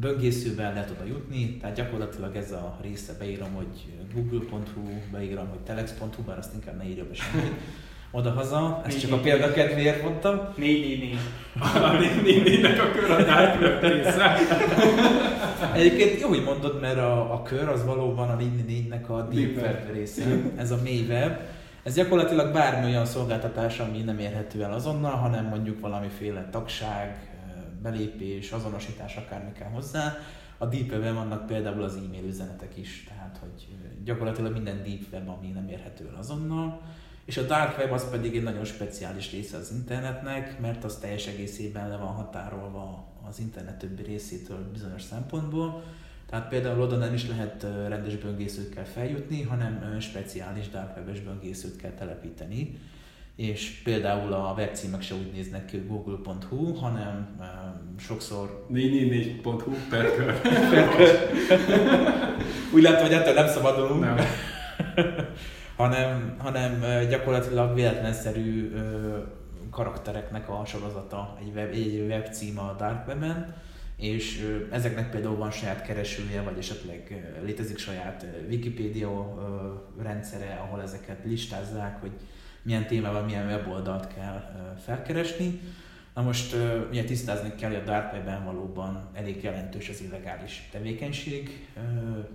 böngészővel 0.00 0.72
lehet 0.72 0.90
oda 0.90 1.04
jutni, 1.04 1.56
tehát 1.56 1.76
gyakorlatilag 1.76 2.36
ez 2.36 2.52
a 2.52 2.78
része 2.82 3.12
beírom, 3.18 3.52
hogy 3.52 3.86
google.hu, 4.14 4.82
beírom, 5.12 5.48
hogy 5.48 5.60
telex.hu, 5.60 6.22
bár 6.26 6.38
azt 6.38 6.54
inkább 6.54 6.76
ne 6.76 6.84
írja 6.84 7.06
be 7.06 7.14
semmi. 7.14 7.42
Oda-haza, 8.14 8.82
ezt 8.86 9.00
csak 9.00 9.12
a 9.12 9.16
példa 9.16 9.52
kedvéért 9.52 10.02
mondtam. 10.02 10.40
444. 10.56 11.18
A 11.82 12.22
nénének 12.22 12.82
a 12.82 12.90
kör 12.90 13.10
a 13.10 13.22
Dark 13.22 13.60
Web 13.60 13.82
része. 13.82 14.36
Egyébként 15.74 16.20
jó, 16.20 16.28
hogy 16.28 16.44
mondod, 16.44 16.80
mert 16.80 16.98
a, 16.98 17.32
a 17.32 17.42
kör 17.42 17.68
az 17.68 17.84
valóban 17.84 18.30
a 18.30 18.36
444-nek 18.36 19.06
a 19.06 19.22
deep 19.22 19.54
Deep 19.54 19.56
web 19.56 19.92
része, 19.92 20.22
ez 20.56 20.70
a 20.70 20.78
mély 20.82 21.06
web. 21.08 21.38
Ez 21.82 21.94
gyakorlatilag 21.94 22.52
bármi 22.52 22.86
olyan 22.86 23.06
szolgáltatás, 23.06 23.78
ami 23.78 23.98
nem 23.98 24.18
érhető 24.18 24.62
el 24.62 24.72
azonnal, 24.72 25.14
hanem 25.14 25.44
mondjuk 25.44 25.80
valamiféle 25.80 26.48
tagság, 26.50 27.31
belépés, 27.82 28.52
azonosítás, 28.52 29.16
akármi 29.16 29.52
kell 29.52 29.70
hozzá. 29.70 30.16
A 30.58 30.66
deep 30.66 30.90
webben 30.90 31.14
vannak 31.14 31.46
például 31.46 31.82
az 31.82 31.94
e-mail 31.94 32.24
üzenetek 32.24 32.76
is, 32.76 33.04
tehát 33.08 33.38
hogy 33.40 33.68
gyakorlatilag 34.04 34.52
minden 34.52 34.82
deep 34.82 35.02
web, 35.12 35.28
ami 35.28 35.48
nem 35.48 35.68
érhető 35.68 36.08
el 36.08 36.18
azonnal. 36.18 36.80
És 37.24 37.36
a 37.36 37.42
dark 37.42 37.78
web 37.78 37.92
az 37.92 38.10
pedig 38.10 38.36
egy 38.36 38.42
nagyon 38.42 38.64
speciális 38.64 39.30
része 39.30 39.56
az 39.56 39.72
internetnek, 39.72 40.60
mert 40.60 40.84
az 40.84 40.96
teljes 40.96 41.26
egészében 41.26 41.88
le 41.88 41.96
van 41.96 42.12
határolva 42.14 43.06
az 43.28 43.38
internet 43.38 43.78
többi 43.78 44.02
részétől 44.02 44.70
bizonyos 44.72 45.02
szempontból. 45.02 45.82
Tehát 46.26 46.48
például 46.48 46.80
oda 46.80 46.96
nem 46.96 47.14
is 47.14 47.28
lehet 47.28 47.62
rendes 47.62 48.16
böngészőkkel 48.16 48.86
feljutni, 48.86 49.42
hanem 49.42 50.00
speciális 50.00 50.68
dark 50.68 50.96
webes 50.96 51.20
böngészőt 51.20 51.76
kell 51.76 51.90
telepíteni. 51.90 52.78
És 53.36 53.80
például 53.84 54.32
a 54.32 54.54
webcímek 54.56 55.02
se 55.02 55.14
úgy 55.14 55.32
néznek 55.32 55.64
ki, 55.64 55.82
google.hu, 55.86 56.74
hanem 56.74 57.36
ö, 57.40 57.44
sokszor 58.00 58.66
444.hu 58.72 59.72
per 59.90 60.14
kör. 60.14 60.40
úgy 62.74 62.82
látom, 62.82 63.06
hogy 63.06 63.14
ettől 63.14 63.34
nem 63.34 63.46
szabadulunk. 63.46 64.00
Nem. 64.00 64.16
hanem, 65.76 66.36
hanem 66.38 67.08
gyakorlatilag 67.08 67.74
véletlenszerű 67.74 68.72
ö, 68.74 69.18
karaktereknek 69.70 70.48
a 70.48 70.64
sorozata, 70.64 71.38
egy, 71.40 71.52
web, 71.54 71.72
egy 71.72 72.04
webcím 72.08 72.58
a 72.58 72.74
Dark 72.78 73.08
Webben, 73.08 73.54
és 73.96 74.42
ö, 74.42 74.74
ezeknek 74.74 75.10
például 75.10 75.36
van 75.36 75.50
saját 75.50 75.82
keresője, 75.82 76.42
vagy 76.42 76.58
esetleg 76.58 77.30
létezik 77.44 77.78
saját 77.78 78.26
Wikipedia 78.48 79.34
ö, 79.38 80.02
rendszere, 80.02 80.60
ahol 80.66 80.82
ezeket 80.82 81.18
listázzák, 81.24 82.00
hogy 82.00 82.12
milyen 82.62 82.86
témával, 82.86 83.22
milyen 83.22 83.46
weboldalt 83.46 84.14
kell 84.14 84.42
felkeresni. 84.84 85.60
Na 86.14 86.22
most 86.22 86.56
ugye 86.90 87.04
tisztázni 87.04 87.54
kell, 87.54 87.70
hogy 87.70 87.78
a 87.78 87.84
Dark 87.84 88.12
Webben 88.12 88.44
valóban 88.44 89.08
elég 89.14 89.42
jelentős 89.42 89.88
az 89.88 90.02
illegális 90.02 90.68
tevékenység. 90.72 91.66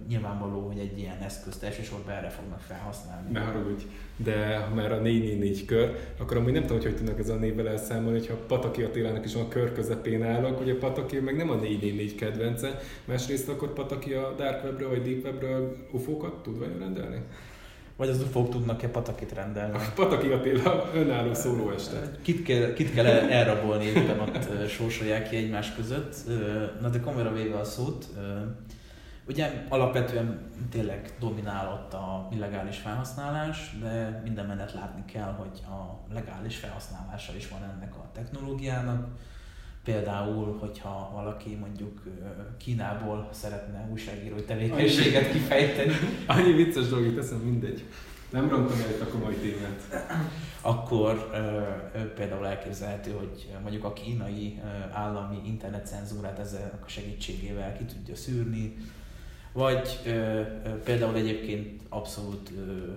Nyilvánvaló, 0.08 0.68
hogy 0.68 0.80
egy 0.80 1.00
ilyen 1.00 1.18
eszközt 1.18 1.64
elsősorban 1.64 2.16
erre 2.16 2.30
fognak 2.30 2.60
felhasználni. 2.60 3.32
Ne 3.32 3.40
haragudj, 3.40 3.84
de 4.16 4.58
ha 4.58 4.74
már 4.74 4.92
a 4.92 5.02
444 5.02 5.66
kör, 5.66 5.96
akkor 6.20 6.38
amúgy 6.38 6.52
nem 6.52 6.62
tudom, 6.62 6.78
hogy 6.78 6.86
hogy 6.86 6.96
tudnak 6.96 7.20
ezzel 7.20 7.36
a 7.36 7.40
névvel 7.40 7.70
elszámolni, 7.70 8.18
hogyha 8.18 8.36
Pataki 8.36 8.84
Attilának 8.84 9.26
is 9.26 9.34
van 9.34 9.44
a 9.44 9.48
kör 9.48 9.74
közepén 9.74 10.24
állok, 10.24 10.62
ugye 10.62 10.78
Pataki 10.78 11.20
meg 11.20 11.36
nem 11.36 11.50
a 11.50 11.56
444 11.56 12.16
kedvence, 12.16 12.80
másrészt 13.06 13.50
akkor 13.50 13.74
Pataki 13.74 14.14
a 14.14 14.34
Dark 14.38 14.64
Webről 14.64 14.90
vagy 14.90 15.02
Deep 15.02 15.24
Webről 15.24 15.76
ufókat 15.92 16.44
tud 16.44 16.58
vajon 16.58 16.80
rendelni? 16.80 17.22
Vagy 17.98 18.10
az 18.10 18.22
ufók 18.22 18.50
tudnak-e 18.50 18.88
patakit 18.90 19.34
rendelni? 19.34 19.78
Pataki 19.96 20.28
Attila 20.28 20.90
önálló 20.94 21.34
szólóeste. 21.34 22.12
Kit 22.22 22.44
kell, 22.44 22.74
kit 22.74 22.94
kell 22.94 23.06
el- 23.06 23.30
elrabolni 23.30 23.86
éppen 23.86 24.20
ott 24.20 24.68
sorsolják 24.68 25.30
ki 25.30 25.36
egymás 25.36 25.74
között. 25.76 26.16
Na 26.82 26.90
de 26.90 27.00
komolyan 27.00 27.34
véve 27.34 27.58
a 27.58 27.64
szót, 27.64 28.08
ugye 29.28 29.66
alapvetően 29.70 30.52
tényleg 30.72 31.16
dominál 31.20 31.74
ott 31.74 31.94
a 31.94 32.28
illegális 32.32 32.78
felhasználás, 32.78 33.78
de 33.82 34.22
minden 34.24 34.46
menet 34.46 34.74
látni 34.74 35.06
kell, 35.12 35.32
hogy 35.38 35.62
a 35.66 36.14
legális 36.14 36.58
felhasználása 36.58 37.36
is 37.36 37.48
van 37.50 37.64
ennek 37.64 37.96
a 37.96 38.10
technológiának. 38.14 39.08
Például, 39.88 40.58
hogyha 40.60 41.12
valaki 41.14 41.56
mondjuk 41.56 42.02
Kínából 42.58 43.30
szeretne 43.32 43.88
újságírói 43.92 44.42
tevékenységet 44.42 45.32
kifejteni, 45.32 45.94
Annyi 46.26 46.52
vicces 46.52 46.88
dolog, 46.88 47.06
itt 47.06 47.18
eszem, 47.18 47.38
mindegy. 47.38 47.84
Nem 48.30 48.50
rontom 48.50 48.80
el 48.80 48.90
itt 48.90 49.02
a 49.02 49.08
komoly 49.08 49.36
témát. 49.36 50.10
Akkor 50.62 51.30
ö, 51.34 52.14
például 52.14 52.48
elképzelhető, 52.48 53.12
hogy 53.12 53.48
mondjuk 53.62 53.84
a 53.84 53.94
kínai 53.94 54.60
állami 54.92 55.42
internetcenzúrát 55.46 56.40
ezzel 56.40 56.80
a 56.86 56.90
segítségével 56.90 57.78
ki 57.78 57.84
tudja 57.84 58.16
szűrni, 58.16 58.76
vagy 59.54 60.00
ö, 60.06 60.10
ö, 60.10 60.42
például 60.84 61.16
egyébként 61.16 61.82
abszolút 61.90 62.52
ö, 62.58 62.92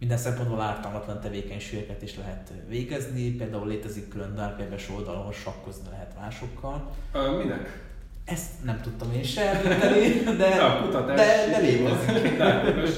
minden 0.00 0.18
szempontból 0.18 0.60
ártalmatlan 0.60 1.20
tevékenységeket 1.20 2.02
is 2.02 2.16
lehet 2.16 2.52
végezni, 2.68 3.30
például 3.30 3.66
létezik 3.66 4.08
külön 4.08 4.34
dark 4.34 4.58
webes 4.58 4.88
oldal, 4.88 5.14
ahol 5.14 5.32
sakkozni 5.32 5.88
lehet 5.90 6.14
másokkal. 6.20 6.90
Ö, 7.12 7.36
minek? 7.36 7.88
Ezt 8.24 8.64
nem 8.64 8.80
tudtam 8.80 9.12
én 9.12 9.22
se 9.22 9.50
említeni, 9.50 10.36
de, 10.36 10.56
Na, 10.56 10.82
kutatás. 10.82 11.16
de, 11.16 11.50
de 11.50 11.58
létezik. 11.58 12.36
Dark 12.38 12.88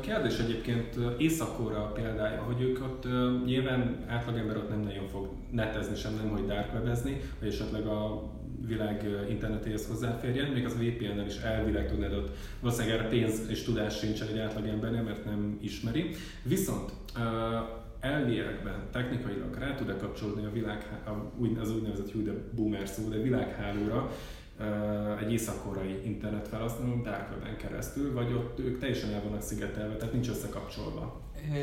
Kérdés 0.00 0.38
egyébként 0.38 0.94
Észak-Korea 1.18 1.92
példája, 1.92 2.42
hogy 2.42 2.60
ők 2.60 2.82
ott 2.82 3.04
nyilván 3.44 4.04
átlagember 4.08 4.56
ott 4.56 4.68
nem 4.68 4.80
nagyon 4.80 5.08
fog 5.08 5.28
netezni, 5.50 5.96
sem 5.96 6.14
nem, 6.14 6.30
hogy 6.30 6.46
dark 6.46 6.72
webezni, 6.74 7.20
vagy 7.40 7.48
esetleg 7.48 7.86
a 7.86 8.22
világ 8.66 9.06
internetéhez 9.28 9.86
hozzáférjen, 9.86 10.50
még 10.50 10.64
az 10.64 10.76
VPN-nel 10.78 11.26
is 11.26 11.36
elvileg 11.36 11.88
tudnád 11.88 12.12
ott, 12.12 12.36
valószínűleg 12.60 12.98
erre 12.98 13.08
pénz 13.08 13.40
és 13.48 13.62
tudás 13.62 13.98
sincsen 13.98 14.28
egy 14.28 14.38
átlagembernél, 14.38 15.02
mert 15.02 15.24
nem 15.24 15.58
ismeri. 15.60 16.10
Viszont 16.42 16.92
ö, 17.16 17.20
elviekben, 18.00 18.82
technikailag 18.92 19.54
rá 19.58 19.74
tud-e 19.74 19.96
kapcsolódni 19.96 20.44
a 20.44 20.52
világ, 20.52 21.00
az 21.60 21.74
úgynevezett 21.74 22.10
hű, 22.10 22.22
de 22.22 22.32
boomer 22.54 22.88
szó, 22.88 23.08
de 23.08 23.16
világhálóra, 23.16 24.10
egy 25.20 25.32
észak-koreai 25.32 26.00
internet 26.04 26.48
felhasználó 26.48 27.02
dark 27.02 27.30
weben 27.32 27.56
keresztül, 27.56 28.12
vagy 28.12 28.32
ott 28.32 28.58
ők 28.58 28.78
teljesen 28.78 29.12
el 29.12 29.22
vannak 29.22 29.42
szigetelve, 29.42 29.96
tehát 29.96 30.12
nincs 30.12 30.28
összekapcsolva. 30.28 31.20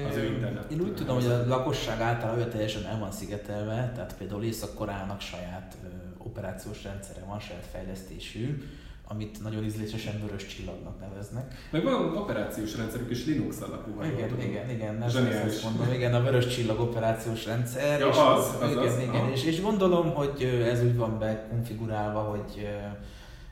Az 0.10 0.18
ő 0.18 0.26
internet. 0.26 0.72
Én 0.72 0.82
úgy 0.82 0.94
tudom, 0.94 1.16
hogy 1.16 1.26
a 1.26 1.48
lakosság 1.48 2.00
általában 2.00 2.50
teljesen 2.50 2.86
el 2.86 3.00
van 3.00 3.12
szigetelve, 3.12 3.92
tehát 3.96 4.18
például 4.18 4.44
Észak-Koreának 4.44 5.22
saját 5.22 5.78
operációs 6.26 6.84
rendszere 6.84 7.24
van, 7.28 7.40
saját 7.40 7.68
fejlesztésű, 7.72 8.64
amit 9.08 9.44
nagyon 9.44 9.64
ízlésesen 9.64 10.22
vörös 10.22 10.46
csillagnak 10.46 11.00
neveznek. 11.00 11.68
Meg 11.72 11.84
van 11.84 12.18
operációs 12.18 12.76
rendszerük 12.76 13.10
is 13.10 13.26
Linux 13.26 13.62
alapú, 13.62 13.96
ha 13.96 14.04
jól 14.04 14.14
Igen, 14.14 14.30
tudom. 14.30 14.46
igen, 14.46 14.70
igen, 14.70 14.96
nem 14.96 15.26
ezt 15.26 15.64
mondom, 15.64 15.94
igen, 15.94 16.14
a 16.14 16.22
vörös 16.22 16.48
csillag 16.48 16.80
operációs 16.80 17.46
rendszer. 17.46 18.00
Ja, 18.00 18.08
és, 18.08 18.16
az, 18.18 18.56
az, 18.62 18.72
igen, 18.72 18.88
az, 18.88 19.00
igen, 19.00 19.32
és, 19.32 19.44
és, 19.44 19.62
gondolom, 19.62 20.14
hogy 20.14 20.44
ez 20.44 20.84
úgy 20.84 20.96
van 20.96 21.20
bekonfigurálva, 21.20 22.20
hogy 22.20 22.68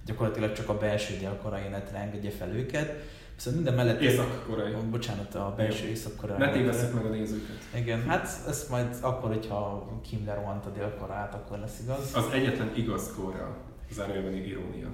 gyakorlatilag 0.05 0.53
csak 0.53 0.69
a 0.69 0.78
belső 0.78 1.17
dél-koreai 1.17 1.67
netre 1.67 1.97
engedje 1.97 2.32
fel 2.32 2.49
őket. 2.49 3.03
Viszont 3.43 3.55
minden 3.55 3.85
mellett... 3.85 4.01
Észak-koreai. 4.01 4.73
Ó, 4.73 4.79
Bocsánat, 4.89 5.35
a 5.35 5.53
belső 5.57 5.87
észak-koreai. 5.87 6.39
Ne 6.39 6.51
tévesszük 6.51 6.93
meg 6.93 7.05
a 7.05 7.09
nézőket. 7.09 7.55
Igen, 7.75 8.03
hát 8.03 8.27
ezt 8.47 8.69
majd 8.69 8.97
akkor, 9.01 9.29
hogyha 9.29 9.87
Kim 10.01 10.25
lerohant 10.25 10.65
a 10.65 10.69
dél-koreát, 10.69 11.33
akkor 11.33 11.59
lesz 11.59 11.79
igaz. 11.83 12.11
Az 12.15 12.25
egyetlen 12.33 12.71
igaz 12.75 13.13
Korea, 13.15 13.57
zárójelben 13.91 14.33
irónia. 14.33 14.87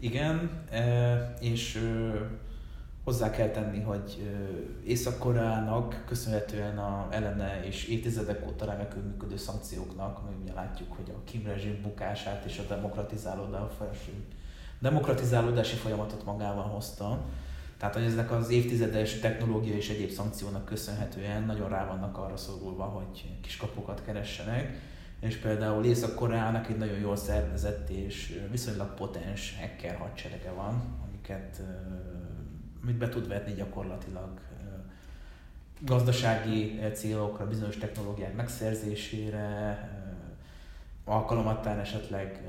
Igen, 0.00 0.50
e, 0.70 1.34
és 1.40 1.80
hozzá 3.04 3.30
kell 3.30 3.48
tenni, 3.48 3.80
hogy 3.80 4.32
Észak-Koreának 4.86 6.02
köszönhetően 6.06 6.78
a 6.78 7.06
ellene 7.10 7.64
és 7.64 7.84
évtizedek 7.84 8.46
óta 8.46 8.64
remekül 8.64 9.02
működő 9.02 9.36
szankcióknak, 9.36 10.18
ami 10.18 10.34
ugye 10.42 10.52
látjuk, 10.52 10.92
hogy 10.92 11.10
a 11.10 11.24
Kim 11.24 11.46
rezsim 11.46 11.82
bukását 11.82 12.44
és 12.44 12.58
a 12.58 12.74
demokratizálódási, 12.74 14.26
demokratizálódási 14.78 15.76
folyamatot 15.76 16.24
magával 16.24 16.64
hozta. 16.64 17.20
Tehát, 17.78 17.94
hogy 17.94 18.04
ezek 18.04 18.30
az 18.30 18.50
évtizedes 18.50 19.18
technológia 19.18 19.74
és 19.74 19.88
egyéb 19.88 20.10
szankciónak 20.10 20.64
köszönhetően 20.64 21.42
nagyon 21.42 21.68
rá 21.68 21.86
vannak 21.86 22.18
arra 22.18 22.36
szorulva, 22.36 22.84
hogy 22.84 23.38
kiskapukat 23.42 24.02
keressenek 24.04 24.78
és 25.20 25.36
például 25.36 25.84
Észak-Koreának 25.84 26.68
egy 26.68 26.78
nagyon 26.78 26.98
jól 26.98 27.16
szervezett 27.16 27.88
és 27.88 28.42
viszonylag 28.50 28.94
potens 28.94 29.56
hacker 29.60 29.96
hadserege 29.96 30.50
van, 30.50 30.82
amiket, 31.06 31.60
ö, 31.60 31.62
amit 32.82 32.96
be 32.96 33.08
tud 33.08 33.28
vetni 33.28 33.54
gyakorlatilag 33.54 34.40
gazdasági 35.80 36.80
célokra, 36.94 37.48
bizonyos 37.48 37.76
technológiák 37.76 38.36
megszerzésére, 38.36 39.78
alkalomattán 41.04 41.78
esetleg 41.78 42.42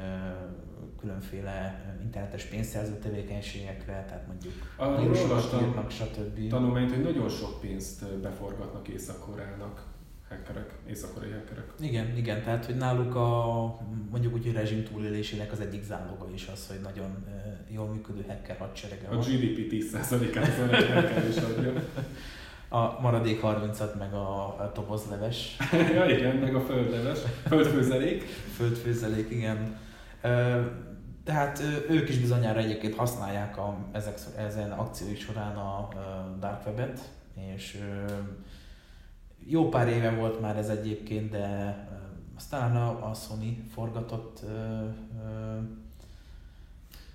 különféle 1.00 1.86
internetes 2.04 2.44
pénzszerző 2.44 2.98
tevékenységekre, 2.98 4.06
tehát 4.08 4.28
mondjuk 4.28 4.54
vírusokat 5.00 5.54
olvastam 5.54 5.90
stb. 5.90 6.50
tanulmányt, 6.50 6.92
hogy 6.92 7.04
nagyon 7.04 7.30
sok 7.30 7.62
pénzt 7.62 8.20
beforgatnak 8.20 8.88
Észak-Koreának 8.88 9.86
hackerek, 10.30 10.74
észak-koreai 10.90 11.32
hackerek. 11.32 11.66
Igen, 11.80 12.18
igen, 12.18 12.44
tehát 12.44 12.66
hogy 12.66 12.76
náluk 12.76 13.16
a 13.16 13.80
mondjuk 14.12 14.34
úgy, 14.34 14.44
hogy 14.44 14.54
rezsim 14.54 14.84
túlélésének 14.84 15.52
az 15.52 15.60
egyik 15.60 15.84
záloga 15.84 16.30
is 16.34 16.48
az, 16.54 16.68
hogy 16.68 16.80
nagyon 16.82 17.26
jól 17.68 17.88
működő 17.88 18.26
hacker 18.28 18.58
hadserege 18.58 19.08
A 19.08 19.16
van. 19.16 19.20
GDP 19.20 19.72
10%-át 19.72 20.48
az 20.48 20.72
egy 20.72 20.92
hacker 20.94 21.28
is 21.28 21.38
adja. 21.38 21.74
A 22.70 23.02
maradék 23.02 23.40
30-at 23.44 23.98
meg 24.00 24.14
a, 24.14 24.46
a 24.46 24.72
tobozleves 24.74 25.58
ja 25.96 26.10
igen, 26.10 26.36
meg 26.36 26.56
a 26.56 26.62
földleves, 26.62 27.20
földfőzelék. 27.48 28.24
földfőzelék, 28.56 29.30
igen. 29.30 29.78
Tehát 31.28 31.62
ők 31.90 32.10
is 32.10 32.20
bizonyára 32.20 32.60
egyébként 32.60 32.96
használják 32.96 33.58
a, 33.58 33.78
ezek, 33.92 34.20
ezen 34.38 34.72
akciói 34.72 35.16
során 35.16 35.56
a 35.56 35.88
Dark 36.40 36.66
Web-et, 36.66 37.00
és 37.56 37.84
jó 39.46 39.70
pár 39.70 39.88
éve 39.88 40.12
volt 40.12 40.42
már 40.42 40.58
ez 40.58 40.70
egyébként, 40.70 41.30
de 41.30 41.78
aztán 42.36 42.76
a, 42.76 43.14
Sony 43.14 43.64
forgatott 43.74 44.40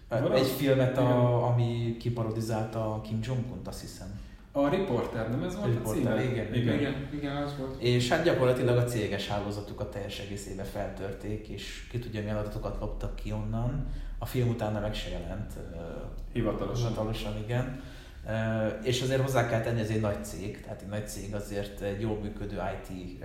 egy 0.09 0.47
filmet, 0.47 0.99
a, 0.99 1.47
ami 1.47 1.97
kiparodizálta 1.99 3.01
Kim 3.03 3.19
Jong-unt, 3.23 3.69
azt 3.69 3.81
hiszem. 3.81 4.21
A 4.55 4.69
Reporter, 4.69 5.31
nem 5.31 5.43
ez 5.43 5.57
volt 5.57 5.69
a 5.69 5.73
Reporter, 5.75 6.03
címe? 6.03 6.23
igen, 6.23 6.55
igen. 6.55 6.75
Igen, 6.79 7.09
igen, 7.13 7.37
az 7.37 7.55
volt. 7.59 7.83
És 7.83 8.09
hát 8.09 8.25
gyakorlatilag 8.25 8.77
a 8.77 8.85
céges 8.85 9.29
hálózatukat 9.29 9.91
teljes 9.91 10.19
egészébe 10.19 10.63
feltörték, 10.63 11.49
és 11.49 11.87
ki 11.91 11.99
tudja, 11.99 12.21
milyen 12.21 12.37
adatokat 12.37 12.81
loptak 12.81 13.15
ki 13.15 13.33
onnan. 13.33 13.87
A 14.19 14.27
film 14.27 14.49
utána 14.49 14.81
meg 14.81 14.95
se 14.95 15.11
jelent. 15.11 15.53
Hivatalosan. 16.33 16.89
Hivatalosan, 16.89 17.39
igen. 17.45 17.83
És 18.83 19.03
azért 19.03 19.21
hozzá 19.21 19.49
kell 19.49 19.61
tenni, 19.61 19.81
ez 19.81 19.91
egy 19.91 20.01
nagy 20.01 20.25
cég, 20.25 20.61
tehát 20.61 20.83
egy 20.83 20.89
nagy 20.89 21.09
cég 21.09 21.35
azért 21.35 21.81
egy 21.81 22.01
jól 22.01 22.19
működő 22.19 22.61
IT 22.75 23.19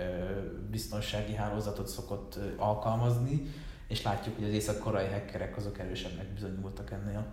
biztonsági 0.70 1.34
hálózatot 1.34 1.88
szokott 1.88 2.38
alkalmazni, 2.56 3.42
és 3.88 4.02
látjuk, 4.02 4.36
hogy 4.36 4.44
az 4.44 4.52
észak-koreai 4.52 5.08
hackerek 5.08 5.56
azok 5.56 5.78
erősebbnek 5.78 6.26
bizonyultak 6.26 6.90
ennél. 6.90 7.26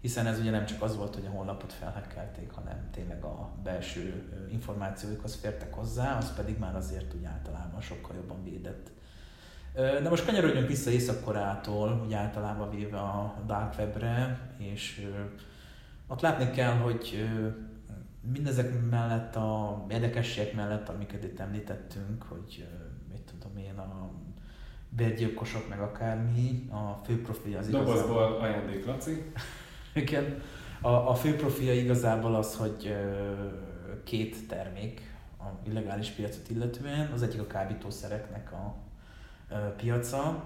Hiszen 0.00 0.26
ez 0.26 0.38
ugye 0.38 0.50
nem 0.50 0.66
csak 0.66 0.82
az 0.82 0.96
volt, 0.96 1.14
hogy 1.14 1.26
a 1.26 1.30
honlapot 1.30 1.72
felhekkelték, 1.72 2.50
hanem 2.50 2.88
tényleg 2.90 3.24
a 3.24 3.50
belső 3.62 4.32
információikhoz 4.50 5.34
fértek 5.34 5.74
hozzá, 5.74 6.16
az 6.16 6.34
pedig 6.34 6.58
már 6.58 6.76
azért 6.76 7.14
úgy 7.14 7.24
általában 7.24 7.80
sokkal 7.80 8.16
jobban 8.16 8.44
védett. 8.44 8.90
De 9.74 10.08
most 10.08 10.24
kanyarodjunk 10.24 10.68
vissza 10.68 10.90
Észak-Koreától, 10.90 12.02
úgy 12.04 12.12
általában 12.12 12.70
véve 12.70 12.98
a 12.98 13.34
Dark 13.46 13.78
Webre, 13.78 14.40
és 14.58 15.08
ott 16.06 16.20
látni 16.20 16.50
kell, 16.50 16.76
hogy 16.76 17.28
mindezek 18.32 18.88
mellett, 18.90 19.36
a 19.36 19.84
érdekességek 19.90 20.54
mellett, 20.54 20.88
amiket 20.88 21.24
itt 21.24 21.40
említettünk, 21.40 22.22
hogy 22.22 22.68
mit 23.10 23.22
tudom 23.22 23.56
én, 23.56 23.78
a 23.78 24.10
bérgyilkosok 24.88 25.68
meg 25.68 25.80
akármi, 25.80 26.68
a 26.70 27.04
fő 27.04 27.22
profilja 27.22 27.58
az 27.58 27.68
igazából... 27.68 27.94
Dobozból 27.94 28.40
ajándék, 28.40 28.86
Laci. 28.86 29.12
Igen. 29.94 30.42
A, 30.80 30.88
a 30.88 31.14
fő 31.14 31.36
profilja 31.36 31.74
igazából 31.74 32.34
az, 32.34 32.56
hogy 32.56 32.96
két 34.04 34.48
termék 34.48 35.00
a 35.38 35.68
illegális 35.68 36.08
piacot 36.08 36.50
illetően, 36.50 37.10
az 37.12 37.22
egyik 37.22 37.40
a 37.40 37.46
kábítószereknek 37.46 38.52
a 38.52 38.74
piaca, 39.76 40.44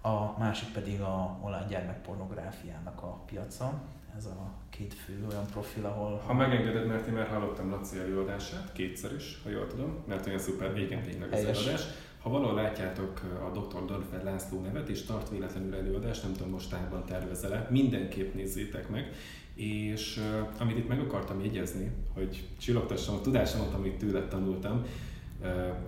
a 0.00 0.38
másik 0.38 0.72
pedig 0.72 1.00
a 1.00 1.38
online 1.42 1.66
gyermekpornográfiának 1.68 3.02
a 3.02 3.22
piaca. 3.26 3.80
Ez 4.16 4.24
a 4.26 4.52
két 4.70 4.94
fő 4.94 5.26
olyan 5.30 5.46
profil, 5.46 5.86
ahol... 5.86 6.22
Ha 6.26 6.32
megengeded, 6.32 6.86
mert 6.86 7.06
én 7.06 7.12
már 7.12 7.26
hallottam 7.26 7.70
Laci 7.70 7.98
előadását, 7.98 8.72
kétszer 8.72 9.12
is, 9.12 9.40
ha 9.42 9.50
jól 9.50 9.66
tudom, 9.66 10.04
mert 10.06 10.26
olyan 10.26 10.38
szuper, 10.38 10.76
igen, 10.76 11.02
tényleg 11.02 11.32
az 11.32 11.38
előadás. 11.38 11.82
Ha 12.22 12.30
valahol 12.30 12.54
látjátok 12.54 13.20
a 13.20 13.58
Dr. 13.58 13.84
Dörfer 13.84 14.24
László 14.24 14.60
nevet, 14.60 14.88
és 14.88 15.02
tart 15.02 15.30
véletlenül 15.30 15.74
előadást, 15.74 16.22
nem 16.22 16.32
tudom, 16.32 16.50
mostában 16.50 17.04
tervezel-e, 17.04 17.66
mindenképp 17.70 18.34
nézzétek 18.34 18.88
meg. 18.88 19.12
És 19.54 20.20
amit 20.58 20.78
itt 20.78 20.88
meg 20.88 21.00
akartam 21.00 21.40
jegyezni, 21.40 21.90
hogy 22.14 22.48
csillogtassam 22.58 23.14
a 23.14 23.20
tudásomat, 23.20 23.74
amit 23.74 23.98
tőled 23.98 24.28
tanultam, 24.28 24.84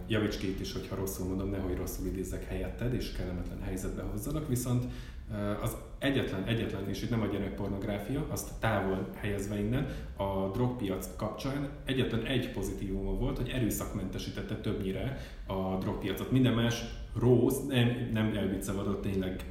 Javíts 0.08 0.38
ki 0.38 0.48
itt 0.48 0.60
is, 0.60 0.72
hogyha 0.72 0.96
rosszul 0.96 1.26
mondom, 1.26 1.50
nehogy 1.50 1.76
rosszul 1.76 2.06
idézzek 2.06 2.44
helyetted, 2.44 2.94
és 2.94 3.12
kellemetlen 3.12 3.62
helyzetbe 3.62 4.02
hozzanak, 4.02 4.48
viszont 4.48 4.84
az 5.62 5.76
egyetlen, 5.98 6.44
egyetlen, 6.44 6.88
és 6.88 7.02
itt 7.02 7.10
nem 7.10 7.20
a 7.20 7.26
gyerekpornográfia, 7.26 8.26
azt 8.30 8.50
távol 8.58 9.08
helyezve 9.14 9.58
innen, 9.58 9.86
a 10.16 10.50
drogpiac 10.52 11.08
kapcsán 11.16 11.68
egyetlen 11.84 12.24
egy 12.24 12.50
pozitívuma 12.50 13.10
volt, 13.10 13.36
hogy 13.36 13.48
erőszakmentesítette 13.48 14.54
többnyire 14.54 15.18
a 15.46 15.76
drogpiacot. 15.78 16.30
Minden 16.30 16.52
más 16.52 16.84
rossz, 17.18 17.58
nem, 17.68 18.10
nem 18.12 18.34
elviccavadott, 18.36 19.02
tényleg, 19.02 19.44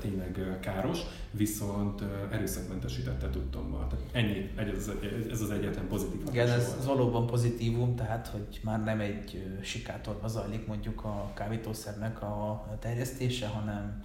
tényleg 0.00 0.58
káros, 0.60 0.98
viszont 1.30 2.02
erőszakmentesítette 2.30 3.30
tudtommal. 3.30 3.86
Tehát 3.86 4.04
ennyi, 4.12 4.50
ez, 4.56 4.90
ez 5.30 5.40
az 5.40 5.50
egyetlen 5.50 5.88
pozitív. 5.88 6.20
Igen, 6.30 6.48
ez 6.48 6.74
volt. 6.74 6.84
valóban 6.84 7.26
pozitívum, 7.26 7.96
tehát 7.96 8.26
hogy 8.26 8.60
már 8.62 8.84
nem 8.84 9.00
egy 9.00 9.44
sikátorba 9.62 10.28
zajlik 10.28 10.66
mondjuk 10.66 11.04
a 11.04 11.30
kábítószernek 11.34 12.22
a 12.22 12.66
terjesztése, 12.80 13.46
hanem 13.46 14.02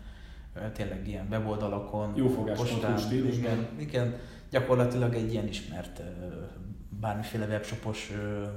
tényleg 0.74 1.08
ilyen 1.08 1.28
weboldalakon, 1.30 2.14
Jó 2.16 2.44
postán, 2.44 3.00
igen, 3.12 3.68
igen, 3.78 4.16
gyakorlatilag 4.50 5.14
egy 5.14 5.32
ilyen 5.32 5.48
ismert 5.48 6.02
bármiféle 6.90 7.46
webshopos 7.46 8.12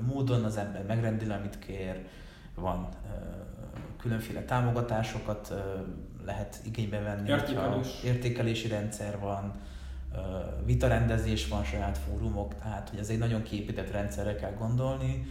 módon 0.07 0.45
az 0.45 0.57
ember 0.57 0.85
megrendel, 0.85 1.39
amit 1.39 1.59
kér, 1.59 2.07
van 2.55 2.89
különféle 4.01 4.43
támogatásokat 4.43 5.55
lehet 6.25 6.61
igénybe 6.65 7.01
venni, 7.01 7.29
Értékelés. 7.29 8.03
értékelési 8.05 8.69
rendszer 8.69 9.19
van, 9.19 9.53
vitarendezés 10.65 11.49
van, 11.49 11.65
saját 11.65 11.99
fórumok, 11.99 12.55
tehát 12.55 12.89
hogy 12.89 12.99
ez 12.99 13.09
egy 13.09 13.19
nagyon 13.19 13.43
kiépített 13.43 13.91
rendszerre 13.91 14.35
kell 14.35 14.53
gondolni. 14.59 15.27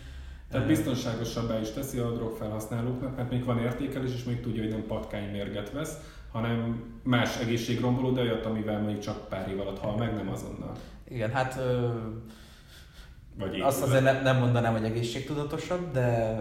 Tehát 0.52 0.68
biztonságosabbá 0.68 1.60
is 1.60 1.70
teszi 1.70 1.98
a 1.98 2.12
drogfelhasználóknak, 2.12 3.16
mert 3.16 3.30
még 3.30 3.44
van 3.44 3.60
értékelés, 3.60 4.14
és 4.14 4.24
még 4.24 4.42
tudja, 4.42 4.62
hogy 4.62 4.72
nem 4.72 4.86
patkány 4.88 5.32
mérget 5.32 5.72
vesz, 5.72 5.98
hanem 6.36 6.84
más 7.04 7.38
egészségromboló, 7.40 8.12
de 8.12 8.22
olyat, 8.22 8.46
amivel 8.46 8.80
mondjuk 8.80 9.00
csak 9.00 9.28
pár 9.30 9.50
év 9.50 9.60
alatt 9.60 9.80
hal 9.80 9.98
meg, 9.98 10.16
nem 10.16 10.30
azonnal. 10.30 10.72
Igen, 11.08 11.32
hát 11.32 11.58
ö, 11.60 11.90
Vagy 13.38 13.60
azt 13.60 13.82
azért 13.82 14.04
nem, 14.04 14.24
nem 14.24 14.38
mondanám, 14.38 14.74
hogy 14.74 14.84
egészségtudatosabb, 14.84 15.92
de... 15.92 16.36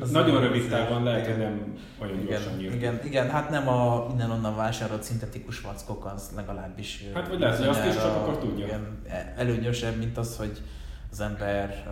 az 0.00 0.10
Nagyon 0.10 0.40
rövid 0.40 0.68
távon 0.68 1.02
lehet, 1.02 1.26
hogy 1.26 1.36
nem 1.36 1.78
olyan 1.98 2.14
igen, 2.14 2.26
gyorsan 2.26 2.56
nyílt. 2.56 2.74
Igen, 2.74 3.00
igen, 3.04 3.30
hát 3.30 3.50
nem 3.50 3.68
a 3.68 4.06
innen-onnan 4.10 4.56
vásárolt 4.56 5.02
szintetikus 5.02 5.60
vackok, 5.60 6.12
az 6.14 6.32
legalábbis... 6.36 7.04
Hát 7.14 7.28
vagy 7.28 7.38
lehet, 7.38 7.58
hogy 7.58 7.68
azt 7.68 7.86
is 7.86 7.94
csak 7.94 8.16
akkor 8.16 8.38
tudja. 8.38 8.66
Igen, 8.66 9.02
előnyösebb, 9.36 9.96
mint 9.96 10.18
az, 10.18 10.36
hogy 10.36 10.62
az 11.10 11.20
ember 11.20 11.86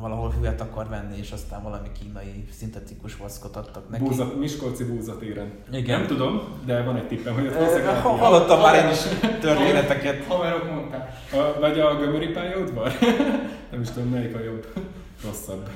valahol 0.00 0.30
hüvet 0.30 0.60
akar 0.60 0.88
venni, 0.88 1.16
és 1.18 1.30
aztán 1.30 1.62
valami 1.62 1.88
kínai 2.00 2.44
szintetikus 2.52 3.16
vaszkot 3.16 3.56
adtak 3.56 3.90
neki. 3.90 4.02
Búza, 4.02 4.32
Miskolci 4.38 4.84
búzatéren. 4.84 5.52
Igen. 5.72 5.98
Nem 5.98 6.08
tudom, 6.08 6.40
de 6.64 6.82
van 6.82 6.96
egy 6.96 7.06
tippem, 7.06 7.34
hogy 7.34 7.46
ezt 7.46 7.78
ha, 7.78 8.08
Hallottam 8.08 8.60
már 8.60 8.84
én 8.84 8.90
is 8.90 8.98
történeteket. 9.40 10.24
Haverok 10.24 10.70
mondták. 10.70 11.12
A, 11.32 11.60
vagy 11.60 11.80
a 11.80 11.96
gömöri 11.96 12.28
pályaudvar? 12.28 12.92
nem 13.70 13.80
is 13.80 13.90
tudom, 13.90 14.08
melyik 14.08 14.34
a 14.34 14.42
jobb. 14.42 14.66
Rosszabb. 15.24 15.68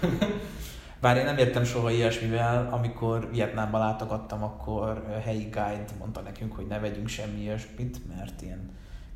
Bár 1.00 1.16
én 1.16 1.24
nem 1.24 1.38
értem 1.38 1.64
soha 1.64 1.90
ilyesmivel, 1.90 2.68
amikor 2.72 3.28
Vietnámban 3.30 3.80
látogattam, 3.80 4.42
akkor 4.42 5.20
helyi 5.24 5.42
guide 5.42 5.84
mondta 5.98 6.20
nekünk, 6.20 6.52
hogy 6.52 6.66
ne 6.66 6.78
vegyünk 6.78 7.08
semmi 7.08 7.40
ilyesmit, 7.40 8.00
mert 8.16 8.42
ilyen 8.42 8.70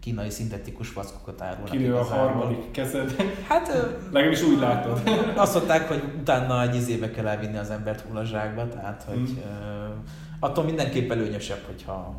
kínai 0.07 0.31
szintetikus 0.31 0.93
vaszkokat 0.93 1.41
árulnak. 1.41 1.71
Kinő 1.71 1.95
a 1.95 2.03
harmadik 2.03 2.71
kezed. 2.71 3.17
Hát... 3.49 3.69
Legalábbis 4.13 4.43
úgy 4.43 4.59
látod. 4.59 5.01
Azt 5.37 5.55
mondták, 5.55 5.89
hogy 5.89 6.03
utána 6.21 6.63
egy 6.63 6.75
izébe 6.75 7.11
kell 7.11 7.27
elvinni 7.27 7.57
az 7.57 7.71
embert 7.71 8.01
hullazsákba, 8.01 8.69
tehát 8.69 9.03
hogy 9.03 9.19
mm. 9.19 9.91
attól 10.41 10.65
mindenképp 10.65 11.11
előnyösebb, 11.11 11.63
hogyha 11.67 12.15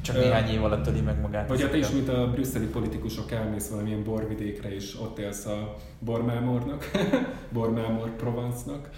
csak 0.00 0.16
néhány 0.16 0.48
év 0.48 0.64
alatt 0.64 0.82
töli 0.82 1.00
meg 1.00 1.20
magát. 1.20 1.48
Vagy 1.48 1.62
hát 1.62 1.74
is, 1.74 1.90
mint 1.90 2.08
a 2.08 2.30
brüsszeli 2.30 2.66
politikusok 2.66 3.30
elmész 3.30 3.68
valamilyen 3.68 4.04
borvidékre, 4.04 4.74
és 4.74 5.00
ott 5.00 5.18
élsz 5.18 5.46
a 5.46 5.76
bormámornak, 5.98 6.90
bormámor 7.52 8.16
Provence-nak. 8.16 8.88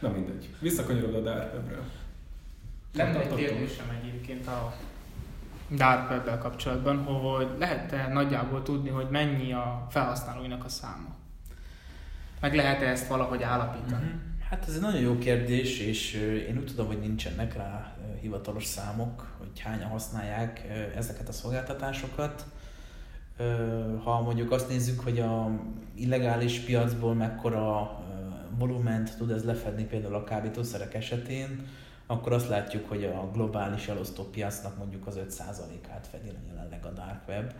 Na 0.00 0.10
mindegy. 0.10 0.48
Visszakanyarod 0.58 1.14
a 1.14 1.20
Dark 1.20 1.54
Web-re. 1.54 1.78
Lenne 2.94 3.20
egy 3.20 3.34
kérdésem 3.34 4.00
egyébként 4.02 4.46
a 4.46 4.74
Dark 5.76 6.10
web 6.10 6.38
kapcsolatban, 6.38 7.04
hogy 7.04 7.48
lehet-e 7.58 8.08
nagyjából 8.12 8.62
tudni, 8.62 8.88
hogy 8.88 9.06
mennyi 9.10 9.52
a 9.52 9.86
felhasználóinak 9.90 10.64
a 10.64 10.68
száma? 10.68 11.08
Meg 12.40 12.54
lehet-e 12.54 12.88
ezt 12.88 13.08
valahogy 13.08 13.42
állapítani? 13.42 14.04
Mm-hmm. 14.04 14.38
Hát 14.50 14.64
ez 14.68 14.74
egy 14.74 14.80
nagyon 14.80 15.00
jó 15.00 15.18
kérdés, 15.18 15.80
és 15.80 16.12
én 16.48 16.56
úgy 16.56 16.66
tudom, 16.66 16.86
hogy 16.86 16.98
nincsenek 17.00 17.56
rá 17.56 17.96
hivatalos 18.20 18.64
számok, 18.64 19.26
hogy 19.38 19.60
hányan 19.60 19.88
használják 19.88 20.66
ezeket 20.96 21.28
a 21.28 21.32
szolgáltatásokat. 21.32 22.44
Ha 24.04 24.20
mondjuk 24.20 24.52
azt 24.52 24.68
nézzük, 24.68 25.00
hogy 25.00 25.18
a 25.18 25.50
illegális 25.94 26.58
piacból 26.58 27.14
mekkora 27.14 27.98
volument 28.58 29.16
tud 29.16 29.30
ez 29.30 29.44
lefedni 29.44 29.84
például 29.84 30.14
a 30.14 30.24
kábítószerek 30.24 30.94
esetén, 30.94 31.66
akkor 32.10 32.32
azt 32.32 32.48
látjuk, 32.48 32.88
hogy 32.88 33.04
a 33.04 33.30
globális 33.32 33.88
elosztó 33.88 34.22
piacnak 34.22 34.78
mondjuk 34.78 35.06
az 35.06 35.18
5%-át 35.28 36.06
fedi 36.06 36.28
le 36.28 36.38
jelenleg 36.48 36.84
a 36.84 36.90
dark 36.90 37.28
web, 37.28 37.52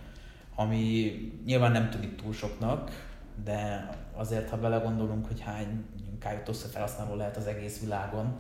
ami 0.55 1.15
nyilván 1.45 1.73
nem 1.73 1.91
tűnik 1.91 2.17
túl 2.17 2.33
soknak, 2.33 2.91
de 3.45 3.89
azért, 4.15 4.49
ha 4.49 4.57
belegondolunk, 4.57 5.27
hogy 5.27 5.41
hány 5.41 5.85
kábítószer 6.19 6.71
felhasználó 6.71 7.15
lehet 7.15 7.37
az 7.37 7.47
egész 7.47 7.81
világon, 7.81 8.37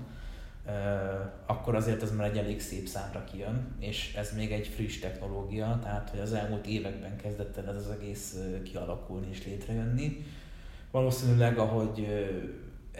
akkor 1.46 1.74
azért 1.74 2.02
ez 2.02 2.16
már 2.16 2.26
egy 2.26 2.38
elég 2.38 2.60
szép 2.60 2.86
számra 2.86 3.24
kijön, 3.24 3.74
és 3.78 4.14
ez 4.14 4.34
még 4.36 4.52
egy 4.52 4.66
friss 4.66 4.98
technológia, 4.98 5.78
tehát 5.82 6.10
hogy 6.10 6.20
az 6.20 6.32
elmúlt 6.32 6.66
években 6.66 7.16
kezdett 7.16 7.56
el 7.56 7.68
ez 7.68 7.76
az 7.76 7.90
egész 7.90 8.38
kialakulni 8.62 9.26
és 9.30 9.44
létrejönni. 9.44 10.24
Valószínűleg, 10.90 11.58
ahogy 11.58 12.06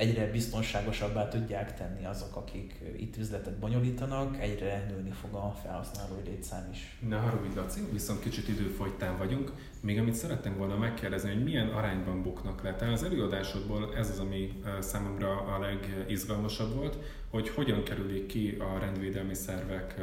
egyre 0.01 0.30
biztonságosabbá 0.30 1.28
tudják 1.28 1.74
tenni 1.74 2.05
azok, 2.05 2.36
akik 2.36 2.80
itt 2.96 3.16
üzletet 3.16 3.59
bonyolítanak, 3.59 4.40
egyre 4.40 4.86
nőni 4.90 5.11
fog 5.11 5.34
a 5.34 5.55
felhasználói 5.62 6.22
létszám 6.24 6.68
is. 6.72 6.98
Ne 7.09 7.16
haragudj, 7.16 7.57
Laci, 7.57 7.80
viszont 7.92 8.20
kicsit 8.20 8.48
időfogytán 8.48 9.18
vagyunk. 9.18 9.53
Még 9.80 9.98
amit 9.98 10.14
szerettem 10.14 10.57
volna 10.57 10.76
megkérdezni, 10.76 11.32
hogy 11.32 11.42
milyen 11.42 11.68
arányban 11.68 12.22
buknak 12.22 12.62
le. 12.62 12.74
Tehát 12.74 12.94
az 12.94 13.03
előadásodból 13.03 13.96
ez 13.96 14.11
az, 14.11 14.18
ami 14.18 14.62
számomra 14.78 15.40
a 15.40 15.59
legizgalmasabb 15.59 16.74
volt, 16.74 16.98
hogy 17.30 17.48
hogyan 17.48 17.82
kerülik 17.82 18.26
ki 18.26 18.57
a 18.59 18.78
rendvédelmi 18.78 19.34
szervek 19.34 20.01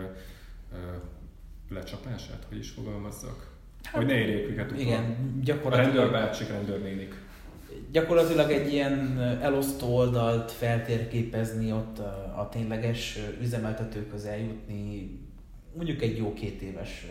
lecsapását, 1.69 2.45
hogy 2.49 2.57
is 2.57 2.69
fogalmazzak. 2.69 3.55
Hát, 3.83 3.95
hogy 3.95 4.05
ne 4.05 4.13
érjék 4.13 4.49
őket 4.49 4.71
utol. 4.71 4.81
Igen, 4.81 5.39
gyakorlatilag... 5.43 5.95
A 5.95 5.99
rendőrbácsik, 5.99 6.47
rendőrnénik 6.47 7.25
gyakorlatilag 7.91 8.51
egy 8.51 8.73
ilyen 8.73 9.19
elosztó 9.41 9.95
oldalt 9.95 10.51
feltérképezni, 10.51 11.71
ott 11.71 11.99
a, 11.99 12.35
a 12.37 12.49
tényleges 12.49 13.19
üzemeltetőkhöz 13.41 14.25
eljutni, 14.25 15.11
mondjuk 15.75 16.01
egy 16.01 16.17
jó 16.17 16.33
két 16.33 16.61
éves 16.61 17.07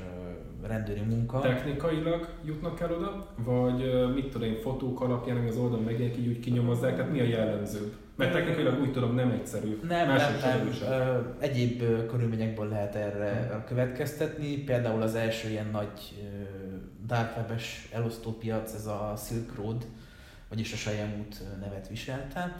rendőri 0.67 1.01
munka. 1.01 1.41
Technikailag 1.41 2.29
jutnak 2.45 2.81
el 2.81 2.93
oda, 2.93 3.27
vagy 3.45 4.13
mit 4.15 4.31
tudom 4.31 4.49
én, 4.49 4.57
fotók 4.57 5.01
alapján, 5.01 5.37
ami 5.37 5.49
az 5.49 5.57
oldalon 5.57 5.85
megjelenik, 5.85 6.19
így 6.19 6.29
úgy 6.29 6.41
kinyomozzák, 6.41 6.97
tehát 6.97 7.13
mi 7.13 7.21
a 7.21 7.25
jellemző? 7.25 7.93
Mert 8.17 8.33
technikailag 8.33 8.81
úgy 8.81 8.93
tudom 8.93 9.15
nem 9.15 9.31
egyszerű. 9.31 9.79
Nem, 9.89 10.09
nem, 10.09 10.19
nem. 10.43 10.73
Ö, 10.91 11.19
egyéb 11.39 11.83
körülményekből 12.07 12.69
lehet 12.69 12.95
erre 12.95 13.49
hmm. 13.51 13.65
következtetni. 13.65 14.57
Például 14.57 15.03
az 15.03 15.15
első 15.15 15.49
ilyen 15.49 15.69
nagy 15.73 16.25
dark 17.07 17.37
webes 17.37 17.89
elosztópiac, 17.93 18.75
ez 18.75 18.87
a 18.87 19.15
Silk 19.27 19.57
Road, 19.57 19.87
vagyis 20.49 20.73
a 20.73 20.77
Sajem 20.77 21.19
út 21.19 21.43
nevet 21.61 21.89
viselte, 21.89 22.57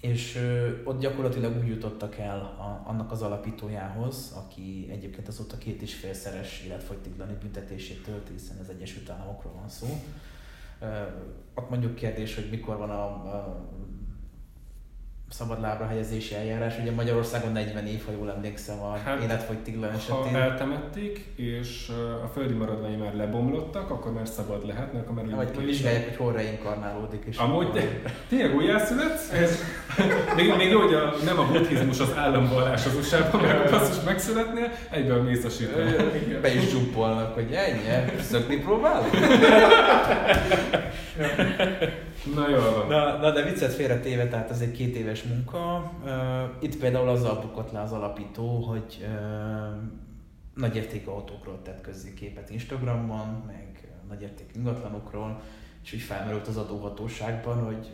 és 0.00 0.38
ott 0.84 1.00
gyakorlatilag 1.00 1.56
úgy 1.56 1.68
jutottak 1.68 2.18
el 2.18 2.38
a, 2.38 2.82
annak 2.88 3.10
az 3.12 3.22
alapítójához, 3.22 4.32
aki 4.36 4.88
egyébként 4.90 5.28
azóta 5.28 5.58
két 5.58 5.82
és 5.82 5.94
félszeres 5.94 6.62
életfogytiglani 6.66 7.36
büntetését 7.40 8.02
tölt, 8.02 8.28
hiszen 8.28 8.56
az 8.58 8.68
Egyesült 8.68 9.10
Államokról 9.10 9.52
van 9.52 9.68
szó. 9.68 9.86
Ott 11.54 11.70
mondjuk 11.70 11.94
kérdés, 11.94 12.34
hogy 12.34 12.48
mikor 12.50 12.76
van 12.76 12.90
a, 12.90 13.04
a 13.04 13.68
szabadlábra 15.32 15.86
helyezési 15.86 16.34
eljárás. 16.34 16.74
Ugye 16.80 16.90
Magyarországon 16.90 17.52
40 17.52 17.86
év, 17.86 18.04
ha 18.06 18.12
jól 18.12 18.30
emlékszem, 18.30 18.80
a 18.80 18.96
hát, 19.04 19.22
életfogytiglan 19.22 19.90
esetén. 19.90 20.32
Ha 20.32 20.38
eltemették, 20.38 21.24
és 21.36 21.90
a 22.24 22.26
földi 22.26 22.52
maradványai 22.52 22.96
már 22.96 23.14
lebomlottak, 23.14 23.90
akkor 23.90 24.12
már 24.12 24.28
szabad 24.28 24.66
lehet, 24.66 24.92
mert 24.92 25.08
akkor 25.08 25.24
már 25.24 25.34
Vagy 25.34 25.50
kivizsgálják, 25.50 26.04
hogy 26.04 26.16
hol 26.16 26.32
reinkarnálódik. 26.32 27.22
És 27.26 27.36
Amúgy, 27.36 27.70
de, 27.70 28.02
tényleg 28.28 28.54
újjászületsz? 28.54 29.32
Ez, 29.32 29.58
még, 30.36 30.56
még 30.56 30.76
úgy, 30.76 30.94
a, 30.94 31.14
nem 31.24 31.38
a 31.38 31.46
buddhizmus 31.46 32.00
az 32.00 32.12
államvallás 32.16 32.86
az 32.86 32.94
USA-ban, 32.94 33.40
mert 33.40 33.70
azt 33.70 33.96
is 33.96 34.02
megszületnél, 34.04 34.70
egyből 34.90 35.22
mész 35.22 35.44
a 35.44 35.48
Be 36.42 36.54
is 36.54 36.70
zsuppolnak, 36.70 37.34
hogy 37.34 37.52
ennyi, 37.52 38.20
szökni 38.20 38.56
próbálunk? 38.56 39.10
Na 42.34 42.48
jól 42.48 42.72
van. 42.74 42.88
Na, 42.88 43.16
na 43.16 43.30
de 43.30 43.42
viccet 43.42 43.72
félretéve, 43.72 44.28
tehát 44.28 44.50
ez 44.50 44.60
egy 44.60 44.72
két 44.72 44.96
éves 44.96 45.22
munka. 45.22 45.92
Itt 46.60 46.76
például 46.76 47.08
azzal 47.08 47.40
bukott 47.40 47.72
le 47.72 47.80
az 47.80 47.92
alapító, 47.92 48.60
hogy 48.60 49.06
nagyértékű 50.54 51.06
autókról 51.06 51.62
tett 51.62 51.80
közzé 51.80 52.14
képet 52.14 52.50
Instagramon, 52.50 53.42
meg 53.46 53.88
nagyértékű 54.08 54.58
ingatlanokról, 54.58 55.40
és 55.84 55.92
úgy 55.92 56.00
felmerült 56.00 56.48
az 56.48 56.56
adóhatóságban, 56.56 57.64
hogy 57.64 57.90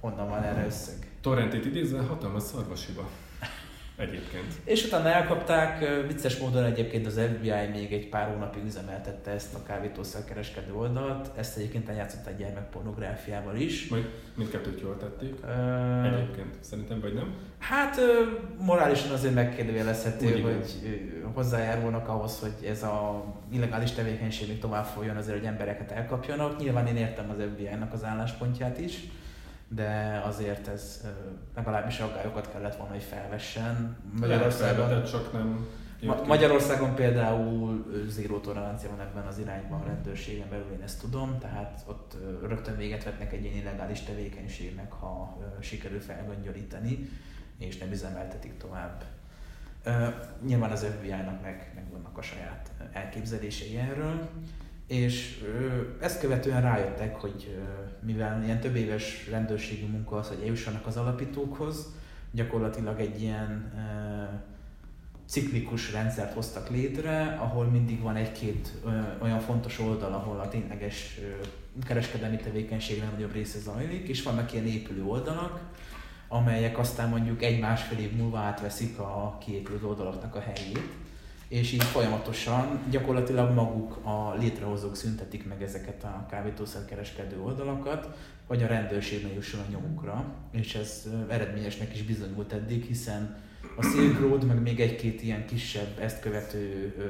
honnan 0.00 0.28
van 0.28 0.42
erre 0.42 0.66
összeg. 0.66 1.10
Torrentit 1.20 1.64
idézve 1.64 2.00
hatalmas 2.02 2.42
szarvasiba. 2.42 3.08
Egyébként. 3.98 4.52
És 4.64 4.84
utána 4.84 5.08
elkapták, 5.08 6.04
vicces 6.06 6.38
módon 6.38 6.64
egyébként 6.64 7.06
az 7.06 7.20
FBI 7.34 7.50
még 7.72 7.92
egy 7.92 8.08
pár 8.08 8.28
hónapig 8.28 8.64
üzemeltette 8.64 9.30
ezt 9.30 9.54
a 9.54 9.62
kávítószerkereskedő 9.62 10.72
oldalt, 10.74 11.30
ezt 11.36 11.56
egyébként 11.56 11.88
egy 11.88 12.36
gyermekpornográfiával 12.36 13.56
is. 13.56 13.88
Majd 13.88 14.08
mindkettőt 14.34 14.80
jól 14.80 14.96
tették. 14.96 15.34
Uh, 15.42 16.14
egyébként, 16.14 16.54
szerintem, 16.60 17.00
vagy 17.00 17.14
nem? 17.14 17.34
Hát 17.58 17.96
morálisan 18.58 19.10
azért 19.10 19.34
megkérdőjelezhető, 19.34 20.40
hogy 20.40 20.66
hozzájárulnak 21.34 22.08
ahhoz, 22.08 22.40
hogy 22.40 22.66
ez 22.66 22.82
a 22.82 23.24
illegális 23.52 23.90
tevékenység 23.90 24.48
még 24.48 24.58
tovább 24.58 24.84
folyjon 24.84 25.16
azért, 25.16 25.38
hogy 25.38 25.46
embereket 25.46 25.90
elkapjanak. 25.90 26.58
Nyilván 26.58 26.86
én 26.86 26.96
értem 26.96 27.30
az 27.30 27.44
FBI-nak 27.52 27.92
az 27.92 28.04
álláspontját 28.04 28.78
is 28.78 29.00
de 29.68 30.22
azért 30.24 30.68
ez 30.68 31.04
legalábbis 31.54 31.98
aggályokat 31.98 32.50
kellett 32.52 32.76
volna, 32.76 32.92
hogy 32.92 33.02
felvessen. 33.02 33.96
Magyarországon, 34.20 35.04
csak 35.04 35.32
nem 35.32 35.66
Ma- 36.02 36.24
Magyarországon 36.26 36.94
például 36.94 37.86
zéró 38.08 38.38
tolerancia 38.38 38.90
van 38.90 39.00
ebben 39.00 39.26
az 39.26 39.38
irányban 39.38 39.80
a 39.80 39.84
rendőrségen 39.84 40.48
belül, 40.50 40.72
én 40.72 40.82
ezt 40.82 41.00
tudom, 41.00 41.38
tehát 41.38 41.82
ott 41.86 42.16
rögtön 42.48 42.76
véget 42.76 43.04
vetnek 43.04 43.32
egy 43.32 43.44
ilyen 43.44 43.56
illegális 43.56 44.00
tevékenységnek, 44.00 44.92
ha 44.92 45.38
sikerül 45.60 46.00
felgöngyölíteni, 46.00 47.08
és 47.58 47.78
nem 47.78 47.90
üzemeltetik 47.90 48.56
tovább. 48.56 49.04
Nyilván 50.46 50.70
az 50.70 50.84
FBI-nak 50.84 51.42
meg, 51.42 51.72
meg 51.74 51.84
vannak 51.92 52.18
a 52.18 52.22
saját 52.22 52.70
elképzelései 52.92 53.76
erről 53.76 54.28
és 54.88 55.44
ezt 56.00 56.20
követően 56.20 56.62
rájöttek, 56.62 57.20
hogy 57.20 57.58
mivel 58.00 58.42
ilyen 58.44 58.60
több 58.60 58.76
éves 58.76 59.28
rendőrségi 59.30 59.86
munka 59.86 60.16
az, 60.16 60.28
hogy 60.28 60.40
eljussanak 60.40 60.86
az 60.86 60.96
alapítókhoz, 60.96 61.86
gyakorlatilag 62.30 63.00
egy 63.00 63.22
ilyen 63.22 63.72
ciklikus 65.26 65.92
rendszert 65.92 66.34
hoztak 66.34 66.70
létre, 66.70 67.38
ahol 67.40 67.64
mindig 67.64 68.00
van 68.00 68.16
egy-két 68.16 68.72
olyan 69.22 69.40
fontos 69.40 69.78
oldal, 69.78 70.12
ahol 70.12 70.40
a 70.40 70.48
tényleges 70.48 71.18
kereskedelmi 71.86 72.36
tevékenység 72.36 73.02
nagyobb 73.12 73.32
része 73.32 73.58
zajlik, 73.58 74.08
és 74.08 74.22
vannak 74.22 74.52
ilyen 74.52 74.66
épülő 74.66 75.04
oldalak, 75.04 75.60
amelyek 76.28 76.78
aztán 76.78 77.08
mondjuk 77.08 77.42
egy-másfél 77.42 77.98
év 77.98 78.12
múlva 78.12 78.38
átveszik 78.38 78.98
a 78.98 79.38
kiépült 79.40 79.82
oldalaknak 79.82 80.34
a 80.34 80.40
helyét 80.40 81.07
és 81.48 81.72
így 81.72 81.82
folyamatosan 81.82 82.80
gyakorlatilag 82.90 83.54
maguk 83.54 83.96
a 84.06 84.34
létrehozók 84.34 84.96
szüntetik 84.96 85.48
meg 85.48 85.62
ezeket 85.62 86.04
a 86.04 86.26
kábítószerkereskedő 86.30 87.40
oldalakat, 87.40 88.16
hogy 88.46 88.62
a 88.62 88.66
rendőrség 88.66 89.22
ne 89.22 89.32
jusson 89.32 89.60
a 89.60 89.70
nyomukra, 89.70 90.24
és 90.50 90.74
ez 90.74 91.08
eredményesnek 91.28 91.94
is 91.94 92.02
bizonyult 92.02 92.52
eddig, 92.52 92.84
hiszen 92.84 93.36
a 93.76 93.82
Silk 93.82 94.20
Road, 94.20 94.44
meg 94.44 94.62
még 94.62 94.80
egy-két 94.80 95.22
ilyen 95.22 95.46
kisebb, 95.46 95.98
ezt 95.98 96.20
követő 96.20 96.94
ö, 96.98 97.04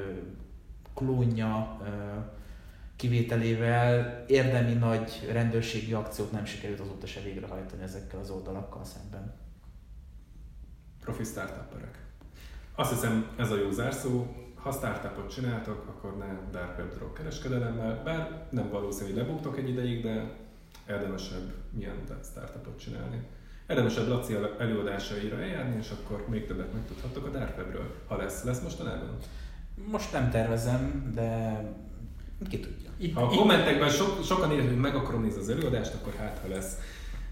klónja 0.95 1.81
kivételével 2.97 4.25
érdemi 4.27 4.73
nagy 4.73 5.29
rendőrségi 5.33 5.93
akciót 5.93 6.33
nem 6.33 6.45
sikerült 6.45 6.81
azóta 6.81 7.07
se 7.07 7.21
végrehajtani 7.21 7.83
ezekkel 7.83 8.21
az 8.21 8.31
oldalakkal 8.31 8.85
szemben. 8.85 9.35
Profi 11.01 11.25
startuperek. 11.25 12.08
Azt 12.79 12.91
hiszem 12.91 13.27
ez 13.37 13.51
a 13.51 13.57
jó 13.57 13.71
zárszó. 13.71 14.27
Ha 14.55 14.73
startupot 14.73 15.35
csináltok, 15.35 15.85
akkor 15.89 16.17
ne 16.17 16.39
dark 16.51 16.79
web 16.79 16.95
drog 16.95 17.13
kereskedelemmel, 17.13 18.03
bár 18.05 18.47
nem 18.51 18.71
valószínű, 18.71 19.09
hogy 19.09 19.19
lebuktok 19.19 19.59
egy 19.59 19.69
ideig, 19.69 20.03
de 20.03 20.31
érdemesebb 20.89 21.53
milyen 21.71 21.97
startupot 22.31 22.79
csinálni. 22.79 23.23
Érdemesebb 23.69 24.09
Laci 24.09 24.37
előadásaira 24.59 25.37
eljárni, 25.37 25.77
és 25.79 25.91
akkor 25.91 26.25
még 26.29 26.47
többet 26.47 26.73
megtudhatok 26.73 27.27
a 27.27 27.31
dark 27.31 27.57
webről, 27.57 27.95
ha 28.07 28.17
lesz. 28.17 28.45
Lesz 28.45 28.61
mostanában? 28.63 29.17
Most 29.91 30.13
nem 30.13 30.31
tervezem, 30.31 31.13
de 31.15 31.61
ki 32.49 32.61
tudja. 32.61 32.91
Ha 33.15 33.23
a 33.23 33.37
kommentekben 33.37 33.89
so, 33.89 34.23
sokan 34.23 34.53
írják, 34.53 34.69
hogy 34.69 34.79
meg 34.79 34.95
akarom 34.95 35.23
nézni 35.23 35.41
az 35.41 35.49
előadást, 35.49 35.95
akkor 35.95 36.15
hát 36.19 36.39
ha 36.43 36.49
lesz. 36.49 36.77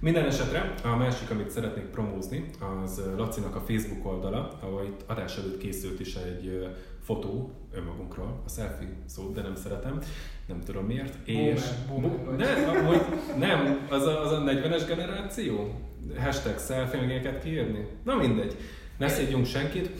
Minden 0.00 0.24
esetre 0.24 0.74
a 0.84 0.96
másik, 0.96 1.30
amit 1.30 1.50
szeretnék 1.50 1.84
promózni, 1.84 2.50
az 2.84 3.02
Lacinak 3.16 3.54
a 3.54 3.60
Facebook 3.60 4.06
oldala, 4.06 4.58
ahol 4.60 4.84
itt 4.84 5.04
adás 5.06 5.36
előtt 5.36 5.58
készült 5.58 6.00
is 6.00 6.14
egy 6.14 6.68
fotó 7.02 7.50
önmagunkról, 7.72 8.42
a 8.46 8.48
selfie 8.48 8.88
szót, 9.06 9.34
de 9.34 9.42
nem 9.42 9.54
szeretem, 9.54 10.00
nem 10.46 10.60
tudom 10.60 10.84
miért. 10.84 11.28
És 11.28 11.62
bu- 11.88 12.36
nem, 12.36 12.68
amúgy, 12.76 13.00
nem, 13.38 13.86
az 13.90 14.06
a, 14.06 14.22
az 14.22 14.32
a 14.32 14.42
40-es 14.42 14.84
generáció? 14.86 15.74
Hashtag 16.18 16.58
selfie, 16.58 17.06
meg 17.06 17.38
kiírni? 17.42 17.86
Na 18.04 18.14
mindegy, 18.14 18.56
ne 18.98 19.08
szédjünk 19.08 19.46
senkit. 19.46 19.90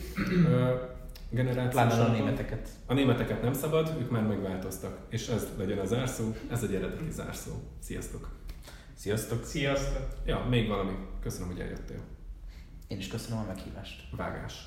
Generációs 1.31 1.99
a 1.99 2.13
németeket. 2.13 2.69
A 2.87 2.95
németeket 2.95 3.43
nem 3.43 3.53
szabad, 3.53 3.97
ők 4.01 4.11
már 4.11 4.27
megváltoztak. 4.27 4.99
És 5.09 5.29
ez 5.29 5.49
legyen 5.59 5.79
a 5.79 5.85
zárszó, 5.85 6.25
ez 6.51 6.63
egy 6.63 6.75
eredeti 6.75 7.11
zárszó. 7.11 7.53
Sziasztok! 7.79 8.29
Sziasztok! 8.97 9.45
Sziasztok! 9.45 10.09
Ja, 10.27 10.47
még 10.49 10.69
valami. 10.69 10.93
Köszönöm, 11.23 11.49
hogy 11.49 11.61
eljöttél. 11.61 12.01
Én 12.89 12.99
is 12.99 13.09
köszönöm 13.09 13.39
a 13.39 13.47
meghívást. 13.47 14.03
Vágás. 14.11 14.65